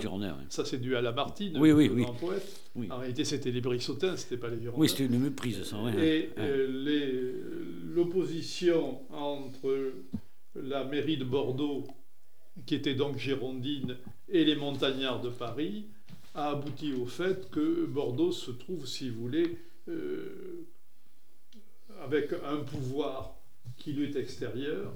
[0.49, 2.05] Ça, c'est dû à Lamartine, oui, oui, oui.
[2.19, 2.61] poète.
[2.89, 4.79] En réalité, c'était les Brissotins, c'était pas les Girondins.
[4.79, 5.77] Oui, c'était une méprise, ça.
[5.97, 7.33] Et euh,
[7.93, 9.91] l'opposition entre
[10.55, 11.85] la mairie de Bordeaux,
[12.65, 13.97] qui était donc girondine,
[14.29, 15.87] et les montagnards de Paris,
[16.35, 19.57] a abouti au fait que Bordeaux se trouve, si vous voulez,
[19.89, 20.65] euh,
[22.03, 23.35] avec un pouvoir
[23.77, 24.93] qui lui est extérieur,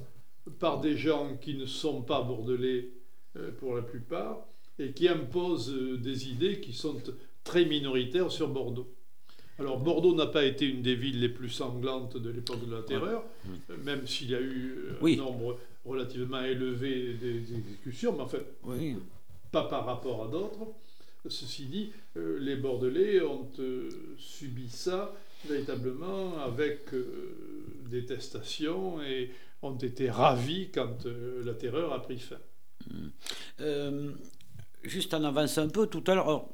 [0.60, 2.90] par des gens qui ne sont pas bordelais
[3.38, 4.46] euh, pour la plupart
[4.80, 6.98] et qui imposent euh, des idées qui sont
[7.44, 8.94] très minoritaires sur Bordeaux.
[9.60, 12.82] Alors Bordeaux n'a pas été une des villes les plus sanglantes de l'époque de la
[12.82, 13.24] terreur,
[13.70, 18.46] euh, même s'il y a eu un nombre relativement élevé d'exécutions, mais en fait,
[19.52, 20.68] pas par rapport à d'autres.
[21.28, 23.48] Ceci dit, les Bordelais ont
[24.18, 25.14] subi ça
[25.48, 26.90] véritablement avec
[27.90, 29.30] détestation et
[29.62, 32.40] ont été ravis quand euh, la terreur a pris fin.
[33.60, 34.12] Euh,
[34.84, 36.46] juste en avançant un peu, tout à l'heure,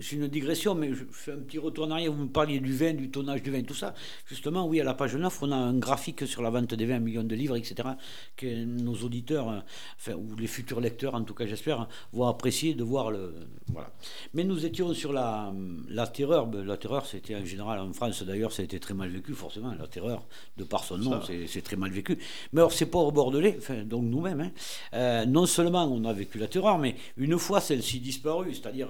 [0.00, 2.12] c'est une digression, mais je fais un petit retour en arrière.
[2.12, 3.94] Vous me parliez du vin, du tonnage du vin, tout ça.
[4.26, 6.98] Justement, oui, à la page 9, on a un graphique sur la vente des 20
[7.00, 7.88] millions de livres, etc.,
[8.36, 9.58] que nos auditeurs, euh,
[9.98, 13.34] enfin, ou les futurs lecteurs, en tout cas, j'espère, vont apprécier de voir le.
[13.68, 13.90] Voilà.
[14.34, 15.52] Mais nous étions sur la,
[15.88, 16.46] la terreur.
[16.46, 19.32] Ben, la terreur, c'était en général, en France d'ailleurs, ça a été très mal vécu,
[19.34, 19.74] forcément.
[19.78, 20.26] La terreur,
[20.56, 22.18] de par son nom, c'est très mal vécu.
[22.52, 24.50] Mais alors, c'est pas au Bordelais, enfin, donc nous-mêmes, hein,
[24.94, 28.88] euh, non seulement on a vécu la terreur, mais une fois celle-ci disparue, c'est-à-dire,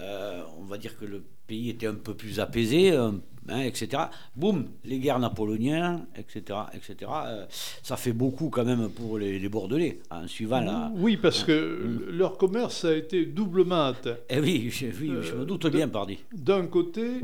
[0.00, 3.12] euh, on va dire que le pays était un peu plus apaisé, euh,
[3.48, 4.04] hein, etc.
[4.34, 7.10] Boum, les guerres napoléoniennes, etc., etc.
[7.26, 7.46] Euh,
[7.82, 10.92] ça fait beaucoup quand même pour les, Bordelais, en hein, suivant la.
[10.96, 12.12] Oui, parce que hein.
[12.12, 14.16] leur commerce a été doublement atteint.
[14.28, 16.18] Eh oui, je, oui, je me doute bien, pardi.
[16.32, 17.20] D'un côté,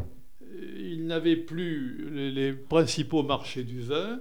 [0.79, 4.21] ils n'avaient plus les, principaux marchés du vin.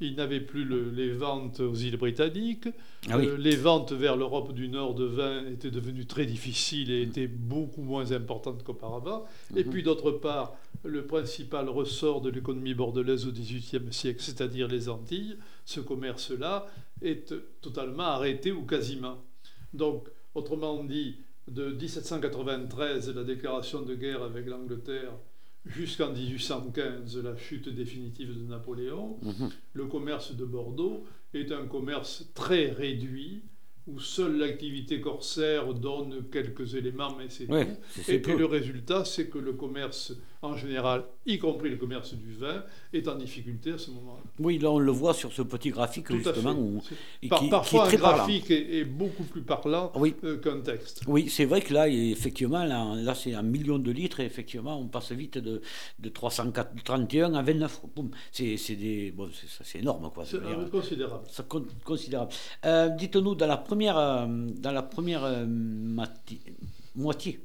[0.00, 2.68] Ils n'avaient plus les ventes aux îles britanniques.
[3.08, 7.02] Ah euh, les ventes vers l'Europe du Nord de vin étaient devenues très difficiles et
[7.02, 9.24] étaient beaucoup moins importantes qu'auparavant.
[9.54, 9.70] Et mhm.
[9.70, 15.36] puis d'autre part, le principal ressort de l'économie bordelaise au XVIIIe siècle, c'est-à-dire les Antilles,
[15.64, 16.66] ce commerce-là
[17.02, 19.18] est totalement arrêté ou quasiment.
[19.74, 21.16] Donc, autrement dit,
[21.48, 25.12] de 1793, la déclaration de guerre avec l'Angleterre,
[25.66, 29.50] jusqu'en 1815, la chute définitive de Napoléon, Mhm.
[29.74, 31.04] le commerce de Bordeaux
[31.34, 33.42] est un commerce très réduit,
[33.86, 38.10] où seule l'activité corsaire donne quelques éléments, mais c'est Ouais, tout.
[38.10, 38.36] Et peu.
[38.36, 42.64] le résultat, c'est que le commerce, en général, y compris le commerce du vin,
[42.94, 44.22] est en difficulté à ce moment-là.
[44.38, 47.38] Oui, là on le voit sur ce petit graphique Tout justement où, C'est- et Par-
[47.38, 50.14] qui, qui est parfois, très un graphique est, est beaucoup plus parlant Oui.
[50.24, 51.02] euh, qu'un texte.
[51.06, 54.78] Oui, c'est vrai que là, effectivement, là, là, c'est un million de litres et effectivement,
[54.80, 55.60] on passe vite de,
[55.98, 57.80] de 331 à 29.
[57.94, 58.10] Boum.
[58.32, 60.24] C'est bon, ça, énorme, quoi.
[60.24, 61.24] C'est Ça considérable.
[61.30, 62.32] c'est con- considérable.
[62.64, 64.26] Euh, Dites-nous, dans la première, euh,
[64.58, 65.46] dans la première
[66.94, 67.40] moitié,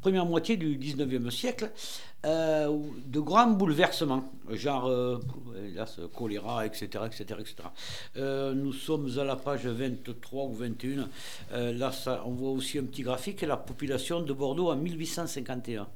[0.00, 1.70] première moitié du 19e siècle,
[2.24, 2.76] euh,
[3.06, 5.18] de grands bouleversements, genre euh,
[6.14, 6.86] choléra, etc.
[7.06, 7.54] etc., etc.
[8.54, 11.08] Nous sommes à la page 23 ou 21.
[11.52, 11.90] Euh, là,
[12.24, 15.86] on voit aussi un petit graphique, la population de Bordeaux en 1851.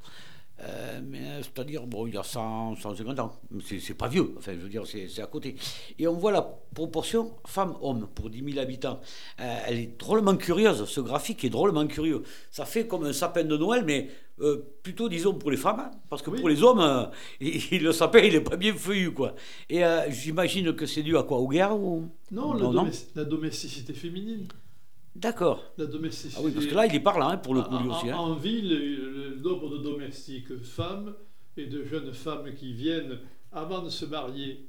[0.60, 3.32] Euh, mais euh, c'est-à-dire, bon, il y a 100, 150 ans.
[3.64, 5.54] C'est, pas vieux, enfin, je veux dire, c'est, à côté.
[5.98, 6.42] Et on voit la
[6.74, 9.00] proportion femmes-hommes pour 10 000 habitants.
[9.40, 12.22] Euh, elle est drôlement curieuse, ce graphique est drôlement curieux.
[12.50, 14.08] Ça fait comme un sapin de Noël, mais
[14.40, 16.40] euh, plutôt, disons, pour les femmes, hein, parce que Oui.
[16.40, 17.08] pour les hommes,
[17.40, 19.34] il- le sapin, il est pas bien feuillu, quoi.
[19.70, 21.38] Et j'imagine que c'est dû à quoi?
[21.38, 22.08] Aux guerres ou...
[22.32, 22.54] Non,
[23.14, 24.48] la domesticité féminine.
[25.18, 25.64] D'accord.
[25.76, 26.36] La domesticité.
[26.38, 28.08] Ah oui, parce que là, il est parlant, hein, pour le coup, en, aussi.
[28.10, 28.16] hein.
[28.16, 31.14] en ville, le nombre de domestiques femmes
[31.56, 33.18] et de jeunes femmes qui viennent,
[33.52, 34.68] avant de se marier,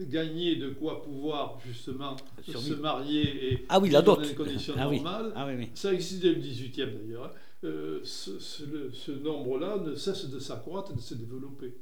[0.00, 2.16] gagner de quoi pouvoir justement
[2.46, 4.96] se marier et Ah oui, la dans des conditions Ah oui.
[5.00, 5.32] normales.
[5.36, 5.68] Ah oui.
[5.74, 7.26] Ça existe dès le 18e d'ailleurs.
[7.26, 7.30] hein.
[7.64, 11.74] Euh, ce ce- le- ce nombre-là ne cesse de s'accroître et de se développer.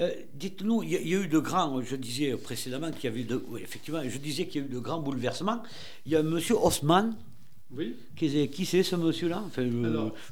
[0.00, 3.22] Euh, Dites-nous, il y, y a eu de grands, je disais précédemment qu'il y avait
[3.22, 5.62] de, oui, effectivement, je disais qu'il y a eu de grands bouleversements.
[6.06, 7.14] Il y a un monsieur Haussmann,
[7.70, 9.42] Oui qui, est- qui c'est ce monsieur-là?
[9.46, 9.62] Enfin,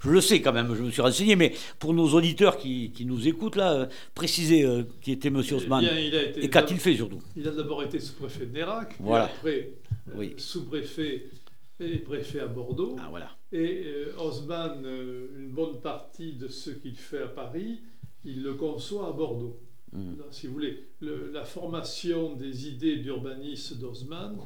[0.03, 3.05] je, le sais quand même, je me suis renseigné, mais pour nos auditeurs qui, qui
[3.05, 5.85] nous écoutent là, euh, précisez euh, qui était monsieur Eh Haussmann.
[5.85, 7.21] bien, été Et qu'a-t-il fait surtout?
[7.37, 9.27] Il a d'abord été sous-préfet de Nérac, Voilà.
[9.27, 9.71] puis après
[10.09, 10.35] euh, Oui.
[10.39, 11.29] sous-préfet
[11.79, 12.97] et préfet à Bordeaux.
[12.99, 13.31] Ah voilà.
[13.53, 13.85] Et
[14.19, 14.83] Haussmann,
[15.39, 17.81] une bonne partie de ce qu'il fait à Paris,
[18.25, 19.59] il le conçoit à Bordeaux.
[19.93, 20.19] Mm.
[20.19, 24.37] Là, Si vous voulez, le- la formation des idées d'urbanisme d'Haussmann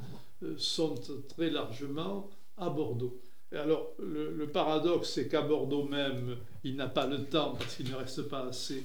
[0.59, 0.95] sont
[1.29, 2.29] très largement
[2.61, 3.20] à Bordeaux.
[3.53, 7.74] Et alors, le, le paradoxe, c'est qu'à Bordeaux même, il n'a pas le temps, parce
[7.77, 8.85] qu'il ne reste pas assez,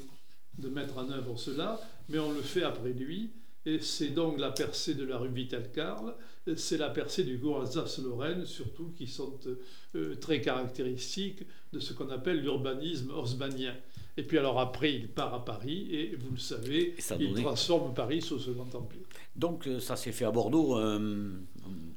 [0.57, 1.79] de mettre en œuvre cela,
[2.09, 3.29] mais on le fait après lui.
[3.67, 6.13] Et c'est donc la percée de la rue Vitel-Carle,
[6.55, 9.39] c'est la percée du cours Alsace-Lorraine, surtout, qui sont
[9.95, 11.43] euh, très caractéristiques
[11.73, 13.73] de ce qu'on appelle l'urbanisme haussmannien.
[14.17, 18.21] Et puis alors après, il part à Paris, et vous le savez, il transforme Paris
[18.21, 19.01] sous Second Empire.
[19.35, 21.31] Donc euh, ça s'est fait à Bordeaux, euh,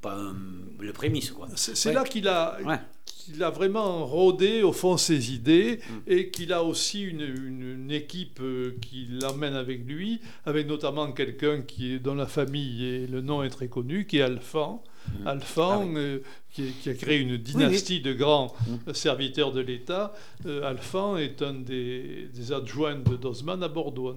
[0.00, 0.36] pas un-
[0.80, 1.48] le prémisse quoi.
[1.56, 1.94] C'est c'est Ouais.
[1.94, 2.78] là qu'il a, Ouais.
[3.06, 5.92] qu'il a vraiment rodé au fond ses idées Mm.
[6.06, 11.10] et qu'il a aussi une, une- une équipe euh, qui l'emmène avec lui, avec notamment
[11.12, 14.82] quelqu'un qui est dans la famille et le nom est très connu, qui est Alphand.
[15.22, 15.26] Mm.
[15.26, 15.94] Alphand, Ah oui.
[15.96, 16.18] euh,
[16.52, 18.54] qui, a créé une dynastie de grands
[18.86, 18.92] Mm.
[18.94, 20.12] serviteurs de l'État.
[20.46, 24.14] Euh, Alphand est un des, des adjoints de Dosman à Bordeaux.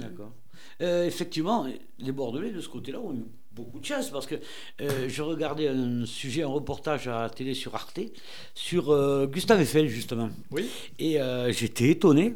[0.00, 0.32] D'accord.
[0.80, 1.66] Euh, effectivement,
[1.98, 3.24] les Bordelais de ce côté-là ont eu
[3.54, 4.36] beaucoup de chance parce que
[4.80, 8.00] euh, je regardais un sujet, un reportage à la télé sur Arte
[8.54, 10.30] sur euh, Gustave Eiffel justement.
[10.50, 10.68] Oui.
[10.98, 12.34] Et euh, j'étais étonné,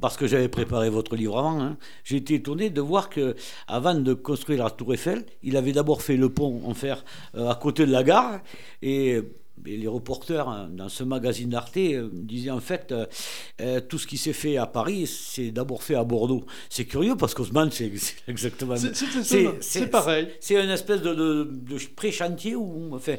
[0.00, 3.94] parce que j'avais préparé votre livre avant, hein, j'ai été étonné de voir que avant
[3.94, 7.04] de construire la tour Eiffel, il avait d'abord fait le pont en fer
[7.34, 8.40] à côté de la gare.
[8.82, 9.20] Et
[9.64, 13.06] les reporters hein, dans ce magazine d'Arte euh, disaient en fait euh,
[13.60, 16.44] euh, tout ce qui s'est fait à Paris, c'est d'abord fait à Bordeaux.
[16.68, 17.92] C'est curieux parce qu'Haussmann, c'est
[18.28, 18.76] exactement.
[18.76, 20.28] C'est- pareil.
[20.40, 22.90] C'est une espèce de, de- de pré-chantier ou.
[22.94, 23.16] Enfin,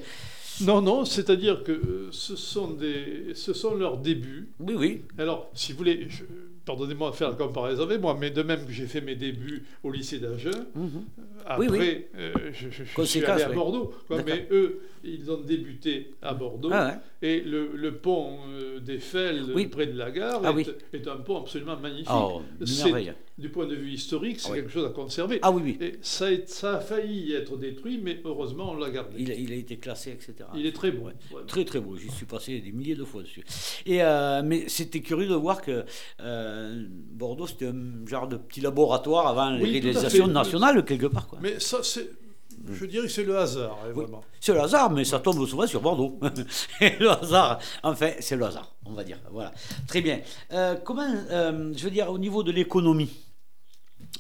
[0.62, 4.50] Non, non, c'est-à-dire que ce sont, des, ce sont leurs débuts.
[4.60, 5.02] oui, oui.
[5.18, 6.24] Alors, si vous voulez, je-
[6.66, 9.64] pardonnez-moi de faire la comparaison avec moi, mais de même que j'ai fait mes débuts
[9.84, 11.04] au lycée d'Agen, Mhm.
[11.46, 12.06] après, Oui, oui.
[12.18, 13.50] euh, je, je- je suis allé à.
[13.50, 13.94] Bordeaux.
[14.08, 16.70] quoi, mais eux, ils ont débuté à Bordeaux.
[16.72, 17.28] Ah ouais.
[17.28, 19.68] Et le, le pont euh, d'Eiffel, Oui.
[19.68, 20.54] près de la gare, Ah
[20.94, 22.10] est, un pont absolument magnifique.
[22.12, 23.14] Oh, une C'est- merveille.
[23.38, 24.60] Du point de vue historique, c'est Ah oui.
[24.60, 25.40] quelque chose à conserver.
[25.42, 25.78] Ah oui, oui.
[25.86, 29.18] Et ça, a- ça a failli être détruit, mais heureusement, on l'a gardé.
[29.20, 30.36] Il, a- il a été classé, etc.
[30.56, 31.08] Il est très beau.
[31.08, 31.14] Ouais.
[31.46, 33.44] Très très beau, j'y suis passé des milliers de fois dessus.
[33.86, 35.84] Et, euh, mais c'était curieux de voir que
[36.22, 41.08] euh, Bordeaux, c'était un genre de petit laboratoire avant les Oui, à réalisations nationales, quelque
[41.08, 41.28] part.
[41.28, 41.40] Quoi.
[41.42, 42.10] Mais ça, c'est,
[42.72, 44.04] je dirais que c'est le hasard, hein, Oui.
[44.04, 44.24] vraiment.
[44.40, 46.18] C'est le hasard, mais ça tombe souvent sur Bordeaux.
[46.80, 49.20] Le hasard, enfin, c'est le hasard, on va dire.
[49.30, 49.52] Voilà.
[49.88, 50.22] Très bien.
[50.54, 53.10] Euh, comment, euh, je veux dire, au niveau de l'économie,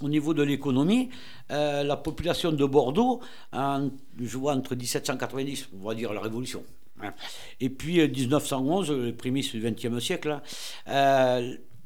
[0.01, 1.09] au niveau de l'économie,
[1.51, 3.21] euh, la population de Bordeaux,
[3.53, 6.63] je vois entre 1790, on va dire la Révolution,
[7.01, 7.13] hein,
[7.59, 10.41] et puis 1911, les prémices du XXe siècle,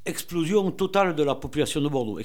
[0.06, 2.20] explosion totale de la population de Bordeaux.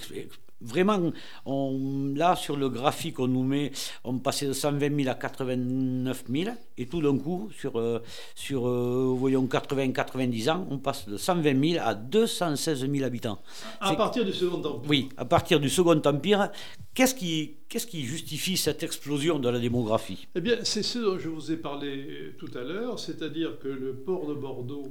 [0.65, 1.13] Vraiment,
[1.45, 3.71] on, là, sur le graphique, on nous met,
[4.03, 8.01] on passait de 120 000 à 89 000, et tout d'un coup, sur, euh,
[8.35, 13.39] sur euh, voyons, 80-90 ans, on passe de 120 000 à 216 000 habitants.
[13.81, 16.51] À partir du Second Empire Oui, à partir du Second Empire.
[16.95, 20.29] Qu'est-ce qui, qu'est-ce qui justifie cette explosion de la démographie?
[20.35, 23.95] Eh bien, c'est ce dont je vous ai parlé tout à l'heure, c'est-à-dire que le
[23.95, 24.89] port de Bordeaux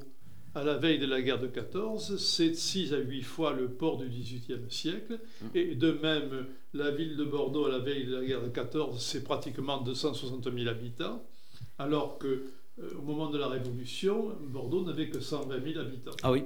[0.56, 3.98] à la veille de la guerre de 14, c'est 6 à 8 fois le port
[3.98, 5.20] du XVIIIe siècle.
[5.42, 5.46] Mm.
[5.56, 9.02] Et de même, la ville de Bordeaux, à la veille de la guerre de 14,
[9.04, 11.24] c'est pratiquement 260 000 habitants,
[11.80, 12.46] alors que
[12.82, 16.12] euh, au moment de la Révolution, Bordeaux n'avait que 120 000 habitants.
[16.22, 16.44] Ah oui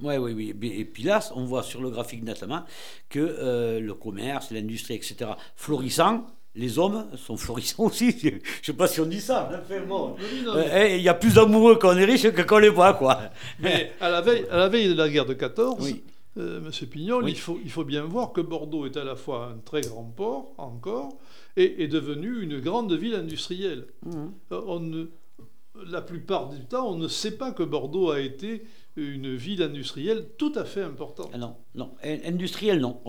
[0.00, 0.72] oui, oui, oui.
[0.76, 2.64] Et puis là, on voit sur le graphique notamment
[3.08, 8.16] que euh, le commerce, l'industrie, etc., florissant, les hommes sont florissants aussi.
[8.18, 9.50] Je ne sais pas si on dit ça.
[9.70, 12.68] Euh, eh, il y a plus d'amoureux quand on est riche que quand on les
[12.68, 13.20] voit, quoi.
[13.60, 15.94] Mais à la veille, à la veille de la guerre de 14,
[16.36, 19.52] euh, Monsieur Pignol, il, faut, il faut bien voir que Bordeaux est à la fois
[19.54, 21.16] un très grand port encore
[21.56, 23.86] et est devenu une grande ville industrielle.
[24.04, 24.26] Mmh.
[24.52, 25.06] Euh,
[25.88, 28.64] la plupart du temps, on ne sait pas que Bordeaux a été
[28.96, 31.30] une ville industrielle tout à fait importante.
[31.32, 33.00] Ah non, non, industrielle non.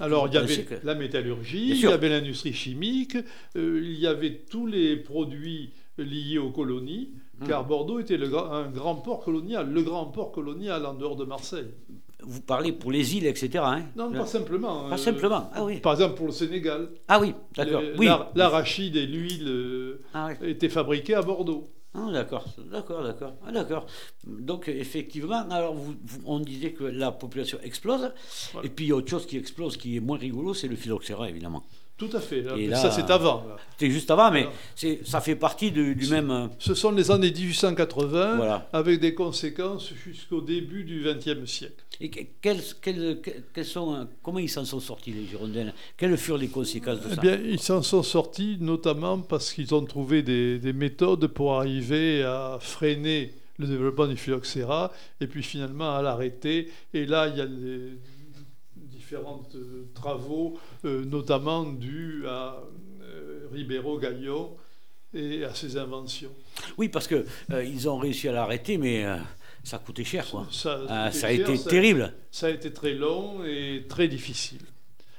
[0.00, 3.16] Alors il y avait la métallurgie, il y avait l'industrie chimique,
[3.56, 7.10] euh, il y avait tous les produits liés aux colonies,
[7.40, 7.48] hum.
[7.48, 11.24] car Bordeaux était le, un grand port colonial, le grand port colonial en dehors de
[11.24, 11.72] Marseille.
[12.20, 13.62] Vous parlez pour les îles, etc.
[13.64, 14.88] Hein non, pas simplement.
[14.88, 15.78] Pas euh, simplement, ah oui.
[15.78, 16.90] Par exemple pour le Sénégal.
[17.06, 17.82] Ah oui, d'accord.
[17.96, 18.08] Oui.
[18.34, 21.70] L'arachide et l'huile euh, ah étaient fabriqués à Bordeaux.
[21.94, 23.34] Ah, d'accord, d'accord, d'accord.
[23.46, 23.86] Ah, d'accord.
[24.26, 25.94] Donc, effectivement, alors vous,
[26.26, 28.12] on disait que la population explose.
[28.62, 30.76] Et puis, il y a autre chose qui explose, qui est moins rigolo, c'est le
[30.76, 31.64] phylloxéra, évidemment.
[31.96, 32.44] Tout à fait.
[32.56, 33.44] Et ça, c'est avant.
[33.72, 34.46] C'était juste avant, mais
[35.04, 36.30] ça fait partie du même.
[36.30, 41.84] Euh, Ce sont les années 1880, avec des conséquences jusqu'au début du XXe siècle.
[42.00, 42.10] Et
[43.64, 45.72] sont, euh, comment ils s'en sont sortis, les Girondins?
[45.96, 47.14] Quelles furent les conséquences de ça?
[47.18, 51.54] Eh bien, ils s'en sont sortis notamment parce qu'ils ont trouvé des, des, méthodes pour
[51.54, 56.70] arriver à freiner le développement du phylloxéra et puis finalement à l'arrêter.
[56.94, 57.46] Et là, il y a
[59.08, 62.62] différents euh, travaux, euh, notamment dus à
[63.02, 64.54] euh, Ribeiro Gallon
[65.14, 66.30] et à ses inventions.
[66.76, 67.24] Oui, parce qu'ils
[67.64, 69.06] ils ont réussi à l'arrêter, mais
[69.68, 70.26] ça coûtait cher.
[70.30, 70.46] Quoi.
[70.50, 72.14] Ça, a, été terrible.
[72.30, 74.62] Ça a été très long et très difficile.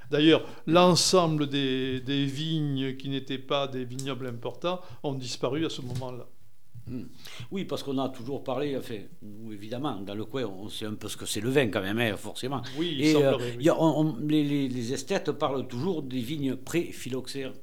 [0.10, 5.84] D'ailleurs, l'ensemble des, des, vignes qui n'étaient pas des vignobles importants ont disparu à ce
[5.84, 6.26] moment-là.
[6.88, 7.04] Hmm.
[7.52, 8.98] Oui, parce qu'on a toujours parlé, enfin,
[9.52, 12.00] évidemment, dans le coin, on sait un peu ce que c'est le vin quand même,
[12.00, 12.64] hein, forcément.
[12.76, 13.76] Oui, Et, euh, y a,
[14.22, 17.54] les, les, esthètes parlent toujours des vignes pré-phylloxéra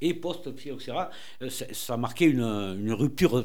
[0.00, 1.10] et post-phylloxéra.
[1.42, 3.44] Euh, ça, a marqué une, une rupture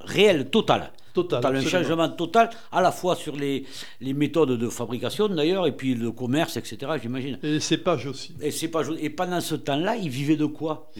[0.00, 0.92] réel, total.
[1.14, 3.64] Total, un changement total, à la fois sur les,
[4.00, 7.38] les méthodes de fabrication d'ailleurs, et puis le commerce, etc., j'imagine.
[7.40, 8.34] Et les cépages aussi.
[8.40, 10.90] Et, cépages, et pendant ce temps-là, ils vivaient de quoi?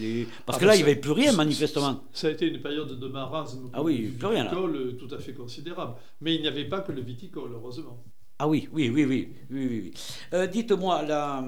[0.46, 2.04] Parce ah que là, ben il n'y avait plus rien, manifestement.
[2.12, 5.32] Ça a été une période de marasme ah oui, plus rien, euh, tout à fait
[5.32, 5.94] considérable.
[6.20, 8.00] Mais il n'y avait pas que le viticole, heureusement.
[8.38, 9.28] Ah oui, oui, oui, oui.
[9.50, 9.94] oui, oui,
[10.32, 11.44] euh, Dites-moi, à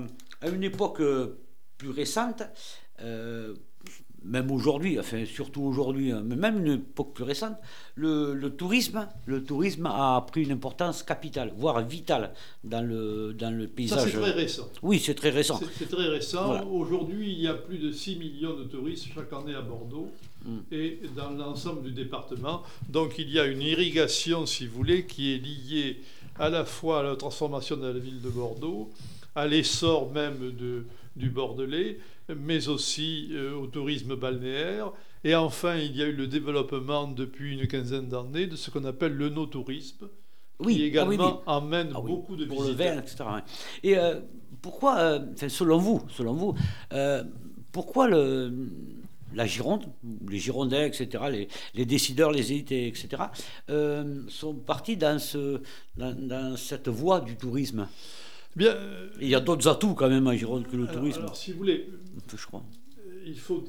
[0.48, 1.38] une époque euh,
[1.78, 2.42] plus récente,
[4.26, 7.56] même aujourd'hui, enfin surtout aujourd'hui, hein, mais même une époque plus récente,
[7.94, 12.32] le, tourisme, le tourisme a pris une importance capitale, voire vitale
[12.64, 13.98] dans le, dans le paysage.
[13.98, 14.70] Ça, c'est très récent.
[14.82, 15.60] Oui, c'est très récent.
[15.78, 16.64] C'est très récent.
[16.66, 20.10] Aujourd'hui, il y a plus de 6 millions de touristes chaque année à Bordeaux
[20.44, 20.58] hmm.
[20.72, 22.62] et dans l'ensemble du département.
[22.88, 26.00] Donc il y a une irrigation, si vous voulez, qui est liée
[26.38, 28.90] à la fois à la transformation de la ville de Bordeaux,
[29.34, 30.84] à l'essor même de,
[31.14, 31.98] du Bordelais,
[32.34, 34.92] mais aussi euh, au tourisme balnéaire.
[35.24, 38.84] Et enfin, il y a eu le développement depuis une quinzaine d'années de ce qu'on
[38.84, 40.08] appelle le no-tourisme,
[40.62, 42.94] qui ah également amène ah beaucoup de pour visiteurs.
[42.94, 43.24] Le etc.
[43.82, 44.20] Et euh,
[44.62, 46.54] pourquoi, euh, selon vous, selon vous
[47.72, 48.70] pourquoi le,
[49.34, 49.84] la Gironde,
[50.30, 53.24] les Girondins, etc., les, les décideurs, les élites, etc.,
[54.28, 55.60] sont partis dans, ce,
[55.96, 57.86] dans cette voie du tourisme?
[58.56, 58.74] Bien,
[59.20, 61.20] il y a d'autres atouts quand même en Gironde que le tourisme.
[61.20, 61.90] Alors, si vous voulez,
[62.34, 62.64] je crois.
[62.98, 63.62] Euh, il faut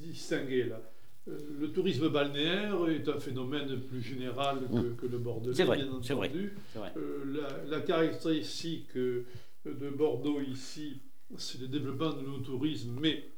[0.00, 0.80] distinguer là.
[1.28, 4.96] Euh, le tourisme balnéaire est un phénomène plus général que, mm.
[4.96, 6.52] que le Bordelais, vrai, bien entendu.
[6.74, 11.00] Vrai, euh, la, caractéristique de Bordeaux ici,
[11.38, 13.30] c'est le développement de nos tourismes, mais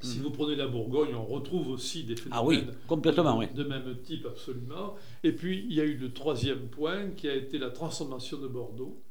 [0.00, 0.22] si mm.
[0.22, 3.96] vous prenez la Bourgogne, on retrouve aussi des phénomènes ah oui, complètement, de, de, même
[4.02, 4.96] type absolument.
[5.22, 8.48] Et puis il y a eu le troisième point qui a été la transformation de
[8.48, 9.02] Bordeaux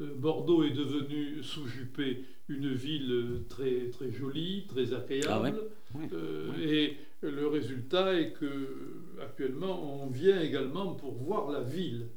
[0.00, 5.60] Bordeaux est devenu sous Juppé une ville très, très jolie, très agréable.
[5.94, 5.98] Ah
[6.62, 12.08] et le résultat est que actuellement on vient également pour voir la ville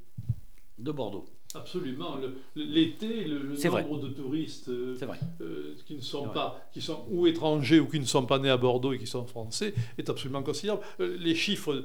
[0.78, 1.26] de Bordeaux.
[1.56, 2.18] Absolument.
[2.56, 4.96] L'été, le, nombre de touristes euh,
[5.42, 8.52] euh, qui ne sont pas, qui sont ou étrangers ou qui ne sont pas nés
[8.52, 10.84] à Bordeaux et qui sont français est absolument considérable.
[11.00, 11.84] Euh, les chiffres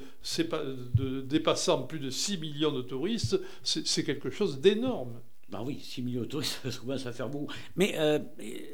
[0.95, 5.19] de, dépassant plus de 6 millions de touristes, c'est quelque chose d'énorme.
[5.51, 7.53] Ben oui, 6 millions de touristes, ça commence à faire beaucoup.
[7.77, 7.97] Mais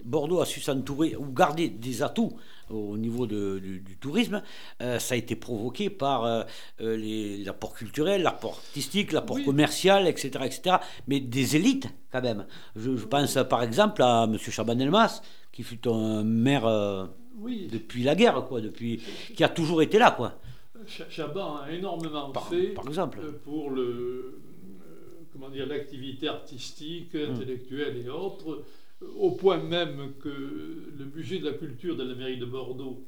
[0.05, 2.33] Bordeaux a su s'entourer ou garder des atouts
[2.71, 4.43] au niveau du, tourisme,
[4.81, 6.43] euh, ça a été provoqué par euh,
[6.81, 10.77] euh, l'apport culturel, l'apport artistique, l'apport commercial, etc., etc.,
[11.07, 12.47] mais des élites quand même.
[12.77, 14.37] Je, pense par exemple à M.
[14.39, 15.23] Chaban-Elmas,
[15.53, 17.09] qui fut un maire
[17.71, 19.03] depuis la guerre, quoi, depuis,
[19.35, 20.13] qui a toujours été là.
[20.13, 20.39] Quoi.
[20.87, 23.21] Chaban a énormément fait par exemple.
[23.45, 24.41] pour le,
[25.33, 27.35] comment dire, l'activité artistique, hum.
[27.35, 28.65] intellectuelle et autres
[29.01, 33.07] au point même que le budget de la culture de la mairie de Bordeaux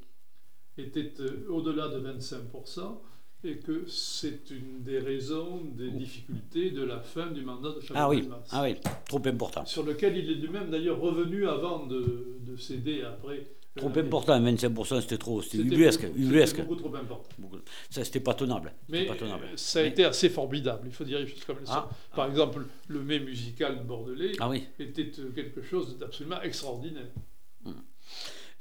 [0.78, 2.99] était euh, au-delà de 25%,
[3.44, 8.01] et que c'est une des raisons des difficultés de la fin du mandat de Chaban
[8.01, 8.77] ah oui, ah oui,
[9.09, 9.64] trop important.
[9.66, 15.01] Sur lequel il est lui-même d'ailleurs revenu avant de, de céder après Trop important, 25%
[15.01, 16.02] c'était trop, c'était ubuesque.
[16.47, 17.27] C'était beaucoup trop important.
[17.89, 18.70] Ça, c'était pas tenable.
[18.90, 19.09] Mais
[19.56, 21.89] ça a été assez formidable, il faut dire les choses comme ça.
[21.90, 22.14] Ah.
[22.14, 27.09] Par exemple, le mets musical bordelais ah était euh, quelque chose d'absolument extraordinaire.
[27.64, 27.73] Hmm.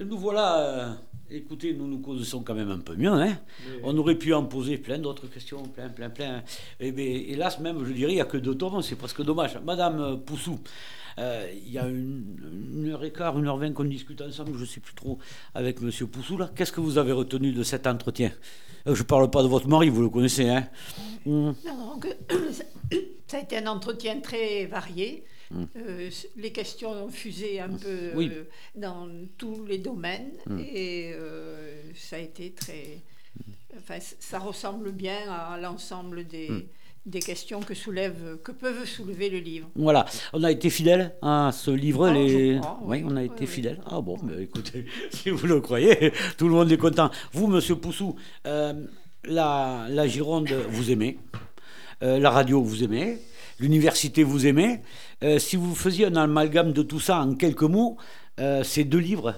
[0.03, 0.93] Nous voilà, euh,
[1.29, 3.11] écoutez, nous nous connaissons quand même un peu mieux.
[3.11, 3.37] Hein
[3.83, 6.39] On aurait pu en poser plein d'autres questions, plein, plein, plein.
[6.79, 9.21] Et eh bien, hélas, même, je dirais, il n'y a que deux tours, c'est presque
[9.23, 9.59] dommage.
[9.63, 10.59] Madame Poussou,
[11.19, 14.61] euh, il y a une, heure et quart, une heure vingt qu'on discute ensemble, je
[14.61, 15.19] ne sais plus trop,
[15.53, 15.91] avec M.
[16.07, 16.39] Poussou.
[16.55, 18.31] Qu'est-ce que vous avez retenu de cet entretien?
[18.87, 20.49] Euh, Je ne parle pas de votre mari, vous le connaissez.
[20.49, 20.67] Hein
[21.25, 21.51] hmm.
[23.27, 25.23] ça a été un entretien très varié.
[25.75, 28.11] Euh, les questions ont fusé un peu
[28.75, 30.59] dans tous les domaines hmm.
[30.59, 31.13] et
[31.95, 32.99] ça a été très.
[33.77, 36.49] Enfin, ça ressemble bien à l'ensemble des
[37.05, 39.67] des questions que, soulève, que peuvent soulever le livre.
[39.75, 42.07] Voilà, on a été fidèle à ce livre.
[42.07, 42.59] Ah, les...
[42.83, 43.03] oui.
[43.05, 43.79] on a été fidèle.
[43.85, 47.09] Ah bon, mais écoutez, si vous le croyez, tout le monde est content.
[47.33, 48.15] Vous, monsieur Poussou,
[48.45, 48.73] euh,
[49.23, 51.17] la, la, Gironde, vous aimez.
[52.03, 53.19] Euh, la radio, vous aimez.
[53.61, 54.81] L'université, vous aimez.
[55.23, 57.97] Euh, si vous faisiez un amalgame de tout ça en quelques mots,
[58.63, 59.35] ces deux livres,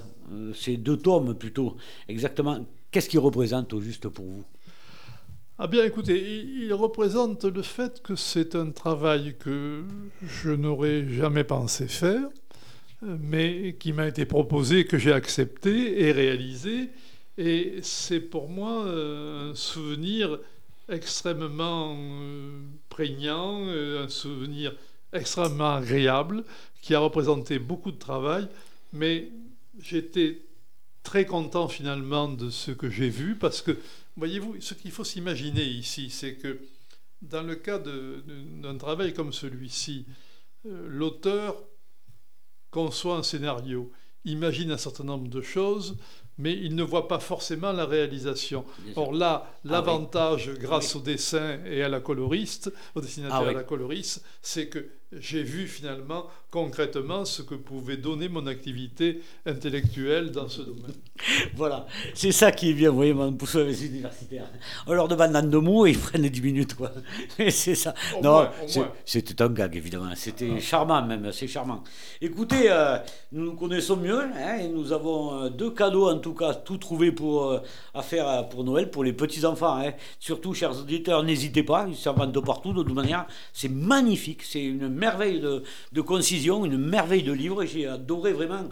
[0.55, 1.75] ces deux tomes plutôt,
[2.07, 4.45] exactement, qu'est-ce qu'ils représentent au juste pour vous?
[5.59, 9.83] Ah bien écoutez, il représente le fait que c'est un travail que
[10.21, 12.27] je n'aurais jamais pensé faire,
[13.01, 16.89] mais qui m'a été proposé, que j'ai accepté et réalisé.
[17.37, 20.39] Et c'est pour moi euh, un souvenir
[20.93, 24.73] extrêmement euh, prégnant, euh, un souvenir
[25.11, 26.43] extrêmement agréable,
[26.81, 28.47] qui a représenté beaucoup de travail,
[28.91, 29.29] mais
[29.79, 30.41] j'étais
[31.03, 33.77] très content finalement de ce que j'ai vu, parce que
[34.15, 36.59] Voyez-vous, ce qu'il faut s'imaginer ici, c'est que
[37.21, 40.05] dans le cas d'un travail comme celui-ci,
[40.65, 41.57] euh, l'auteur
[42.69, 43.91] conçoit un scénario,
[44.23, 45.97] imagine un certain nombre de choses,
[46.37, 48.65] mais il ne voit pas forcément la réalisation.
[48.95, 53.49] Or là, ah l'avantage, grâce au dessin et à la coloriste, au dessinateur ah et
[53.49, 54.87] à la coloriste, c'est que
[55.19, 60.93] j'ai vu finalement concrètement ce que pouvait donner mon activité intellectuelle dans ce domaine.
[61.55, 64.47] voilà, c'est ça qui est bien, vous voyez, mon pousseur les universitaires.
[64.87, 66.91] On leur demande en deux mots et ils prennent 10 minutes, quoi.
[67.49, 67.93] c'est ça.
[68.21, 68.47] non,
[69.05, 70.11] c'était un gag, évidemment.
[70.15, 70.59] C'était ah.
[70.59, 71.83] charmant, même, c'est charmant.
[72.21, 72.97] Écoutez, euh,
[73.31, 76.77] nous nous connaissons mieux, hein, et nous avons euh, deux cadeaux, en tout cas, tout
[76.77, 77.59] trouvé pour, euh,
[77.93, 79.77] à faire pour Noël, pour les petits-enfants.
[79.77, 79.93] Hein.
[80.19, 83.25] Surtout, chers auditeurs, n'hésitez pas, ils servent de partout, de toute manière.
[83.53, 87.65] C'est magnifique, c'est une merveille de, concision, une merveille de livre.
[87.65, 88.63] J'ai adoré vraiment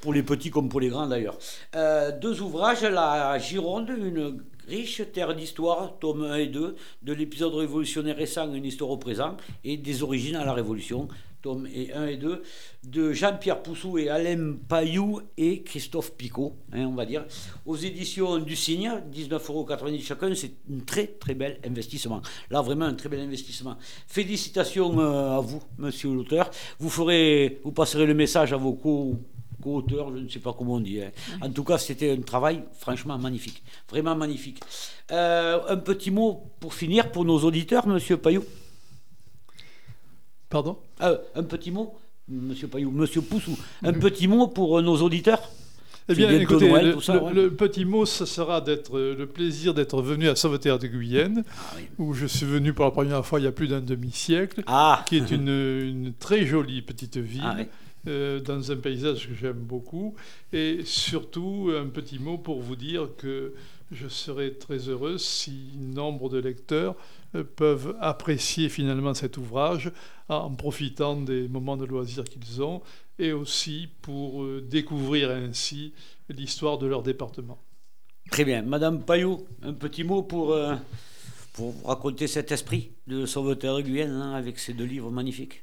[0.00, 1.38] pour les petits comme pour les grands d'ailleurs.
[1.74, 7.54] Euh, deux ouvrages, La Gironde, une riche terre d'histoire, tome 1 et 2, de l'épisode
[7.54, 11.08] révolutionnaire récent, une histoire au présent, et des origines à la Révolution,
[11.42, 12.42] tome 1 et 2,
[12.84, 17.26] de Jean-Pierre Poussou et Alain Payou et Christophe Picot, hein, on va dire,
[17.66, 19.68] aux éditions du Cygne, 19,90 euros
[20.00, 22.22] chacun, c'est un très très bel investissement.
[22.50, 23.76] Là, vraiment un très bel investissement.
[24.06, 26.50] Félicitations euh, à vous, monsieur l'auteur.
[26.78, 29.18] Vous, vous passerez le message à vos co
[29.70, 31.00] auteur je ne sais pas comment on dit.
[31.00, 31.10] Hein.
[31.40, 34.60] En tout cas, c'était un travail franchement magnifique, vraiment magnifique.
[35.10, 38.44] Euh, un petit mot pour finir pour nos auditeurs, monsieur Payou.
[40.48, 40.78] Pardon?
[41.02, 41.94] Euh, Un petit mot,
[42.28, 45.50] monsieur Payou, monsieur Poussou, un petit mot pour euh, nos auditeurs?
[46.08, 50.78] Eh bien, écoutez, le, petit mot, ce sera d'être le plaisir d'être venu à Sauveterre
[50.78, 53.68] de Guyenne, ah où je suis venu pour la première fois il y a plus
[53.68, 55.02] d'un demi-siècle, ah.
[55.06, 57.42] qui est une, très jolie petite ville.
[57.42, 57.56] Ah
[58.06, 60.14] euh, dans un paysage que j'aime beaucoup.
[60.52, 63.54] Et surtout, un petit mot pour vous dire que
[63.90, 66.96] je serais très heureux si nombre de lecteurs
[67.34, 69.90] euh, peuvent apprécier finalement cet ouvrage
[70.28, 72.82] en profitant des moments de loisirs qu'ils ont
[73.18, 75.92] et aussi pour euh, découvrir ainsi
[76.28, 77.58] l'histoire de leur département.
[78.30, 78.62] Très bien.
[78.62, 80.56] Madame Payot, un petit mot pour,
[81.84, 85.62] raconter cet esprit de Sauveteur Guyenne hein, avec ces deux livres magnifiques?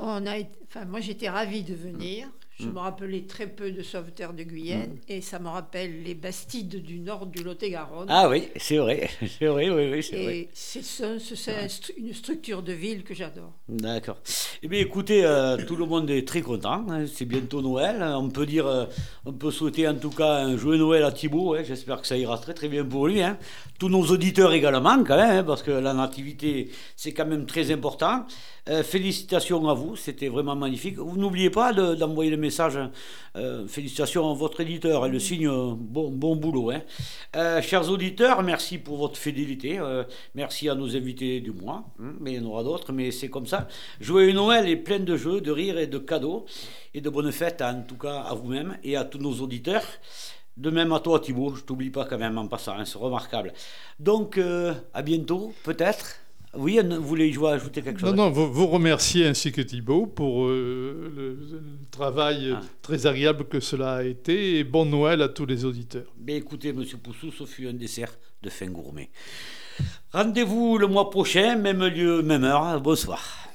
[0.00, 2.28] On a, enfin, moi, j'étais ravie de venir.
[2.58, 2.72] Je mm.
[2.72, 5.12] me rappelais très peu de Sauveterre de Guyenne mm.
[5.12, 8.06] et ça me rappelle les Bastides du nord du Lot-et-Garonne.
[8.08, 10.48] Ah oui, c'est vrai, c'est vrai, oui, oui, c'est vrai.
[10.52, 13.52] c'est une structure de ville que j'adore.
[13.68, 14.18] D'accord.
[14.62, 16.86] Eh bien, écoutez, euh, tout le monde est très content.
[16.88, 17.06] Hein.
[17.12, 18.02] C'est bientôt Noël.
[18.02, 18.86] On peut dire, euh,
[19.24, 21.54] on peut souhaiter en tout cas un joyeux Noël à Thibault.
[21.54, 21.62] Hein.
[21.64, 23.20] J'espère que ça ira très très bien pour lui.
[23.20, 23.36] Hein.
[23.80, 28.26] Tous nos auditeurs également, quand même, parce que la nativité, c'est quand même très important.
[28.66, 30.96] Euh, félicitations à vous, c'était vraiment magnifique.
[30.96, 32.78] Vous n'oubliez pas d'envoyer le message.
[33.36, 36.70] Euh, félicitations à votre éditeur, elle le signe bon, bon boulot.
[36.70, 36.80] Hein.
[37.36, 39.78] Euh, chers auditeurs, merci pour votre fidélité.
[40.34, 43.28] merci à nos invités du mois, hein, mais il y en aura d'autres, mais c'est
[43.28, 43.68] comme ça.
[44.00, 46.46] Joyeux Noël est plein de jeux, de rires et de cadeaux,
[46.94, 49.84] et de bonnes fêtes, en tout cas à vous-même et à tous nos auditeurs.
[50.56, 53.52] De même à toi Thibault, je t'oublie pas quand même en passant, hein, c'est remarquable.
[53.98, 56.23] Donc à bientôt, peut-être.
[56.56, 60.46] Oui, vous voulez ajouter quelque chose Non, non, vous, vous remerciez ainsi que Thibault pour
[60.46, 61.60] euh, le,
[61.90, 62.60] travail ah.
[62.82, 66.12] très agréable que cela a été et bon Noël à tous les auditeurs.
[66.18, 69.10] Mais écoutez, Monsieur Poussou, ce fut un dessert de fin gourmet.
[70.12, 72.80] Rendez-vous le mois prochain, même lieu, même heure.
[72.80, 73.48] Bonsoir.